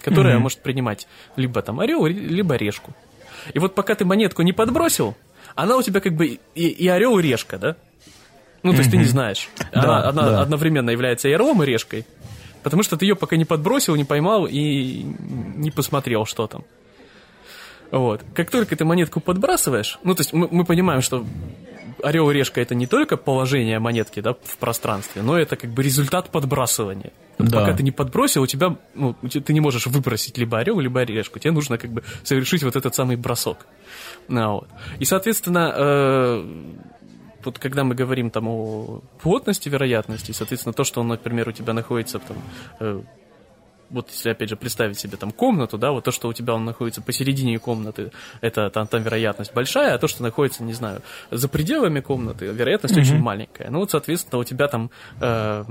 которая 0.00 0.36
mm-hmm. 0.36 0.40
может 0.40 0.60
принимать 0.60 1.08
либо 1.36 1.62
там 1.62 1.80
орел, 1.80 2.06
либо 2.06 2.54
решку. 2.54 2.94
И 3.52 3.58
вот 3.58 3.74
пока 3.74 3.94
ты 3.94 4.04
монетку 4.04 4.42
не 4.42 4.52
подбросил, 4.52 5.16
она 5.54 5.76
у 5.76 5.82
тебя 5.82 6.00
как 6.00 6.14
бы 6.14 6.38
и, 6.54 6.68
и 6.68 6.88
орел, 6.88 7.18
и 7.18 7.22
решка, 7.22 7.58
да? 7.58 7.76
Ну, 8.64 8.72
то 8.72 8.78
есть 8.78 8.90
ты 8.90 8.96
не 8.96 9.04
знаешь. 9.04 9.48
Она, 9.72 10.40
одновременно 10.40 10.90
является 10.90 11.28
и 11.28 11.32
орлом, 11.32 11.62
и 11.62 11.66
решкой. 11.66 12.04
Потому 12.62 12.82
что 12.82 12.96
ты 12.96 13.04
ее 13.04 13.14
пока 13.14 13.36
не 13.36 13.44
подбросил, 13.44 13.94
не 13.94 14.04
поймал 14.04 14.46
и 14.46 15.02
не 15.02 15.70
посмотрел, 15.70 16.24
что 16.24 16.46
там. 16.46 16.64
Вот. 17.90 18.22
Как 18.34 18.50
только 18.50 18.74
ты 18.74 18.86
монетку 18.86 19.20
подбрасываешь, 19.20 19.98
ну, 20.02 20.14
то 20.14 20.22
есть 20.22 20.32
мы, 20.32 20.48
мы 20.50 20.64
понимаем, 20.64 21.02
что 21.02 21.26
орел 22.02 22.30
и 22.30 22.34
решка 22.34 22.60
это 22.60 22.74
не 22.74 22.86
только 22.86 23.16
положение 23.18 23.78
монетки 23.78 24.20
да, 24.20 24.32
в 24.32 24.56
пространстве, 24.58 25.22
но 25.22 25.38
это 25.38 25.56
как 25.56 25.70
бы 25.70 25.82
результат 25.82 26.30
подбрасывания. 26.30 27.12
Да. 27.38 27.60
Пока 27.60 27.76
ты 27.76 27.82
не 27.82 27.90
подбросил, 27.90 28.42
у 28.42 28.46
тебя, 28.46 28.76
ну, 28.94 29.14
ты 29.14 29.52
не 29.52 29.60
можешь 29.60 29.86
выбросить 29.86 30.38
либо 30.38 30.58
орел, 30.58 30.80
либо 30.80 31.02
решку. 31.02 31.38
Тебе 31.38 31.52
нужно 31.52 31.78
как 31.78 31.90
бы 31.90 32.02
совершить 32.22 32.62
вот 32.62 32.76
этот 32.76 32.94
самый 32.94 33.16
бросок. 33.16 33.66
Ну, 34.28 34.52
вот. 34.52 34.68
И, 34.98 35.04
соответственно, 35.04 35.74
э, 35.76 36.44
вот 37.44 37.58
когда 37.58 37.84
мы 37.84 37.94
говорим 37.94 38.30
там 38.30 38.48
о 38.48 39.00
плотности 39.22 39.68
вероятности, 39.68 40.32
соответственно, 40.32 40.72
то, 40.72 40.84
что 40.84 41.00
он, 41.00 41.08
например, 41.08 41.48
у 41.48 41.52
тебя 41.52 41.72
находится 41.72 42.18
там, 42.18 42.36
э, 42.80 43.02
вот 43.94 44.10
если, 44.10 44.30
опять 44.30 44.48
же, 44.48 44.56
представить 44.56 44.98
себе 44.98 45.16
там 45.16 45.30
комнату, 45.30 45.78
да, 45.78 45.92
вот 45.92 46.04
то, 46.04 46.10
что 46.10 46.28
у 46.28 46.32
тебя 46.32 46.54
он 46.54 46.64
находится 46.64 47.00
посередине 47.00 47.58
комнаты, 47.58 48.10
это 48.40 48.68
там, 48.70 48.86
там 48.86 49.02
вероятность 49.02 49.54
большая, 49.54 49.94
а 49.94 49.98
то, 49.98 50.08
что 50.08 50.22
находится, 50.22 50.64
не 50.64 50.72
знаю, 50.72 51.00
за 51.30 51.48
пределами 51.48 52.00
комнаты, 52.00 52.46
вероятность 52.46 52.96
mm-hmm. 52.96 53.00
очень 53.00 53.18
маленькая. 53.18 53.70
Ну, 53.70 53.78
вот, 53.78 53.90
соответственно, 53.90 54.40
у 54.40 54.44
тебя 54.44 54.68
там 54.68 54.90
э, 55.20 55.64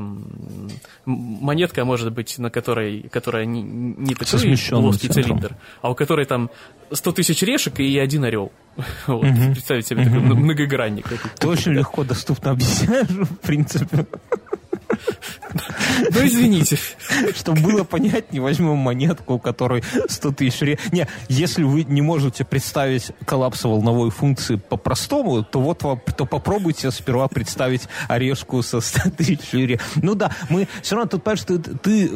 монетка 1.05 1.86
может 1.86 2.11
быть, 2.13 2.39
на 2.39 2.49
которой, 2.49 3.09
которая 3.09 3.45
не, 3.45 3.61
не 3.61 4.15
такой 4.15 4.57
плоский 4.69 5.09
цилиндр, 5.09 5.55
а 5.82 5.91
у 5.91 5.95
которой 5.95 6.26
там 6.26 6.49
100 6.91 7.11
тысяч 7.11 7.41
решек 7.43 7.80
и 7.80 7.97
один 7.99 8.24
орел. 8.24 8.51
Вот, 9.07 9.26
угу. 9.26 9.53
Представить 9.53 9.88
себе 9.88 10.01
угу. 10.01 10.09
такой 10.09 10.21
многогранник. 10.21 11.05
Ты 11.38 11.47
очень 11.47 11.74
легко 11.74 12.03
доступно 12.03 12.51
объясняешь, 12.51 13.07
в 13.07 13.38
принципе. 13.38 14.07
Ну, 15.54 16.26
извините. 16.26 16.78
Чтобы 17.36 17.62
было 17.62 17.84
понятнее, 17.84 18.41
возьмем 18.41 18.78
монетку, 18.78 19.36
у 19.36 19.39
которой 19.39 19.84
100 20.08 20.32
тысяч 20.32 20.62
ре... 20.62 20.80
Не, 20.91 21.08
если 21.30 21.64
вы 21.64 21.84
не 21.84 22.02
можете 22.02 22.44
представить 22.44 23.12
коллапс 23.26 23.64
волновой 23.64 24.10
функции 24.10 24.56
по-простому, 24.56 25.44
то 25.44 25.62
вот 25.62 25.80
то 25.80 26.26
попробуйте 26.26 26.91
сперва 26.91 27.28
представить 27.28 27.88
орешку 28.08 28.62
со 28.64 28.82
100 28.82 29.10
тысяч 29.18 29.54
ре... 29.54 29.80
Ну 29.96 30.16
да, 30.16 30.32
мы 30.50 30.68
все 30.82 30.96
равно, 30.96 31.10
тут, 31.10 31.24
понимаешь, 31.24 31.44
ты, 31.44 31.60
ты, 31.60 32.12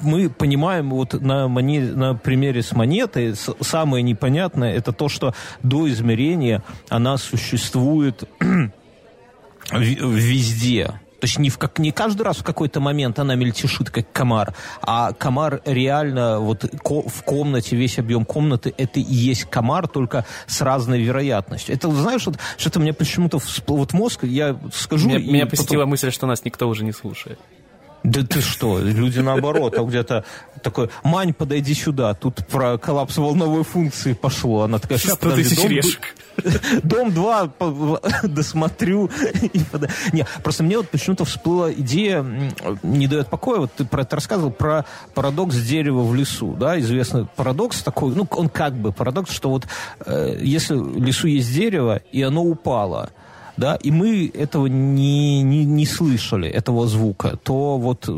мы 0.00 0.28
понимаем 0.30 0.90
вот 0.90 1.14
на, 1.14 1.48
моне, 1.48 1.80
на 1.80 2.14
примере 2.14 2.62
с 2.62 2.72
монетой, 2.72 3.34
самое 3.60 4.02
непонятное, 4.02 4.74
это 4.74 4.92
то, 4.92 5.08
что 5.08 5.34
до 5.62 5.88
измерения 5.88 6.62
она 6.88 7.16
существует 7.16 8.24
везде. 9.72 11.00
То 11.20 11.26
есть 11.26 11.38
не, 11.38 11.50
в 11.50 11.58
как, 11.58 11.78
не 11.78 11.92
каждый 11.92 12.22
раз 12.22 12.38
в 12.38 12.44
какой-то 12.44 12.80
момент 12.80 13.18
она 13.18 13.34
мельтешит, 13.34 13.90
как 13.90 14.10
комар, 14.12 14.54
а 14.80 15.12
комар 15.12 15.60
реально 15.66 16.40
вот 16.40 16.64
ко, 16.82 17.02
в 17.08 17.22
комнате, 17.24 17.76
весь 17.76 17.98
объем 17.98 18.24
комнаты, 18.24 18.74
это 18.76 19.00
и 19.00 19.12
есть 19.12 19.44
комар, 19.44 19.86
только 19.86 20.24
с 20.46 20.60
разной 20.62 21.02
вероятностью. 21.02 21.74
Это, 21.74 21.90
знаешь, 21.90 22.26
вот, 22.26 22.38
что-то 22.56 22.80
мне 22.80 22.92
почему-то 22.92 23.38
вот 23.66 23.92
мозг, 23.92 24.24
я 24.24 24.58
скажу... 24.72 25.08
Меня, 25.08 25.18
меня 25.18 25.46
посетила 25.46 25.80
потом... 25.80 25.90
мысль, 25.90 26.10
что 26.10 26.26
нас 26.26 26.44
никто 26.44 26.68
уже 26.68 26.84
не 26.84 26.92
слушает. 26.92 27.38
Да 28.02 28.22
ты 28.22 28.40
что, 28.40 28.78
люди 28.78 29.20
наоборот, 29.20 29.78
а 29.78 29.82
где-то 29.82 30.24
такой, 30.62 30.90
Мань, 31.04 31.34
подойди 31.34 31.74
сюда, 31.74 32.14
тут 32.14 32.46
про 32.46 32.78
коллапс 32.78 33.18
волновой 33.18 33.62
функции 33.62 34.14
пошло. 34.14 34.62
Она 34.62 34.78
такая, 34.78 34.98
сейчас, 34.98 35.18
подожди, 35.18 35.54
дом, 35.54 35.68
решек. 35.68 36.14
дом 36.82 37.12
2 37.12 37.52
досмотрю. 38.24 39.10
Не, 40.12 40.26
просто 40.42 40.62
мне 40.62 40.78
вот 40.78 40.88
почему-то 40.88 41.24
всплыла 41.24 41.72
идея, 41.72 42.24
не 42.82 43.06
дает 43.06 43.28
покоя, 43.28 43.60
вот 43.60 43.72
ты 43.74 43.84
про 43.84 44.02
это 44.02 44.16
рассказывал, 44.16 44.50
про 44.50 44.86
парадокс 45.14 45.56
дерева 45.56 46.02
в 46.02 46.14
лесу, 46.14 46.56
да, 46.58 46.78
известный 46.80 47.26
парадокс 47.36 47.82
такой, 47.82 48.14
ну, 48.14 48.26
он 48.30 48.48
как 48.48 48.74
бы 48.74 48.92
парадокс, 48.92 49.30
что 49.30 49.50
вот 49.50 49.66
э, 50.06 50.38
если 50.40 50.74
в 50.74 51.02
лесу 51.02 51.26
есть 51.26 51.52
дерево, 51.52 52.00
и 52.12 52.22
оно 52.22 52.42
упало, 52.42 53.10
да, 53.60 53.76
и 53.76 53.90
мы 53.90 54.30
этого 54.32 54.66
не, 54.66 55.42
не, 55.42 55.64
не 55.66 55.86
слышали, 55.86 56.48
этого 56.48 56.86
звука, 56.86 57.36
то 57.36 57.76
вот 57.78 58.08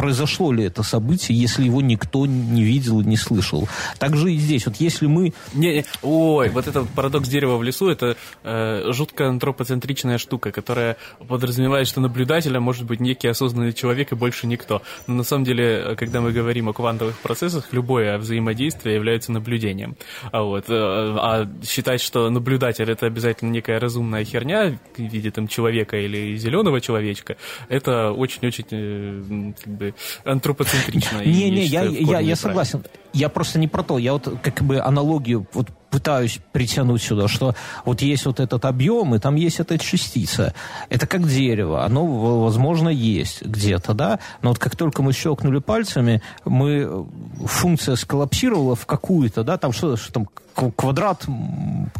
произошло 0.00 0.50
ли 0.50 0.64
это 0.64 0.82
событие, 0.82 1.38
если 1.38 1.64
его 1.64 1.82
никто 1.82 2.24
не 2.24 2.62
видел 2.62 3.02
и 3.02 3.04
не 3.04 3.18
слышал. 3.18 3.68
Также 3.98 4.32
и 4.32 4.38
здесь, 4.38 4.64
вот 4.64 4.76
если 4.76 5.06
мы... 5.06 5.34
Не, 5.52 5.74
не, 5.74 5.84
ой, 6.00 6.48
вот 6.48 6.66
этот 6.66 6.88
парадокс 6.88 7.28
дерева 7.28 7.58
в 7.58 7.62
лесу, 7.62 7.90
это 7.90 8.16
э, 8.42 8.92
жутко 8.92 9.28
антропоцентричная 9.28 10.16
штука, 10.16 10.52
которая 10.52 10.96
подразумевает, 11.28 11.86
что 11.86 12.00
наблюдателем 12.00 12.62
может 12.62 12.86
быть 12.86 12.98
некий 12.98 13.28
осознанный 13.28 13.74
человек 13.74 14.12
и 14.12 14.14
больше 14.14 14.46
никто. 14.46 14.80
Но 15.06 15.16
на 15.16 15.22
самом 15.22 15.44
деле, 15.44 15.94
когда 15.98 16.22
мы 16.22 16.32
говорим 16.32 16.70
о 16.70 16.72
квантовых 16.72 17.18
процессах, 17.18 17.68
любое 17.72 18.16
взаимодействие 18.16 18.94
является 18.94 19.32
наблюдением. 19.32 19.96
А, 20.32 20.42
вот, 20.42 20.64
э, 20.70 20.72
а 20.72 21.46
считать, 21.62 22.00
что 22.00 22.30
наблюдатель 22.30 22.90
это 22.90 23.04
обязательно 23.04 23.50
некая 23.50 23.78
разумная 23.78 24.24
херня 24.24 24.78
в 24.96 24.98
виде 24.98 25.30
там 25.30 25.46
человека 25.46 25.98
или 25.98 26.36
зеленого 26.36 26.80
человечка, 26.80 27.36
это 27.68 28.12
очень-очень 28.12 28.64
э, 28.70 29.52
как 29.62 29.74
бы 29.74 29.89
антропоцентрично. 30.24 31.24
Не-не, 31.24 31.64
я, 31.64 31.84
я, 31.84 32.20
я 32.20 32.36
согласен. 32.36 32.84
Я 33.12 33.28
просто 33.28 33.58
не 33.58 33.68
про 33.68 33.82
то. 33.82 33.98
Я 33.98 34.12
вот 34.12 34.28
как 34.42 34.62
бы 34.62 34.80
аналогию 34.80 35.46
вот 35.52 35.68
пытаюсь 35.90 36.38
притянуть 36.52 37.02
сюда, 37.02 37.28
что 37.28 37.54
вот 37.84 38.00
есть 38.00 38.24
вот 38.24 38.40
этот 38.40 38.64
объем, 38.64 39.14
и 39.14 39.18
там 39.18 39.34
есть 39.34 39.60
эта 39.60 39.76
частица. 39.78 40.54
Это 40.88 41.06
как 41.06 41.26
дерево. 41.26 41.84
Оно, 41.84 42.06
возможно, 42.42 42.88
есть 42.88 43.42
где-то, 43.42 43.92
да? 43.92 44.20
Но 44.42 44.50
вот 44.50 44.58
как 44.58 44.76
только 44.76 45.02
мы 45.02 45.12
щелкнули 45.12 45.58
пальцами, 45.58 46.22
мы 46.44 47.06
функция 47.44 47.96
сколлапсировала 47.96 48.76
в 48.76 48.86
какую-то, 48.86 49.42
да, 49.42 49.58
там 49.58 49.72
что, 49.72 49.96
что 49.96 50.12
там 50.12 50.28
квадрат, 50.54 51.26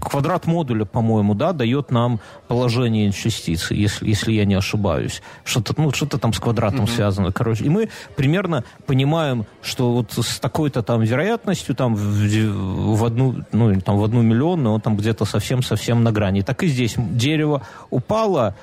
квадрат 0.00 0.46
модуля, 0.46 0.84
по-моему, 0.84 1.34
да, 1.34 1.52
дает 1.52 1.90
нам 1.90 2.20
положение 2.48 3.10
частицы, 3.12 3.74
если, 3.74 4.08
если 4.08 4.32
я 4.32 4.44
не 4.44 4.54
ошибаюсь. 4.54 5.22
Что-то, 5.44 5.74
ну, 5.76 5.90
что-то 5.92 6.18
там 6.18 6.32
с 6.32 6.38
квадратом 6.38 6.84
mm-hmm. 6.84 6.94
связано, 6.94 7.32
короче. 7.32 7.64
И 7.64 7.68
мы 7.68 7.88
примерно 8.16 8.64
понимаем, 8.86 9.46
что 9.62 9.92
вот 9.92 10.12
с 10.12 10.38
такой-то 10.40 10.82
там 10.82 10.99
вероятностью, 11.06 11.74
там 11.74 11.94
в, 11.94 12.96
в 12.96 13.04
одну, 13.04 13.44
ну, 13.52 13.80
там 13.80 13.98
в 13.98 14.04
одну 14.04 14.22
миллионную, 14.22 14.74
он 14.74 14.80
там 14.80 14.96
где-то 14.96 15.24
совсем-совсем 15.24 16.02
на 16.02 16.12
грани. 16.12 16.42
Так 16.42 16.62
и 16.62 16.68
здесь 16.68 16.94
дерево 16.96 17.62
упало, 17.90 18.54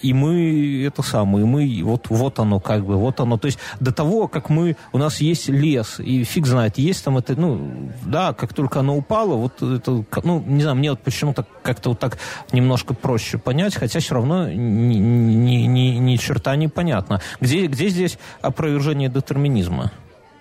и 0.00 0.12
мы 0.12 0.84
это 0.86 1.02
самое, 1.02 1.46
мы 1.46 1.80
вот, 1.82 2.08
вот 2.08 2.38
оно 2.38 2.60
как 2.60 2.84
бы, 2.84 2.96
вот 2.96 3.20
оно. 3.20 3.38
То 3.38 3.46
есть 3.46 3.58
до 3.80 3.92
того, 3.92 4.28
как 4.28 4.50
мы, 4.50 4.76
у 4.92 4.98
нас 4.98 5.20
есть 5.20 5.48
лес, 5.48 6.00
и 6.00 6.24
фиг 6.24 6.46
знает, 6.46 6.78
есть 6.78 7.04
там 7.04 7.18
это, 7.18 7.38
ну, 7.38 7.90
да, 8.04 8.32
как 8.32 8.52
только 8.52 8.80
оно 8.80 8.96
упало, 8.96 9.34
вот 9.36 9.62
это, 9.62 10.04
ну, 10.22 10.42
не 10.46 10.62
знаю, 10.62 10.76
мне 10.76 10.90
вот 10.90 11.00
почему-то 11.00 11.46
как-то 11.62 11.90
вот 11.90 11.98
так 11.98 12.18
немножко 12.52 12.94
проще 12.94 13.38
понять, 13.38 13.74
хотя 13.74 14.00
все 14.00 14.14
равно 14.14 14.50
ни, 14.50 14.96
ни, 14.96 15.66
ни, 15.66 15.96
ни 15.96 16.16
черта 16.16 16.56
не 16.56 16.68
понятно. 16.68 17.20
Где, 17.40 17.66
где 17.66 17.88
здесь 17.88 18.18
опровержение 18.42 19.08
детерминизма? 19.08 19.92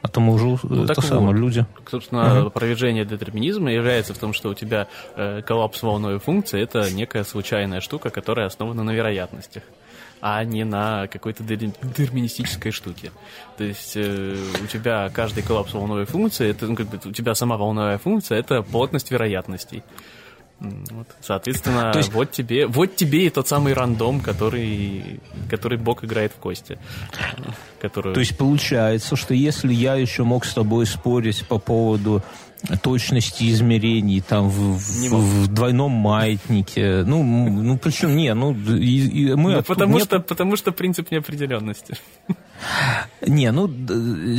А 0.03 0.09
то 0.09 0.19
мы 0.19 0.33
уже 0.33 0.59
ну, 0.63 0.83
это 0.83 1.01
самое, 1.01 1.27
вот. 1.27 1.39
люди. 1.39 1.65
Собственно, 1.89 2.19
uh-huh. 2.19 2.47
опровержение 2.47 3.05
детерминизма 3.05 3.71
является 3.71 4.13
в 4.13 4.17
том, 4.17 4.33
что 4.33 4.49
у 4.49 4.53
тебя 4.53 4.87
э, 5.15 5.41
коллапс 5.41 5.81
волновой 5.81 6.19
функции 6.19 6.61
это 6.61 6.91
некая 6.91 7.23
случайная 7.23 7.79
штука, 7.79 8.09
которая 8.09 8.47
основана 8.47 8.83
на 8.83 8.91
вероятностях 8.91 9.63
а 10.25 10.41
не 10.45 10.63
на 10.63 11.07
какой-то 11.07 11.43
детерминистической 11.43 12.71
штуке. 12.71 13.11
То 13.57 13.65
есть 13.65 13.97
э, 13.97 14.37
у 14.63 14.67
тебя 14.67 15.09
каждый 15.09 15.43
коллапс 15.43 15.73
волновой 15.73 16.05
функции, 16.05 16.49
это, 16.49 16.65
ну, 16.65 16.77
как 16.77 16.87
бы, 16.87 16.97
у 17.03 17.11
тебя 17.11 17.35
сама 17.35 17.57
волновая 17.57 17.97
функция, 17.97 18.39
это 18.39 18.61
плотность 18.61 19.11
вероятностей. 19.11 19.83
Вот, 20.59 21.07
соответственно, 21.21 21.91
То 21.91 21.99
есть... 21.99 22.13
вот 22.13 22.31
тебе, 22.31 22.67
вот 22.67 22.95
тебе 22.95 23.27
и 23.27 23.29
тот 23.29 23.47
самый 23.47 23.73
рандом, 23.73 24.21
который, 24.21 25.19
который 25.49 25.77
Бог 25.77 26.03
играет 26.03 26.31
в 26.31 26.37
кости. 26.37 26.79
Которую... 27.81 28.13
То 28.13 28.21
есть 28.21 28.37
получается, 28.37 29.15
что 29.15 29.33
если 29.33 29.73
я 29.73 29.95
еще 29.95 30.23
мог 30.23 30.45
с 30.45 30.53
тобой 30.53 30.85
спорить 30.85 31.45
по 31.47 31.59
поводу 31.59 32.23
точности 32.81 33.51
измерений 33.51 34.21
там 34.21 34.49
в, 34.49 34.77
в, 34.77 35.43
в 35.43 35.47
двойном 35.53 35.91
маятнике. 35.91 37.03
Ну, 37.03 37.23
ну 37.23 37.77
причем 37.77 38.15
не, 38.15 38.33
ну 38.33 38.53
и, 38.53 39.07
и 39.07 39.33
мы. 39.35 39.55
Ну, 39.55 39.63
потому 39.63 39.95
нет... 39.95 40.05
что 40.05 40.19
потому 40.19 40.55
что 40.55 40.71
принцип 40.71 41.11
неопределенности. 41.11 41.97
Не, 43.25 43.51
ну 43.51 43.69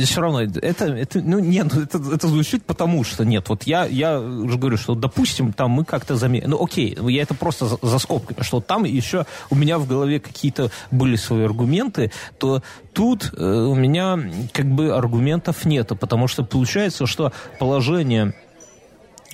все 0.03 0.21
равно 0.21 0.41
это, 0.41 0.85
это 0.85 1.21
ну 1.21 1.39
нет, 1.39 1.67
ну, 1.73 1.81
это, 1.81 1.97
это 2.13 2.27
звучит 2.27 2.63
потому 2.65 3.03
что 3.03 3.25
нет. 3.25 3.49
Вот 3.49 3.63
я 3.63 3.85
я 3.85 4.19
уже 4.19 4.57
говорю, 4.57 4.77
что 4.77 4.95
допустим 4.95 5.53
там 5.53 5.71
мы 5.71 5.85
как-то 5.85 6.15
заметили, 6.15 6.49
ну 6.49 6.63
окей, 6.63 6.97
я 7.07 7.23
это 7.23 7.33
просто 7.33 7.67
за, 7.67 7.77
за 7.81 7.99
скобками, 7.99 8.43
что 8.43 8.61
там 8.61 8.83
еще 8.83 9.25
у 9.49 9.55
меня 9.55 9.77
в 9.77 9.87
голове 9.87 10.19
какие-то 10.19 10.71
были 10.91 11.15
свои 11.15 11.43
аргументы, 11.45 12.11
то 12.37 12.61
тут 12.93 13.33
э, 13.35 13.43
у 13.43 13.75
меня 13.75 14.19
как 14.51 14.65
бы 14.65 14.95
аргументов 14.95 15.65
нету, 15.65 15.95
потому 15.95 16.27
что 16.27 16.43
получается, 16.43 17.05
что 17.05 17.31
положение 17.59 18.33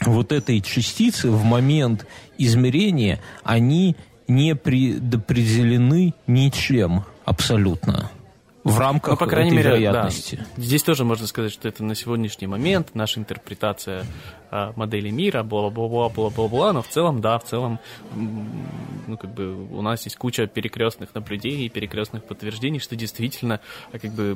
вот 0.05 0.31
этой 0.31 0.61
частицы 0.61 1.29
в 1.29 1.43
момент 1.43 2.05
измерения, 2.37 3.19
они 3.43 3.95
не 4.27 4.55
предопределены 4.55 6.13
ничем 6.25 7.03
абсолютно. 7.25 8.09
В 8.64 8.78
рамках 8.78 9.12
ну, 9.12 9.18
по 9.18 9.26
крайней 9.26 9.51
этой 9.51 9.57
мере, 9.57 9.70
вероятности. 9.70 10.36
Да. 10.36 10.62
Здесь 10.62 10.84
тоже 10.84 11.03
можно 11.03 11.28
сказать, 11.28 11.51
что 11.51 11.68
это 11.68 11.84
на 11.84 11.95
сегодняшний 11.95 12.47
момент 12.47 12.89
наша 12.93 13.20
интерпретация 13.20 14.05
а, 14.53 14.74
модели 14.76 15.09
мира, 15.09 15.43
бла-бла-бла, 15.43 16.09
бла-бла-бла, 16.09 16.74
но 16.74 16.82
в 16.82 16.88
целом, 16.89 17.22
да, 17.22 17.39
в 17.39 17.45
целом, 17.45 17.80
ну, 19.07 19.18
как 19.18 19.34
бы 19.34 19.66
у 19.72 19.82
нас 19.82 20.03
есть 20.03 20.18
куча 20.18 20.45
перекрестных 20.45 21.16
наблюдений, 21.16 21.70
перекрестных 21.70 22.26
подтверждений, 22.26 22.80
что 22.80 22.97
действительно, 22.97 23.62
а, 23.93 23.99
как 23.99 24.12
бы 24.12 24.36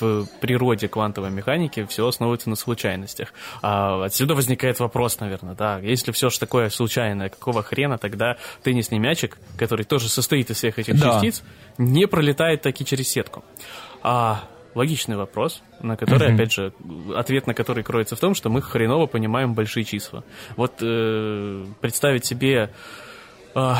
в 0.00 0.26
природе 0.40 0.88
квантовой 0.88 1.30
механики 1.30 1.84
все 1.84 2.06
основывается 2.06 2.48
на 2.48 2.56
случайностях. 2.56 3.34
А 3.62 4.04
отсюда 4.04 4.34
возникает 4.34 4.80
вопрос, 4.80 5.20
наверное, 5.20 5.54
да, 5.54 5.78
если 5.80 6.12
все 6.12 6.30
же 6.30 6.40
такое 6.40 6.70
случайное, 6.70 7.28
какого 7.28 7.62
хрена 7.62 7.98
тогда 7.98 8.38
теннисный 8.62 8.98
мячик, 8.98 9.36
который 9.58 9.84
тоже 9.84 10.08
состоит 10.08 10.50
из 10.50 10.56
всех 10.56 10.78
этих 10.78 10.98
да. 10.98 11.20
частиц, 11.20 11.42
не 11.80 12.06
пролетает 12.06 12.62
таки 12.62 12.84
через 12.84 13.08
сетку. 13.08 13.42
А 14.02 14.44
логичный 14.74 15.16
вопрос, 15.16 15.62
на 15.80 15.96
который, 15.96 16.34
опять 16.34 16.52
же, 16.52 16.72
ответ 17.16 17.46
на 17.46 17.54
который 17.54 17.82
кроется 17.82 18.16
в 18.16 18.20
том, 18.20 18.34
что 18.34 18.50
мы 18.50 18.62
хреново 18.62 19.06
понимаем 19.06 19.54
большие 19.54 19.84
числа. 19.84 20.22
Вот 20.56 20.74
э, 20.82 21.64
представить 21.80 22.24
себе, 22.26 22.70
э, 23.54 23.74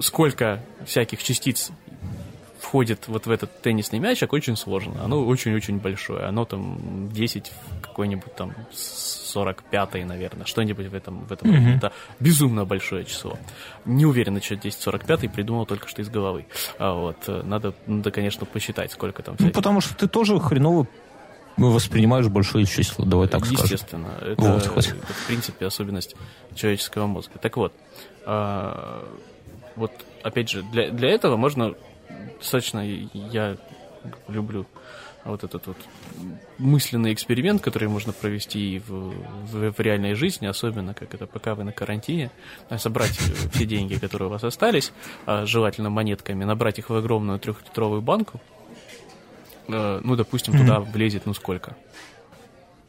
сколько 0.00 0.64
всяких 0.86 1.22
частиц 1.22 1.70
входит 2.58 3.06
вот 3.06 3.26
в 3.26 3.30
этот 3.30 3.60
теннисный 3.62 3.98
мячик, 3.98 4.32
очень 4.32 4.56
сложно. 4.56 5.04
Оно 5.04 5.24
очень-очень 5.24 5.78
большое. 5.78 6.24
Оно 6.24 6.44
там 6.44 7.10
10 7.12 7.52
какой-нибудь 7.90 8.34
там 8.34 8.54
45 8.72 10.06
наверное, 10.06 10.46
что-нибудь 10.46 10.86
в 10.86 10.94
этом, 10.94 11.24
в 11.26 11.32
этом 11.32 11.50
mm-hmm. 11.50 11.76
Это 11.76 11.92
безумно 12.18 12.64
большое 12.64 13.04
число. 13.04 13.38
Не 13.84 14.06
уверен, 14.06 14.40
что 14.40 14.54
1045 14.54 15.32
придумал 15.32 15.66
только 15.66 15.88
что 15.88 16.02
из 16.02 16.08
головы. 16.08 16.46
А 16.78 16.94
вот, 16.94 17.16
э, 17.26 17.42
надо, 17.44 17.74
надо, 17.86 18.10
конечно, 18.10 18.46
посчитать, 18.46 18.92
сколько 18.92 19.22
там. 19.22 19.36
Ну, 19.38 19.50
потому 19.50 19.80
что 19.80 19.94
ты 19.94 20.08
тоже 20.08 20.38
хреново 20.40 20.86
воспринимаешь 21.56 22.28
большое 22.28 22.64
число, 22.64 23.04
давай 23.04 23.28
так 23.28 23.44
скажем. 23.44 23.64
Естественно. 23.64 24.14
Это, 24.20 24.40
вот, 24.40 24.66
это, 24.66 25.12
в 25.12 25.26
принципе, 25.26 25.66
особенность 25.66 26.16
человеческого 26.54 27.06
мозга. 27.06 27.38
Так 27.38 27.56
вот, 27.56 27.72
а, 28.24 29.04
вот, 29.76 29.92
опять 30.22 30.48
же, 30.48 30.62
для, 30.62 30.90
для 30.90 31.10
этого 31.10 31.36
можно 31.36 31.74
достаточно, 32.38 32.80
я 33.12 33.56
люблю 34.28 34.66
вот 35.24 35.44
этот 35.44 35.66
вот 35.66 35.76
мысленный 36.58 37.12
эксперимент, 37.12 37.60
который 37.62 37.88
можно 37.88 38.12
провести 38.12 38.78
в, 38.78 39.12
в, 39.44 39.72
в 39.72 39.80
реальной 39.80 40.14
жизни, 40.14 40.46
особенно 40.46 40.94
как 40.94 41.14
это 41.14 41.26
пока 41.26 41.54
вы 41.54 41.64
на 41.64 41.72
карантине, 41.72 42.30
а 42.68 42.78
собрать 42.78 43.18
все 43.52 43.66
деньги, 43.66 43.96
которые 43.96 44.28
у 44.28 44.30
вас 44.30 44.44
остались, 44.44 44.92
а 45.26 45.46
желательно 45.46 45.90
монетками, 45.90 46.44
набрать 46.44 46.78
их 46.78 46.90
в 46.90 46.94
огромную 46.94 47.38
трехлитровую 47.38 48.02
банку, 48.02 48.40
э, 49.68 50.00
ну, 50.02 50.16
допустим, 50.16 50.56
туда 50.56 50.76
mm-hmm. 50.76 50.92
влезет, 50.92 51.26
ну, 51.26 51.34
сколько? 51.34 51.76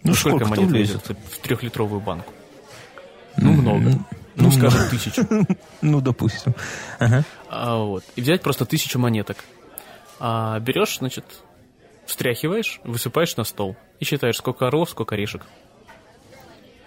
Ну, 0.04 0.14
сколько, 0.14 0.46
сколько 0.46 0.56
монет 0.56 0.72
влезет 0.72 1.02
в 1.08 1.40
трехлитровую 1.40 2.02
банку? 2.02 2.34
Ну, 3.38 3.52
много. 3.54 3.92
Ну, 4.36 4.46
ну 4.46 4.52
скажем, 4.52 4.90
тысячу. 4.90 5.26
Ну, 5.82 6.02
допустим. 6.02 6.56
А, 7.50 7.78
вот. 7.78 8.04
И 8.16 8.22
взять 8.22 8.42
просто 8.42 8.66
тысячу 8.66 8.98
монеток. 9.00 9.38
А 10.20 10.60
берешь, 10.60 10.98
значит, 11.00 11.26
встряхиваешь, 12.12 12.80
высыпаешь 12.84 13.36
на 13.38 13.44
стол 13.44 13.76
и 14.00 14.06
считаешь, 14.06 14.38
сколько 14.38 14.68
орлов, 14.68 14.90
сколько 14.90 15.16
орешек. 15.16 15.44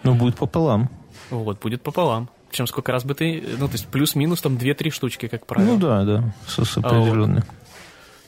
Ну, 0.02 0.14
будет 0.14 0.36
пополам. 0.36 0.90
Вот, 1.30 1.60
будет 1.60 1.82
пополам. 1.82 2.28
Причем 2.50 2.66
сколько 2.66 2.92
раз 2.92 3.04
бы 3.04 3.14
ты, 3.14 3.42
ну, 3.58 3.66
то 3.66 3.72
есть 3.72 3.88
плюс-минус 3.88 4.40
там 4.40 4.56
2-3 4.56 4.90
штучки, 4.90 5.26
как 5.26 5.46
правило. 5.46 5.72
Ну 5.72 5.78
да, 5.78 6.04
да, 6.04 6.34
с, 6.46 6.64
с 6.64 6.76
определенной. 6.76 7.40
А, 7.40 7.44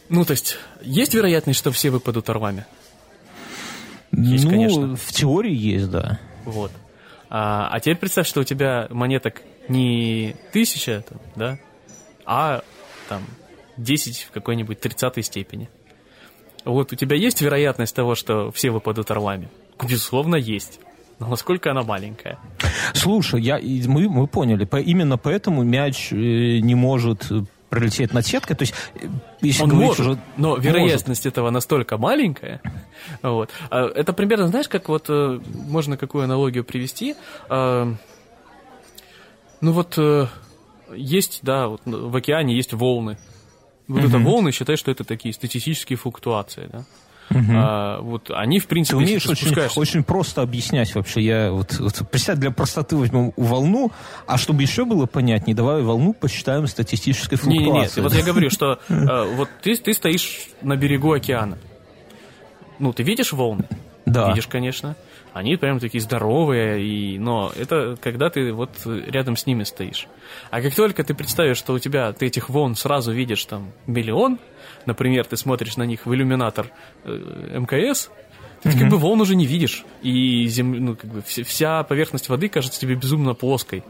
ну, 0.09 0.25
то 0.25 0.33
есть, 0.33 0.57
есть 0.83 1.15
вероятность, 1.15 1.59
что 1.59 1.71
все 1.71 1.91
выпадут 1.91 2.29
орлами? 2.29 2.67
Есть, 4.13 4.45
ну, 4.45 4.51
конечно. 4.51 4.97
в 4.97 5.13
теории 5.13 5.55
есть, 5.55 5.91
да. 5.91 6.19
Вот. 6.45 6.73
А, 7.29 7.69
а 7.69 7.81
теперь 7.81 7.97
представь, 7.97 8.27
что 8.27 8.41
у 8.41 8.45
тебя 8.45 8.89
монеток 8.91 9.43
не 9.69 10.35
тысяча, 10.53 11.05
там, 11.09 11.21
да, 11.35 11.59
а 12.25 12.63
там 13.09 13.23
10 13.77 14.23
в 14.23 14.31
какой-нибудь 14.31 14.81
30 14.81 15.25
степени. 15.25 15.69
Вот 16.67 16.93
у 16.93 16.97
тебя 16.97 17.17
есть 17.17 17.41
вероятность 17.41 17.95
того, 17.95 18.17
что 18.17 18.51
все 18.51 18.71
выпадут 18.71 19.11
орлами? 19.13 19.49
Безусловно, 19.89 20.35
есть. 20.35 20.81
Но 21.21 21.29
насколько 21.29 21.71
она 21.71 21.83
маленькая? 21.83 22.39
Слушай, 22.93 23.41
я, 23.41 23.59
мы, 23.89 24.09
мы 24.09 24.27
поняли. 24.27 24.65
По, 24.65 24.77
именно 24.77 25.17
поэтому 25.17 25.63
мяч 25.63 26.13
э, 26.13 26.17
не 26.59 26.75
может 26.75 27.31
пролететь 27.71 28.13
над 28.13 28.27
сеткой. 28.27 28.57
То 28.57 28.63
есть, 28.63 28.75
э, 28.97 29.07
если 29.41 29.63
Он 29.63 29.71
может, 29.71 30.01
уже... 30.01 30.19
но 30.37 30.57
вероятность 30.57 31.25
может. 31.25 31.27
этого 31.27 31.51
настолько 31.51 31.97
маленькая. 31.99 32.61
Вот. 33.23 33.51
А 33.71 33.87
это 33.87 34.13
примерно, 34.13 34.49
знаешь, 34.49 34.69
как 34.69 34.89
вот 34.89 35.07
э, 35.09 35.41
можно 35.47 35.97
какую 35.97 36.25
аналогию 36.25 36.65
привести? 36.65 37.15
А, 37.49 37.95
ну 39.61 39.73
вот 39.73 39.97
есть, 40.95 41.41
да, 41.43 41.69
вот 41.69 41.83
в 41.85 42.17
океане 42.17 42.57
есть 42.57 42.73
волны. 42.73 43.17
Вот 43.89 44.01
угу. 44.01 44.09
это 44.09 44.19
волны, 44.19 44.53
считай, 44.53 44.77
что 44.77 44.91
это 44.91 45.05
такие 45.05 45.33
статистические 45.33 45.97
флуктуации, 45.97 46.69
да? 46.73 46.85
Угу. 47.31 47.53
А, 47.55 48.01
вот 48.03 48.31
они, 48.31 48.61
в 48.61 48.67
принципе, 48.67 48.99
ты 48.99 49.05
умеешь 49.05 49.27
очень, 49.27 49.53
очень 49.77 50.05
просто 50.05 50.43
объяснять 50.43 50.95
вообще. 50.95 51.21
Я 51.21 51.51
вот, 51.51 51.77
вот 51.79 52.03
представь, 52.11 52.39
для 52.39 52.51
простоты 52.53 52.97
возьмем 52.97 53.33
волну, 53.37 53.91
а 54.27 54.39
чтобы 54.39 54.63
еще 54.63 54.85
было 54.85 55.07
понятнее, 55.07 55.57
давай 55.57 55.83
волну 55.83 56.13
посчитаем 56.13 56.67
статистической 56.69 57.37
флуктуацией. 57.37 57.73
Нет, 57.73 57.97
нет, 57.97 58.05
вот 58.05 58.15
я 58.15 58.23
говорю, 58.23 58.51
что 58.51 58.79
э, 58.89 59.35
вот 59.35 59.49
ты, 59.61 59.77
ты 59.77 59.93
стоишь 59.93 60.49
на 60.63 60.77
берегу 60.77 61.13
океана. 61.13 61.59
Ну, 62.79 62.93
ты 62.93 63.03
видишь 63.03 63.33
волны? 63.33 63.67
Да. 64.05 64.29
Видишь, 64.29 64.47
конечно. 64.47 64.95
Они 65.37 65.57
прям 65.57 65.79
такие 65.81 66.01
здоровые, 66.01 66.83
и... 66.83 67.19
но 67.19 67.53
это 67.55 67.99
когда 68.01 68.31
ты 68.31 68.55
вот 68.55 68.71
рядом 68.87 69.37
с 69.37 69.45
ними 69.45 69.65
стоишь. 69.65 70.09
А 70.51 70.63
как 70.63 70.75
только 70.75 71.05
ты 71.05 71.13
представишь, 71.13 71.59
что 71.59 71.75
у 71.75 71.79
тебя, 71.79 72.11
ты 72.15 72.25
этих 72.25 72.49
волн 72.49 72.75
сразу 72.75 73.13
видишь 73.13 73.45
там 73.45 73.75
миллион, 73.87 74.39
например, 74.87 75.27
ты 75.27 75.37
смотришь 75.37 75.77
на 75.77 75.83
них 75.83 76.07
в 76.07 76.15
иллюминатор 76.15 76.69
э, 77.05 77.59
МКС, 77.59 78.09
ты 78.63 78.71
mm-hmm. 78.71 78.79
как 78.79 78.89
бы 78.89 78.97
волн 78.97 79.21
уже 79.21 79.37
не 79.37 79.45
видишь, 79.45 79.85
и 80.01 80.47
зем... 80.47 80.73
ну, 80.73 80.97
как 80.97 81.11
бы 81.11 81.21
вся 81.21 81.83
поверхность 81.83 82.31
воды 82.31 82.49
кажется 82.49 82.81
тебе 82.81 82.95
безумно 82.95 83.35
плоской. 83.35 83.85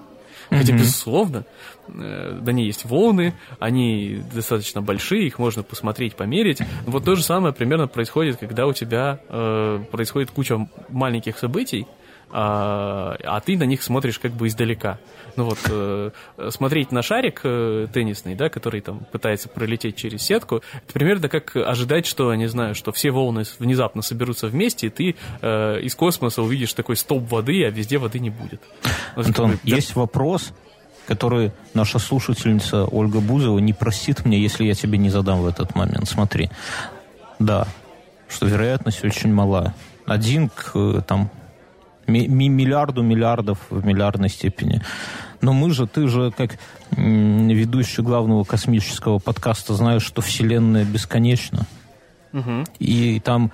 Хотя, 0.51 0.73
mm-hmm. 0.73 0.79
безусловно, 0.79 1.45
э, 1.89 2.39
да 2.41 2.53
не 2.53 2.67
есть 2.67 2.85
волны, 2.85 3.35
они 3.59 4.23
достаточно 4.33 4.83
большие, 4.83 5.27
их 5.27 5.39
можно 5.39 5.63
посмотреть, 5.63 6.15
померить. 6.15 6.61
Вот 6.87 7.05
то 7.05 7.15
же 7.15 7.23
самое 7.23 7.53
примерно 7.53 7.89
происходит, 7.89 8.37
когда 8.37 8.67
у 8.67 8.73
тебя 8.73 9.21
э, 9.29 9.85
происходит 9.91 10.31
куча 10.31 10.69
маленьких 10.89 11.39
событий, 11.39 11.87
а, 12.31 13.17
а 13.23 13.41
ты 13.41 13.57
на 13.57 13.65
них 13.65 13.83
смотришь 13.83 14.19
как 14.19 14.33
бы 14.33 14.49
издалека. 14.49 14.99
Ну 15.37 15.45
вот, 15.45 15.59
э, 15.69 16.11
смотреть 16.51 16.93
на 16.93 17.03
шарик 17.03 17.41
э, 17.45 17.87
теннисный, 17.93 18.35
да, 18.35 18.49
который 18.49 18.81
там 18.81 19.01
пытается 19.13 19.49
пролететь 19.49 19.97
через 19.97 20.23
сетку, 20.23 20.63
это 20.73 20.93
примерно 20.93 21.29
как 21.29 21.55
ожидать, 21.57 22.07
что, 22.07 22.35
не 22.35 22.47
знаю, 22.47 22.75
что 22.75 22.91
все 22.91 23.11
волны 23.11 23.45
внезапно 23.59 24.03
соберутся 24.03 24.49
вместе, 24.49 24.87
и 24.87 24.91
ты 24.91 25.15
э, 25.43 25.81
из 25.83 25.95
космоса 25.95 26.43
увидишь 26.43 26.73
такой 26.73 26.97
столб 26.97 27.31
воды, 27.31 27.65
а 27.65 27.71
везде 27.71 27.99
воды 27.99 28.19
не 28.19 28.31
будет. 28.31 28.63
Вот, 29.15 29.27
Антон, 29.27 29.53
как 29.53 29.63
бы, 29.63 29.71
есть 29.71 29.95
да... 29.95 30.01
вопрос, 30.01 30.53
который 31.07 31.53
наша 31.75 31.99
слушательница 31.99 32.85
Ольга 32.85 33.21
Бузова 33.21 33.59
не 33.59 33.73
простит 33.73 34.25
мне, 34.25 34.41
если 34.41 34.65
я 34.65 34.75
тебе 34.75 34.99
не 34.99 35.11
задам 35.11 35.43
в 35.43 35.47
этот 35.47 35.75
момент. 35.75 36.09
Смотри. 36.09 36.51
Да, 37.39 37.69
что 38.29 38.47
вероятность 38.47 39.05
очень 39.05 39.33
мала. 39.33 39.75
Один 40.07 40.49
к 40.49 40.73
э, 40.75 41.03
там 42.07 42.49
миллиарду 42.49 43.03
миллиардов 43.03 43.59
в 43.71 43.85
миллиардной 43.85 44.29
степени. 44.29 44.83
Но 45.41 45.53
мы 45.53 45.71
же, 45.71 45.87
ты 45.87 46.09
же, 46.09 46.33
как 46.37 46.59
ведущий 46.93 48.03
главного 48.03 48.45
космического 48.45 49.19
подкаста, 49.19 49.75
знаешь, 49.75 50.03
что 50.03 50.23
Вселенная 50.23 50.85
бесконечна. 50.85 51.67
Угу. 52.33 52.65
И 52.79 53.21
там 53.21 53.53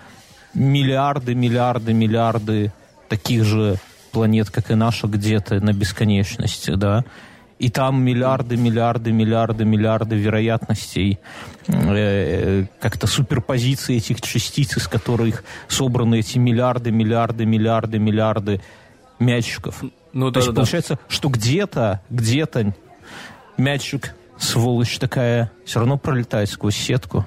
миллиарды, 0.55 1.35
миллиарды, 1.35 1.93
миллиарды 1.93 2.73
таких 3.09 3.45
же 3.45 3.77
планет, 4.13 4.51
как 4.51 4.71
и 4.71 4.75
наша, 4.75 5.07
где-то 5.07 5.61
на 5.61 5.73
бесконечности, 5.73 6.73
да 6.75 7.05
и 7.63 7.71
там 7.71 8.03
миллиарды, 8.03 8.57
миллиарды, 8.57 9.13
миллиарды, 9.13 9.65
миллиарды 9.65 10.17
вероятностей, 10.17 11.21
э, 11.69 12.67
как-то 12.81 13.07
суперпозиции 13.07 13.99
этих 13.99 14.21
частиц, 14.21 14.77
из 14.77 14.89
которых 14.89 15.45
собраны 15.69 16.19
эти 16.19 16.39
миллиарды, 16.39 16.91
миллиарды, 16.91 17.47
миллиарды, 17.47 18.01
миллиарды 18.01 18.61
мячиков. 19.21 19.85
Ну, 20.13 20.31
да, 20.31 20.33
То 20.33 20.39
есть 20.41 20.49
да, 20.49 20.55
получается, 20.57 20.95
да. 20.95 21.01
что 21.07 21.29
где-то, 21.29 22.01
где-то 22.11 22.75
мячик, 23.57 24.17
сволочь 24.39 24.99
такая, 24.99 25.53
все 25.65 25.79
равно 25.79 25.99
пролетает 25.99 26.51
сквозь 26.51 26.75
сетку. 26.75 27.25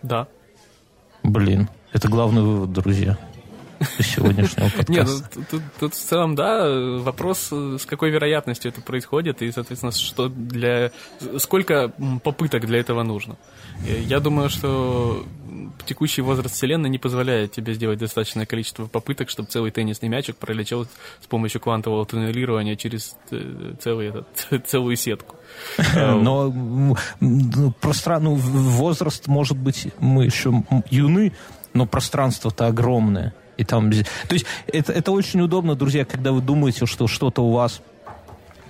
Да. 0.00 0.28
Блин, 1.22 1.68
это 1.92 2.08
главный 2.08 2.40
вывод, 2.40 2.72
друзья. 2.72 3.18
Сегодняшнего 3.98 4.68
подкаста. 4.76 4.92
Нет, 4.92 5.08
ну, 5.34 5.44
тут, 5.50 5.62
тут 5.78 5.94
в 5.94 5.98
целом, 5.98 6.34
да, 6.34 6.68
вопрос, 6.98 7.50
с 7.52 7.84
какой 7.86 8.10
вероятностью 8.10 8.70
это 8.70 8.80
происходит, 8.80 9.42
и, 9.42 9.50
соответственно, 9.52 9.92
что 9.92 10.28
для... 10.28 10.90
сколько 11.38 11.92
попыток 12.22 12.66
для 12.66 12.80
этого 12.80 13.02
нужно. 13.02 13.36
Я 13.86 14.20
думаю, 14.20 14.48
что 14.48 15.24
текущий 15.86 16.22
возраст 16.22 16.54
Вселенной 16.54 16.90
не 16.90 16.98
позволяет 16.98 17.52
тебе 17.52 17.74
сделать 17.74 17.98
достаточное 17.98 18.46
количество 18.46 18.86
попыток, 18.86 19.28
чтобы 19.28 19.48
целый 19.48 19.70
теннисный 19.70 20.08
мячик 20.08 20.36
пролетел 20.36 20.86
с 21.20 21.26
помощью 21.26 21.60
квантового 21.60 22.06
туннелирования 22.06 22.76
через 22.76 23.16
э, 23.30 23.74
целый 23.80 24.08
этот, 24.08 24.26
целую 24.66 24.96
сетку. 24.96 25.36
Но 25.96 26.52
ну, 27.20 27.72
пространство, 27.80 28.30
ну, 28.30 28.34
возраст, 28.36 29.26
может 29.26 29.56
быть, 29.56 29.88
мы 29.98 30.24
еще 30.24 30.62
юны, 30.90 31.32
но 31.74 31.86
пространство-то 31.86 32.66
огромное. 32.66 33.34
И 33.56 33.64
там, 33.64 33.90
то 33.90 34.34
есть 34.34 34.46
это, 34.66 34.92
это 34.92 35.12
очень 35.12 35.40
удобно, 35.40 35.74
друзья, 35.74 36.04
когда 36.04 36.32
вы 36.32 36.40
думаете, 36.40 36.86
что 36.86 37.06
что-то 37.06 37.42
у 37.42 37.52
вас 37.52 37.82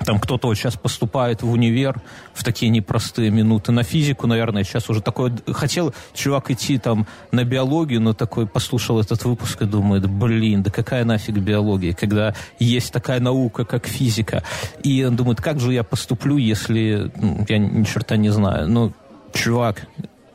там 0.05 0.19
кто-то 0.19 0.49
вот 0.49 0.57
сейчас 0.57 0.77
поступает 0.77 1.43
в 1.43 1.51
универ 1.51 2.01
в 2.35 2.45
такие 2.45 2.71
непростые 2.71 3.31
минуты. 3.31 3.73
На 3.73 3.83
физику, 3.83 4.27
наверное, 4.27 4.65
сейчас 4.65 4.89
уже 4.91 5.01
такой... 5.01 5.33
Хотел 5.53 5.95
чувак 6.15 6.51
идти 6.51 6.79
там 6.79 7.07
на 7.31 7.45
биологию, 7.45 8.01
но 8.01 8.13
такой 8.13 8.47
послушал 8.47 9.01
этот 9.01 9.25
выпуск 9.25 9.63
и 9.63 9.65
думает, 9.65 10.09
блин, 10.09 10.63
да 10.63 10.71
какая 10.71 11.05
нафиг 11.05 11.37
биология, 11.37 11.95
когда 11.95 12.35
есть 12.59 12.93
такая 12.93 13.21
наука, 13.21 13.65
как 13.65 13.87
физика. 13.87 14.43
И 14.83 15.05
он 15.05 15.17
думает, 15.17 15.41
как 15.41 15.61
же 15.61 15.73
я 15.73 15.85
поступлю, 15.85 16.37
если... 16.37 17.11
Ну, 17.17 17.47
я 17.49 17.59
ни 17.59 17.85
черта 17.85 18.17
не 18.17 18.31
знаю. 18.31 18.69
Ну, 18.69 18.93
чувак, 19.33 19.87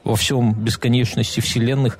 во 0.04 0.16
всем 0.16 0.54
бесконечности 0.54 1.42
вселенных 1.42 2.00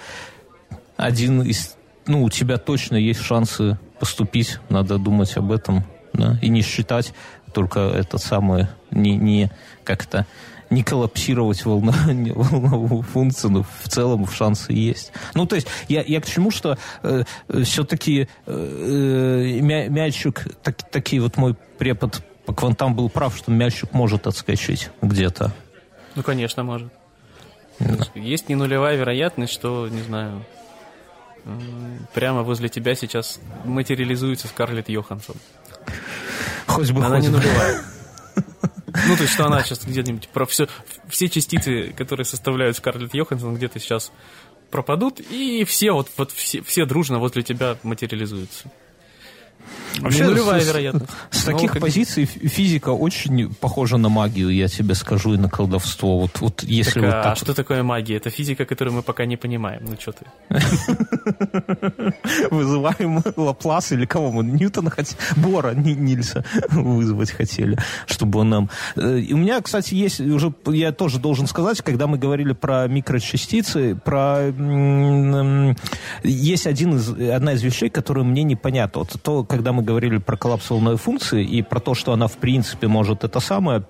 один 0.96 1.42
из... 1.42 1.77
Ну, 2.08 2.24
у 2.24 2.30
тебя 2.30 2.58
точно 2.58 2.96
есть 2.96 3.22
шансы 3.22 3.78
поступить, 4.00 4.60
надо 4.70 4.98
думать 4.98 5.36
об 5.38 5.52
этом, 5.52 5.84
да, 6.14 6.38
и 6.42 6.50
не 6.50 6.62
считать 6.62 7.14
только 7.54 7.80
этот 7.80 8.22
самый, 8.22 8.68
не, 8.92 9.16
не 9.16 9.52
как-то 9.84 10.26
не 10.70 10.84
коллапсировать 10.84 11.66
волна, 11.66 11.94
волновую 12.36 13.02
функцию, 13.02 13.52
но 13.52 13.64
в 13.64 13.88
целом 13.88 14.28
шансы 14.28 14.74
есть. 14.74 15.12
Ну, 15.34 15.46
то 15.46 15.56
есть, 15.56 15.68
я, 15.88 16.02
я 16.02 16.22
к 16.22 16.26
чему, 16.26 16.52
что 16.52 16.78
э, 17.04 17.24
все-таки 17.64 18.28
э, 18.46 19.60
э 19.62 19.62
мячик, 19.62 20.46
так, 20.64 20.78
такие 20.90 21.22
вот 21.22 21.38
мой 21.38 21.56
препод 21.78 22.22
по 22.46 22.54
квантам 22.54 22.96
был 22.96 23.10
прав, 23.10 23.36
что 23.38 23.52
мячик 23.52 23.94
может 23.94 24.28
отскочить 24.28 24.90
где-то. 25.02 25.54
Ну, 26.16 26.24
конечно, 26.24 26.64
может. 26.64 26.92
Да. 27.80 28.08
Есть 28.16 28.50
не 28.50 28.56
нулевая 28.56 28.96
вероятность, 28.96 29.54
что, 29.54 29.88
не 29.88 30.02
знаю, 30.02 30.44
прямо 32.14 32.44
возле 32.44 32.70
тебя 32.70 32.96
сейчас 32.96 33.40
материализуется 33.66 34.48
Скарлетт 34.48 34.90
Йоханссон. 34.90 35.36
Хоть 36.68 36.92
бы, 36.92 37.04
Она 37.04 37.16
хоть 37.16 37.26
не 37.26 37.30
нулевая. 37.30 37.82
Ну, 39.08 39.16
то 39.16 39.22
есть, 39.22 39.34
что 39.34 39.46
она 39.46 39.64
сейчас 39.64 39.86
где-нибудь... 39.86 40.28
Про 40.30 40.46
все, 40.46 40.68
все 41.08 41.30
частицы, 41.30 41.94
которые 41.96 42.26
составляют 42.26 42.78
Скарлетт 42.78 43.14
Йоханссон, 43.14 43.56
где-то 43.56 43.80
сейчас 43.80 44.12
пропадут, 44.72 45.20
и 45.20 45.64
все 45.66 45.92
вот, 45.92 46.10
вот 46.18 46.32
все, 46.32 46.62
все 46.62 46.86
дружно 46.86 47.20
возле 47.20 47.44
тебя 47.44 47.78
материализуются. 47.84 48.70
Вообще, 50.00 50.26
нулевая 50.26 50.62
с, 50.62 50.68
вероятность. 50.68 51.12
С 51.32 51.44
таких 51.44 51.74
как... 51.74 51.82
позиций 51.82 52.26
физика 52.26 52.90
очень 52.90 53.54
похожа 53.54 53.98
на 53.98 54.10
магию, 54.10 54.50
я 54.50 54.68
тебе 54.68 54.96
скажу, 54.96 55.34
и 55.34 55.38
на 55.38 55.50
колдовство. 55.50 56.20
Вот, 56.20 56.40
вот 56.40 56.64
если 56.64 57.02
так, 57.02 57.04
вот 57.04 57.14
а 57.14 57.24
так... 57.24 57.38
что 57.38 57.54
такое 57.54 57.84
магия? 57.84 58.18
Это 58.18 58.30
физика, 58.30 58.66
которую 58.66 58.96
мы 58.96 59.02
пока 59.02 59.26
не 59.26 59.38
понимаем. 59.38 59.86
Ну, 59.86 59.98
что 60.00 60.12
ты? 60.14 60.26
Вызываем 62.52 63.24
Лаплас 63.36 63.92
или 63.92 64.06
кого 64.06 64.32
мы? 64.32 64.44
Ньютона 64.44 64.90
хотели? 64.90 65.18
Бора 65.36 65.74
Нильса 65.74 66.44
вызвать 66.70 67.32
хотели, 67.32 67.78
чтобы 68.06 68.40
он 68.40 68.50
нам... 68.50 68.70
Э, 68.96 69.20
и 69.20 69.34
у 69.34 69.38
меня, 69.38 69.62
кстати, 69.62 69.96
есть 69.96 70.20
уже, 70.20 70.54
я 70.66 70.92
тоже 70.92 71.20
должен 71.20 71.48
сказать, 71.48 71.82
когда 71.82 72.08
мы 72.08 72.18
говорили 72.18 72.54
про 72.54 72.88
микрочастицы, 72.88 73.96
про... 73.96 74.52
Есть 76.24 76.68
один 76.68 76.96
из, 76.96 77.10
одна 77.10 77.54
из 77.54 77.64
вещей, 77.64 77.90
которая 77.90 78.24
мне 78.24 78.44
непонятна. 78.44 79.00
Вот 79.00 79.16
то, 79.22 79.44
когда 79.58 79.72
мы 79.72 79.82
говорили 79.82 80.20
про 80.20 80.38
коллапс 80.38 80.70
волновой 80.70 80.98
функции 80.98 81.44
и 81.44 81.64
про 81.64 81.80
то, 81.80 81.96
что 81.96 82.14
она 82.14 82.28
в 82.28 82.38
принципе 82.38 82.88
может 82.88 83.24
это 83.24 83.40
самое 83.40 83.84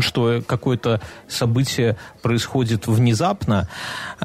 что 0.00 0.42
какое-то 0.44 1.00
событие 1.28 1.96
происходит 2.22 2.88
внезапно, 2.88 3.68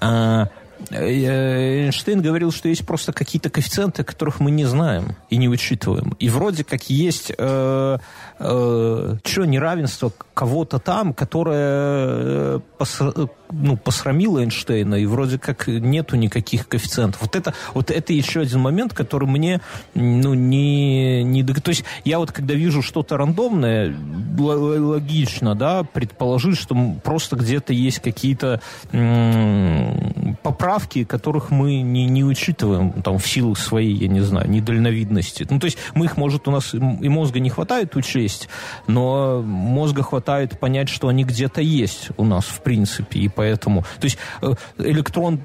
Э, 0.01 0.45
Эйнштейн 0.89 2.21
говорил, 2.21 2.51
что 2.51 2.67
есть 2.69 2.85
просто 2.85 3.13
какие-то 3.13 3.49
коэффициенты, 3.49 4.03
которых 4.03 4.39
мы 4.39 4.51
не 4.51 4.65
знаем 4.65 5.15
и 5.29 5.37
не 5.37 5.47
учитываем. 5.47 6.15
И 6.19 6.29
вроде 6.29 6.63
как 6.63 6.89
есть 6.89 7.31
э, 7.37 7.97
э, 8.39 9.15
что, 9.23 9.45
неравенство 9.45 10.11
кого-то 10.33 10.79
там, 10.79 11.13
которое 11.13 11.57
э, 11.59 12.59
пос, 12.77 12.99
ну, 13.51 13.77
посрамило 13.77 14.39
Эйнштейна, 14.39 14.95
и 14.95 15.05
вроде 15.05 15.37
как 15.37 15.67
нету 15.67 16.15
никаких 16.15 16.67
коэффициентов. 16.67 17.21
Вот 17.21 17.35
это, 17.35 17.53
вот 17.73 17.91
это 17.91 18.13
еще 18.13 18.41
один 18.41 18.61
момент, 18.61 18.93
который 18.93 19.27
мне 19.27 19.61
ну, 19.93 20.33
не, 20.33 21.23
не... 21.23 21.43
То 21.43 21.69
есть 21.69 21.83
я 22.03 22.19
вот 22.19 22.31
когда 22.31 22.53
вижу 22.53 22.81
что-то 22.81 23.17
рандомное, 23.17 23.95
логично, 24.37 25.55
да, 25.55 25.83
предположить, 25.83 26.57
что 26.57 26.75
просто 27.03 27.35
где-то 27.35 27.73
есть 27.73 27.99
какие-то 27.99 28.61
поправки 30.41 31.03
которых 31.03 31.51
мы 31.51 31.81
не, 31.81 32.05
не 32.05 32.23
учитываем 32.23 33.01
там, 33.01 33.17
в 33.17 33.27
силу 33.27 33.55
своей, 33.55 33.93
я 33.93 34.07
не 34.07 34.21
знаю, 34.21 34.49
недальновидности. 34.49 35.45
Ну, 35.49 35.59
то 35.59 35.65
есть 35.65 35.77
мы 35.93 36.05
их, 36.05 36.17
может, 36.17 36.47
у 36.47 36.51
нас 36.51 36.73
и 36.73 37.09
мозга 37.09 37.39
не 37.39 37.49
хватает 37.49 37.95
учесть, 37.95 38.49
но 38.87 39.41
мозга 39.41 40.03
хватает 40.03 40.59
понять, 40.59 40.89
что 40.89 41.07
они 41.07 41.23
где-то 41.23 41.61
есть 41.61 42.09
у 42.17 42.23
нас, 42.23 42.45
в 42.45 42.61
принципе, 42.61 43.19
и 43.19 43.27
поэтому... 43.27 43.83
То 43.99 44.05
есть 44.05 44.17
э, 44.41 44.53
электрон 44.77 45.41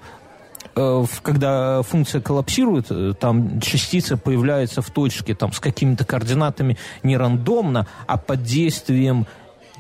э, 0.75 1.05
когда 1.23 1.83
функция 1.83 2.21
коллапсирует, 2.21 2.87
э, 2.91 3.15
там 3.19 3.61
частица 3.61 4.17
появляется 4.17 4.83
в 4.83 4.91
точке 4.91 5.35
там, 5.35 5.53
с 5.53 5.61
какими-то 5.61 6.05
координатами 6.05 6.77
не 7.03 7.17
рандомно, 7.17 7.87
а 8.07 8.17
под 8.17 8.43
действием 8.43 9.27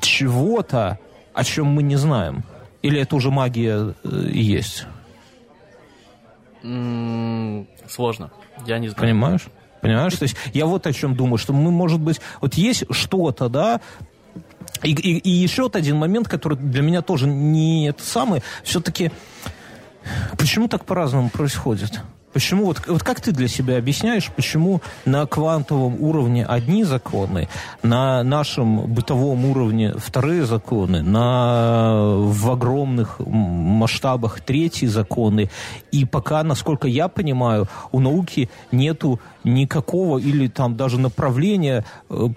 чего-то, 0.00 0.98
о 1.34 1.44
чем 1.44 1.66
мы 1.66 1.82
не 1.82 1.96
знаем. 1.96 2.44
Или 2.82 3.00
это 3.00 3.16
уже 3.16 3.30
магия 3.30 3.94
есть? 4.04 4.86
Сложно. 6.62 8.30
Я 8.66 8.78
не 8.78 8.88
знаю. 8.88 9.00
Понимаешь? 9.00 9.46
Понимаешь? 9.80 10.14
То 10.14 10.24
есть 10.24 10.36
я 10.52 10.66
вот 10.66 10.86
о 10.86 10.92
чем 10.92 11.14
думаю, 11.14 11.38
что 11.38 11.52
мы, 11.52 11.70
может 11.70 12.00
быть, 12.00 12.20
вот 12.40 12.54
есть 12.54 12.84
что-то, 12.90 13.48
да, 13.48 13.80
и, 14.82 14.92
и, 14.92 15.18
и 15.18 15.30
еще 15.30 15.62
вот 15.62 15.76
один 15.76 15.96
момент, 15.96 16.28
который 16.28 16.58
для 16.58 16.82
меня 16.82 17.02
тоже 17.02 17.26
не 17.26 17.88
это 17.88 18.02
самый, 18.02 18.42
все-таки 18.62 19.10
почему 20.38 20.68
так 20.68 20.84
по-разному 20.84 21.30
происходит? 21.30 22.00
Почему, 22.36 22.66
вот, 22.66 22.82
вот 22.86 23.02
как 23.02 23.22
ты 23.22 23.32
для 23.32 23.48
себя 23.48 23.78
объясняешь, 23.78 24.30
почему 24.30 24.82
на 25.06 25.24
квантовом 25.24 25.96
уровне 26.02 26.44
одни 26.44 26.84
законы, 26.84 27.48
на 27.82 28.22
нашем 28.22 28.92
бытовом 28.92 29.46
уровне 29.46 29.94
вторые 29.96 30.44
законы, 30.44 31.00
на, 31.00 32.14
в 32.18 32.50
огромных 32.50 33.20
масштабах 33.20 34.42
третьи 34.42 34.84
законы, 34.84 35.48
и 35.92 36.04
пока, 36.04 36.42
насколько 36.42 36.86
я 36.86 37.08
понимаю, 37.08 37.68
у 37.90 38.00
науки 38.00 38.50
нету 38.70 39.18
никакого 39.42 40.18
или 40.18 40.48
там 40.48 40.76
даже 40.76 41.00
направления 41.00 41.86
э, 42.10 42.28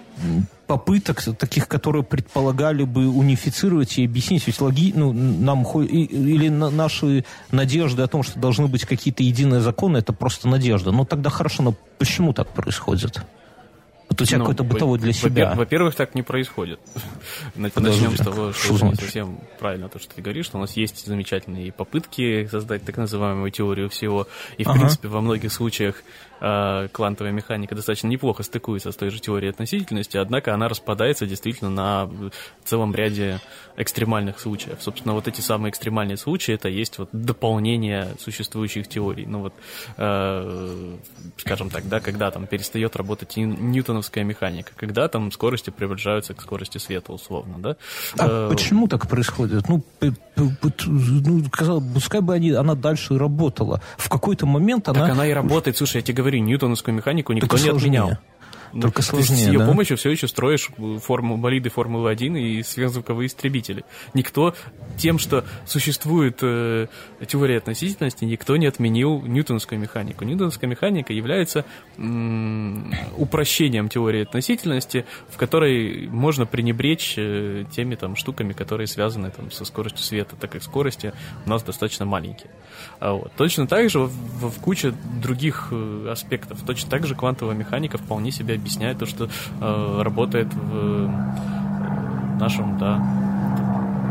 попыток 0.70 1.24
таких, 1.36 1.68
которые 1.68 2.04
предполагали 2.04 2.84
бы 2.84 3.10
унифицировать 3.10 3.98
и 3.98 4.06
объяснить. 4.06 4.46
Ведь 4.46 4.62
логи, 4.62 4.94
ну, 4.96 5.12
нам, 5.12 5.64
или 5.64 6.48
на, 6.50 6.70
наши 6.70 7.26
надежды 7.50 8.04
о 8.04 8.08
том, 8.08 8.22
что 8.22 8.40
должны 8.40 8.68
быть 8.68 8.86
какие-то 8.86 9.24
единые 9.24 9.62
законы, 9.62 9.98
это 9.98 10.14
просто 10.14 10.48
надежда. 10.48 10.92
Ну, 10.92 11.06
тогда 11.06 11.32
хорошо, 11.32 11.64
но 11.64 11.74
почему 11.98 12.34
так 12.34 12.50
происходит? 12.50 13.20
Вот 14.10 14.22
у 14.22 14.26
тебя 14.26 14.38
ну, 14.38 14.44
какой-то 14.44 14.64
бытовой 14.64 15.00
для 15.00 15.12
себя. 15.12 15.56
Во-первых, 15.56 15.96
так 15.96 16.14
не 16.14 16.22
происходит. 16.22 16.80
Начнем 17.56 18.16
с 18.16 18.20
того, 18.20 18.54
что 18.54 18.86
не 18.86 18.94
совсем 18.94 19.40
правильно 19.60 19.90
то, 19.90 19.98
что 19.98 20.14
ты 20.14 20.22
говоришь, 20.22 20.46
что 20.46 20.60
у 20.60 20.62
нас 20.62 20.78
есть 20.78 21.04
замечательные 21.04 21.72
попытки 21.72 22.46
создать 22.46 22.86
так 22.86 22.98
называемую 22.98 23.50
теорию 23.50 23.90
всего. 23.90 24.28
И, 24.60 24.64
в 24.66 24.72
принципе, 24.72 25.08
во 25.08 25.22
многих 25.22 25.52
случаях 25.52 26.04
квантовая 26.40 27.32
механика 27.32 27.76
достаточно 27.76 28.08
неплохо 28.08 28.44
стыкуется 28.44 28.92
с 28.92 28.96
той 28.96 29.10
же 29.10 29.20
теорией 29.20 29.52
относительности, 29.52 30.18
однако 30.18 30.54
она 30.54 30.68
распадается 30.68 31.26
действительно 31.26 31.70
на 31.70 32.10
целом 32.64 32.96
ряде 32.96 33.40
экстремальных 33.78 34.40
случаев. 34.40 34.78
Собственно, 34.82 35.14
вот 35.14 35.28
эти 35.28 35.42
самые 35.42 35.72
экстремальные 35.72 36.18
случаи, 36.18 36.54
это 36.54 36.70
есть 36.70 36.98
вот 36.98 37.10
дополнение 37.12 38.16
существующих 38.20 38.88
теорий. 38.88 39.26
Ну 39.26 39.40
вот, 39.40 39.54
э, 39.98 40.96
скажем 41.38 41.70
так, 41.70 41.88
да, 41.88 42.00
когда 42.00 42.32
там 42.32 42.48
перестает 42.48 42.96
работать 42.96 43.36
ньютоновская 43.38 43.90
ньютоновская 44.00 44.24
механика, 44.24 44.72
когда 44.76 45.08
там 45.08 45.32
скорости 45.32 45.70
приближаются 45.70 46.34
к 46.34 46.42
скорости 46.42 46.78
света, 46.78 47.14
условно, 47.14 47.56
да? 47.58 47.76
А 48.18 48.48
э, 48.48 48.50
почему 48.50 48.88
так 48.88 49.08
происходит? 49.08 49.68
Ну, 49.68 49.84
ну 50.36 51.44
казалось, 51.52 51.84
пускай 51.94 52.22
бы 52.22 52.34
они, 52.34 52.52
она 52.52 52.76
дальше 52.76 53.18
работала. 53.18 53.82
В 53.98 54.10
какой-то 54.10 54.46
момент 54.46 54.88
она... 54.90 55.02
Так 55.02 55.12
она 55.12 55.28
и 55.28 55.34
работает. 55.34 55.78
Слушай, 55.78 55.98
я 55.98 56.02
тебе 56.02 56.16
говорю, 56.16 56.29
ньютоновскую 56.38 56.96
механику 56.96 57.34
никто 57.34 57.58
не 57.58 57.70
отменял. 57.70 58.18
Только 58.74 59.02
сложнее, 59.02 59.38
Ты 59.38 59.44
с 59.44 59.48
ее 59.48 59.60
да? 59.60 59.66
помощью 59.68 59.98
все 59.98 60.10
еще 60.12 60.28
строишь 60.28 60.70
форму, 61.02 61.38
болиды 61.38 61.70
Формулы-1 61.70 62.40
и 62.40 62.64
сверхзвуковые 62.64 63.28
истребители. 63.28 63.84
Никто 64.14 64.54
тем, 64.98 65.18
что 65.20 65.44
существует 65.66 66.40
э, 66.42 66.88
теория 67.28 67.58
относительности, 67.58 68.26
никто 68.26 68.58
не 68.58 68.68
отменил 68.68 69.22
ньютоновскую 69.22 69.80
механику. 69.80 70.24
Ньютоновская 70.26 70.70
механика 70.70 71.14
является 71.14 71.66
м- 71.98 72.94
упрощением 73.18 73.90
теории 73.90 74.24
относительности, 74.24 75.06
в 75.30 75.38
которой 75.38 76.08
можно 76.08 76.46
пренебречь 76.46 77.16
э, 77.18 77.66
теми 77.72 77.96
там 77.96 78.16
штуками, 78.16 78.54
которые 78.54 78.88
связаны 78.88 79.32
там, 79.32 79.52
со 79.52 79.66
скоростью 79.66 80.04
света, 80.04 80.36
так 80.36 80.52
как 80.52 80.64
скорости 80.64 81.14
у 81.46 81.50
нас 81.50 81.64
достаточно 81.64 82.06
маленькие. 82.06 82.52
А 83.00 83.14
вот. 83.14 83.32
Точно 83.38 83.68
так 83.68 83.90
же 83.90 84.00
в, 84.00 84.10
в, 84.10 84.50
в 84.52 84.60
куче 84.60 84.94
других 85.22 85.70
э, 85.72 86.08
аспектов. 86.12 86.62
Точно 86.66 86.90
так 86.90 87.06
же 87.08 87.16
квантовая 87.16 87.56
механика 87.56 87.98
вполне 87.98 88.32
себе 88.32 88.59
объясняет 88.60 89.00
то, 89.00 89.06
что 89.06 89.26
э, 89.26 90.02
работает 90.02 90.54
в 90.54 90.76
э, 90.76 91.08
нашем, 92.40 92.78
да, 92.78 93.00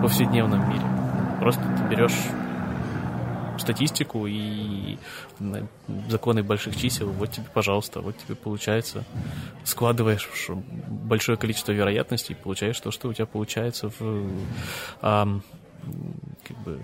повседневном 0.02 0.68
мире. 0.68 0.84
Просто 1.40 1.62
ты 1.62 1.94
берешь 1.94 2.18
статистику 3.58 4.26
и 4.26 4.96
законы 6.08 6.42
больших 6.42 6.76
чисел, 6.76 7.10
вот 7.10 7.32
тебе, 7.32 7.46
пожалуйста, 7.52 8.00
вот 8.00 8.16
тебе 8.16 8.34
получается. 8.34 9.04
Складываешь 9.64 10.28
большое 10.88 11.36
количество 11.36 11.72
вероятностей, 11.72 12.34
получаешь 12.34 12.80
то, 12.80 12.90
что 12.90 13.08
у 13.08 13.12
тебя 13.12 13.26
получается 13.26 13.90
в 13.98 14.30
а, 15.02 15.40
как 16.46 16.58
бы 16.58 16.80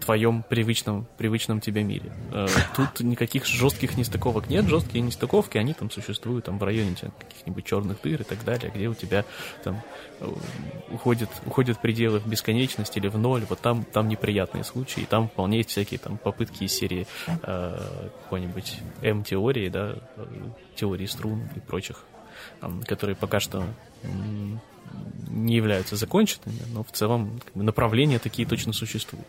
твоем 0.00 0.42
привычном, 0.42 1.06
привычном 1.16 1.60
тебе 1.60 1.82
мире. 1.82 2.12
Э, 2.32 2.46
тут 2.76 3.00
никаких 3.00 3.46
жестких 3.46 3.96
нестыковок 3.96 4.48
нет. 4.48 4.66
Жесткие 4.66 5.02
нестыковки, 5.02 5.58
они 5.58 5.74
там 5.74 5.90
существуют 5.90 6.46
там 6.46 6.58
в 6.58 6.62
районе 6.62 6.94
каких-нибудь 7.18 7.64
черных 7.64 8.00
дыр 8.02 8.20
и 8.20 8.24
так 8.24 8.44
далее, 8.44 8.72
где 8.74 8.88
у 8.88 8.94
тебя 8.94 9.24
там 9.62 9.80
э, 10.20 10.28
уходят, 10.90 11.30
уходят 11.46 11.80
пределы 11.80 12.18
в 12.18 12.26
бесконечность 12.26 12.96
или 12.96 13.08
в 13.08 13.18
ноль. 13.18 13.44
Вот 13.48 13.60
там, 13.60 13.84
там 13.84 14.08
неприятные 14.08 14.64
случаи. 14.64 15.02
И 15.02 15.06
там 15.06 15.28
вполне 15.28 15.58
есть 15.58 15.70
всякие 15.70 15.98
там 15.98 16.18
попытки 16.18 16.64
из 16.64 16.72
серии 16.72 17.06
э, 17.26 18.08
какой-нибудь 18.24 18.78
М-теории, 19.02 19.68
да, 19.68 19.94
э, 20.16 20.26
теории 20.74 21.06
струн 21.06 21.48
и 21.54 21.60
прочих, 21.60 22.04
которые 22.86 23.16
пока 23.16 23.40
что 23.40 23.64
не 25.28 25.56
являются 25.56 25.96
законченными, 25.96 26.60
но 26.72 26.82
в 26.82 26.90
целом 26.92 27.40
направления 27.54 28.18
такие 28.18 28.46
точно 28.46 28.72
существуют. 28.72 29.26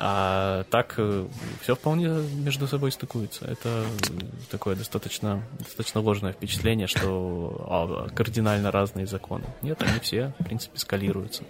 А 0.00 0.62
так 0.70 0.94
э, 0.98 1.26
все 1.60 1.74
вполне 1.74 2.06
между 2.06 2.68
собой 2.68 2.92
стыкуется. 2.92 3.44
Это 3.46 3.84
такое 4.48 4.76
достаточно, 4.76 5.42
достаточно 5.58 6.00
ложное 6.00 6.32
впечатление, 6.32 6.86
что 6.86 7.66
а, 7.68 8.08
кардинально 8.14 8.70
разные 8.70 9.08
законы. 9.08 9.44
Нет, 9.60 9.82
они 9.82 9.98
все, 9.98 10.32
в 10.38 10.44
принципе, 10.44 10.78
скалируются. 10.78 11.42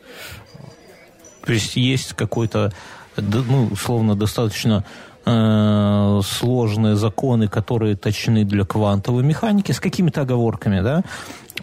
То 1.45 1.53
есть 1.53 1.77
есть 1.77 2.15
какой-то, 2.15 2.73
ну, 3.19 3.67
условно, 3.67 4.17
достаточно 4.17 4.83
э, 5.27 6.21
сложные 6.25 6.97
законы, 6.97 7.49
которые 7.49 7.97
точны 7.97 8.47
для 8.47 8.65
квантовой 8.65 9.25
механики, 9.25 9.73
с 9.73 9.81
какими-то 9.81 10.23
оговорками, 10.23 10.81
да, 10.81 11.03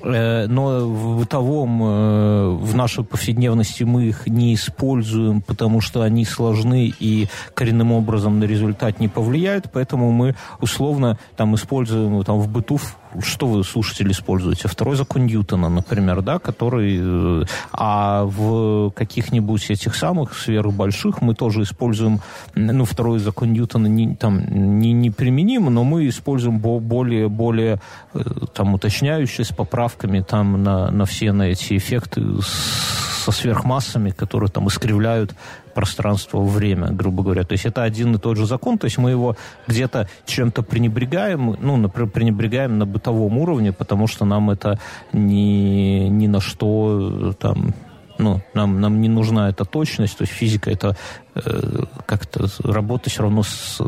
но 0.03 0.87
в 0.87 1.19
бытовом, 1.19 1.81
э, 1.83 2.49
в 2.61 2.75
нашей 2.75 3.03
повседневности 3.03 3.83
мы 3.83 4.05
их 4.05 4.27
не 4.27 4.53
используем, 4.53 5.41
потому 5.41 5.81
что 5.81 6.01
они 6.01 6.25
сложны 6.25 6.93
и 6.99 7.27
коренным 7.53 7.91
образом 7.91 8.39
на 8.39 8.43
результат 8.45 8.99
не 8.99 9.07
повлияют, 9.07 9.71
поэтому 9.71 10.11
мы 10.11 10.35
условно 10.59 11.17
там 11.35 11.55
используем 11.55 12.23
там, 12.23 12.39
в 12.39 12.47
быту 12.47 12.79
что 13.21 13.47
вы, 13.47 13.63
слушатели, 13.63 14.11
используете? 14.11 14.67
Второй 14.67 14.95
закон 14.95 15.25
Ньютона, 15.25 15.69
например, 15.69 16.21
да, 16.21 16.39
который... 16.39 16.97
Э, 16.99 17.45
а 17.71 18.25
в 18.25 18.91
каких-нибудь 18.91 19.69
этих 19.69 19.95
самых 19.95 20.37
сверхбольших 20.37 21.21
мы 21.21 21.35
тоже 21.35 21.63
используем... 21.63 22.21
Ну, 22.55 22.85
второй 22.85 23.19
закон 23.19 23.53
Ньютона 23.53 23.87
не, 23.87 24.15
там, 24.15 24.79
не, 24.79 24.91
не 24.91 25.11
применим, 25.11 25.65
но 25.73 25.83
мы 25.83 26.07
используем 26.07 26.59
более, 26.59 27.29
более 27.29 27.79
э, 28.13 28.19
там, 28.53 28.73
уточняющие, 28.73 29.45
с 29.45 29.51
поправками 29.95 30.21
там 30.21 30.63
на, 30.63 30.91
на 30.91 31.05
все 31.05 31.31
на 31.31 31.43
эти 31.43 31.77
эффекты 31.77 32.21
со 32.41 33.31
сверхмассами, 33.31 34.11
которые 34.11 34.49
там 34.49 34.67
искривляют 34.67 35.35
пространство 35.73 36.43
время, 36.43 36.87
грубо 36.91 37.23
говоря. 37.23 37.43
То 37.43 37.53
есть 37.53 37.65
это 37.65 37.83
один 37.83 38.15
и 38.15 38.19
тот 38.19 38.37
же 38.37 38.45
закон, 38.45 38.77
то 38.77 38.85
есть 38.85 38.97
мы 38.97 39.11
его 39.11 39.35
где-то 39.67 40.07
чем-то 40.25 40.61
пренебрегаем, 40.63 41.57
ну, 41.59 41.77
например, 41.77 42.11
пренебрегаем 42.11 42.77
на 42.77 42.85
бытовом 42.85 43.37
уровне, 43.37 43.71
потому 43.71 44.07
что 44.07 44.25
нам 44.25 44.51
это 44.51 44.79
ни, 45.13 46.09
ни 46.09 46.27
на 46.27 46.39
что 46.39 47.33
там 47.39 47.73
ну, 48.17 48.41
нам, 48.53 48.79
нам 48.79 49.01
не 49.01 49.09
нужна 49.09 49.49
эта 49.49 49.65
точность, 49.65 50.17
то 50.17 50.23
есть 50.23 50.33
физика 50.33 50.71
это 50.71 50.95
э, 51.35 51.83
как-то 52.05 52.47
работа 52.63 53.09
все 53.09 53.23
равно 53.23 53.43
с, 53.43 53.81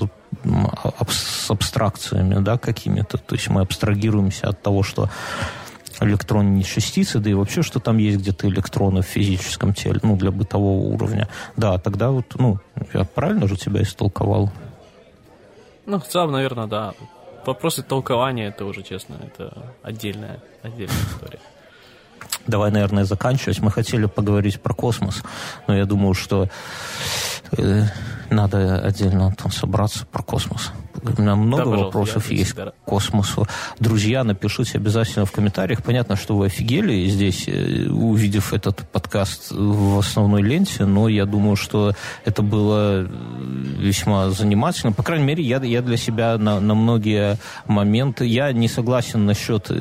с 1.10 1.52
абстракциями, 1.52 2.44
да, 2.44 2.58
какими-то, 2.58 3.18
то 3.18 3.36
есть 3.36 3.50
мы 3.50 3.62
абстрагируемся 3.62 4.50
от 4.50 4.62
того, 4.62 4.84
что 4.84 5.10
электронные 6.00 6.64
частицы, 6.64 7.20
да 7.20 7.30
и 7.30 7.34
вообще, 7.34 7.62
что 7.62 7.80
там 7.80 7.98
есть 7.98 8.20
где-то 8.20 8.48
электроны 8.48 9.02
в 9.02 9.06
физическом 9.06 9.74
теле, 9.74 10.00
ну, 10.04 10.16
для 10.16 10.32
бытового 10.32 10.94
уровня. 10.94 11.28
Да, 11.56 11.78
тогда 11.78 12.12
вот, 12.12 12.26
ну, 12.36 12.60
я 12.94 13.04
правильно 13.04 13.48
же 13.48 13.56
тебя 13.56 13.82
истолковал? 13.82 14.52
Ну, 15.86 16.00
в 16.00 16.08
целом, 16.08 16.32
наверное, 16.32 16.68
да. 16.68 16.94
Вопросы 17.46 17.82
толкования, 17.82 18.48
это 18.48 18.66
уже, 18.66 18.84
честно, 18.84 19.16
это 19.24 19.74
отдельная, 19.82 20.40
отдельная 20.64 20.96
история. 21.14 21.40
Давай, 22.46 22.72
наверное, 22.72 23.06
заканчивать. 23.06 23.60
Мы 23.60 23.72
хотели 23.72 24.06
поговорить 24.06 24.62
про 24.62 24.74
космос, 24.74 25.24
но 25.68 25.76
я 25.76 25.86
думаю, 25.86 26.14
что 26.14 26.50
э, 27.58 27.84
надо 28.30 28.80
отдельно 28.80 29.34
там 29.38 29.52
собраться 29.52 30.06
про 30.06 30.24
космос. 30.24 30.72
У 31.04 31.22
меня 31.22 31.36
много 31.36 31.64
да, 31.64 31.84
вопросов 31.84 32.32
есть 32.32 32.54
к 32.54 32.74
космосу. 32.86 33.48
Друзья, 33.80 34.24
напишите 34.24 34.78
обязательно 34.78 35.26
в 35.26 35.32
комментариях. 35.32 35.84
Понятно, 35.84 36.16
что 36.16 36.36
вы 36.36 36.48
офигели 36.48 37.08
здесь, 37.08 37.48
э, 37.48 37.88
увидев 37.90 38.54
этот 38.54 38.88
подкаст 38.92 39.52
в 39.52 40.00
основной 40.00 40.42
ленте, 40.42 40.86
но 40.86 41.08
я 41.08 41.26
думаю, 41.26 41.56
что 41.56 41.94
это 42.26 42.42
было 42.42 43.04
э, 43.04 43.08
весьма 43.80 44.32
занимательно. 44.32 44.92
По 44.92 45.04
крайней 45.04 45.26
мере, 45.26 45.44
я, 45.44 45.58
я 45.58 45.82
для 45.82 45.98
себя 45.98 46.38
на, 46.38 46.60
на 46.60 46.74
многие 46.74 47.38
моменты... 47.68 48.26
Я 48.26 48.52
не 48.52 48.68
согласен 48.68 49.26
насчет 49.26 49.68
э, 49.70 49.74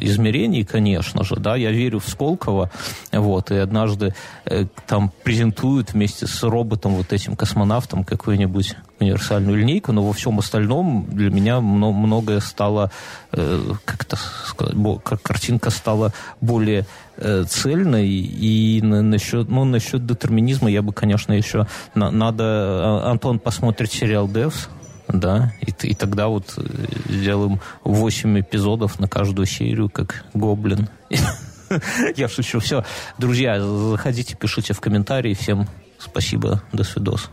измерений, 0.00 0.64
конечно 0.64 1.24
же, 1.24 1.36
да, 1.36 1.56
я 1.56 1.70
верю 1.70 2.00
в 2.00 2.08
Сколково, 2.08 2.70
вот, 3.12 3.50
и 3.50 3.56
однажды 3.56 4.14
э, 4.44 4.66
там 4.86 5.12
презентуют 5.22 5.92
вместе 5.92 6.26
с 6.26 6.42
роботом, 6.42 6.94
вот 6.94 7.12
этим 7.12 7.36
космонавтом, 7.36 7.77
какую-нибудь 7.86 8.76
универсальную 9.00 9.58
линейку, 9.58 9.92
но 9.92 10.04
во 10.04 10.12
всем 10.12 10.38
остальном 10.38 11.06
для 11.10 11.30
меня 11.30 11.60
многое 11.60 12.40
стало, 12.40 12.90
э, 13.32 13.72
как-то 13.84 14.16
сказать, 14.46 14.74
как 15.04 15.22
картинка 15.22 15.70
стала 15.70 16.12
более 16.40 16.86
э, 17.16 17.44
цельной. 17.48 18.08
И 18.08 18.80
насчет, 18.82 19.48
ну, 19.48 19.64
насчет 19.64 20.06
детерминизма 20.06 20.70
я 20.70 20.82
бы, 20.82 20.92
конечно, 20.92 21.32
еще 21.32 21.66
на, 21.94 22.10
надо... 22.10 22.44
А, 22.44 23.10
Антон 23.10 23.38
посмотрит 23.38 23.92
сериал 23.92 24.28
«Девс», 24.28 24.68
да, 25.08 25.54
и, 25.60 25.70
и 25.86 25.94
тогда 25.94 26.28
вот 26.28 26.54
э, 26.56 26.62
сделаем 27.08 27.60
8 27.84 28.40
эпизодов 28.40 29.00
на 29.00 29.08
каждую 29.08 29.46
серию, 29.46 29.88
как 29.88 30.24
Гоблин. 30.34 30.88
Я 32.16 32.28
шучу. 32.28 32.60
Все, 32.60 32.84
друзья, 33.18 33.60
заходите, 33.60 34.36
пишите 34.36 34.74
в 34.74 34.80
комментарии. 34.80 35.34
Всем 35.34 35.66
спасибо. 35.98 36.62
До 36.72 36.84
свидос. 36.84 37.30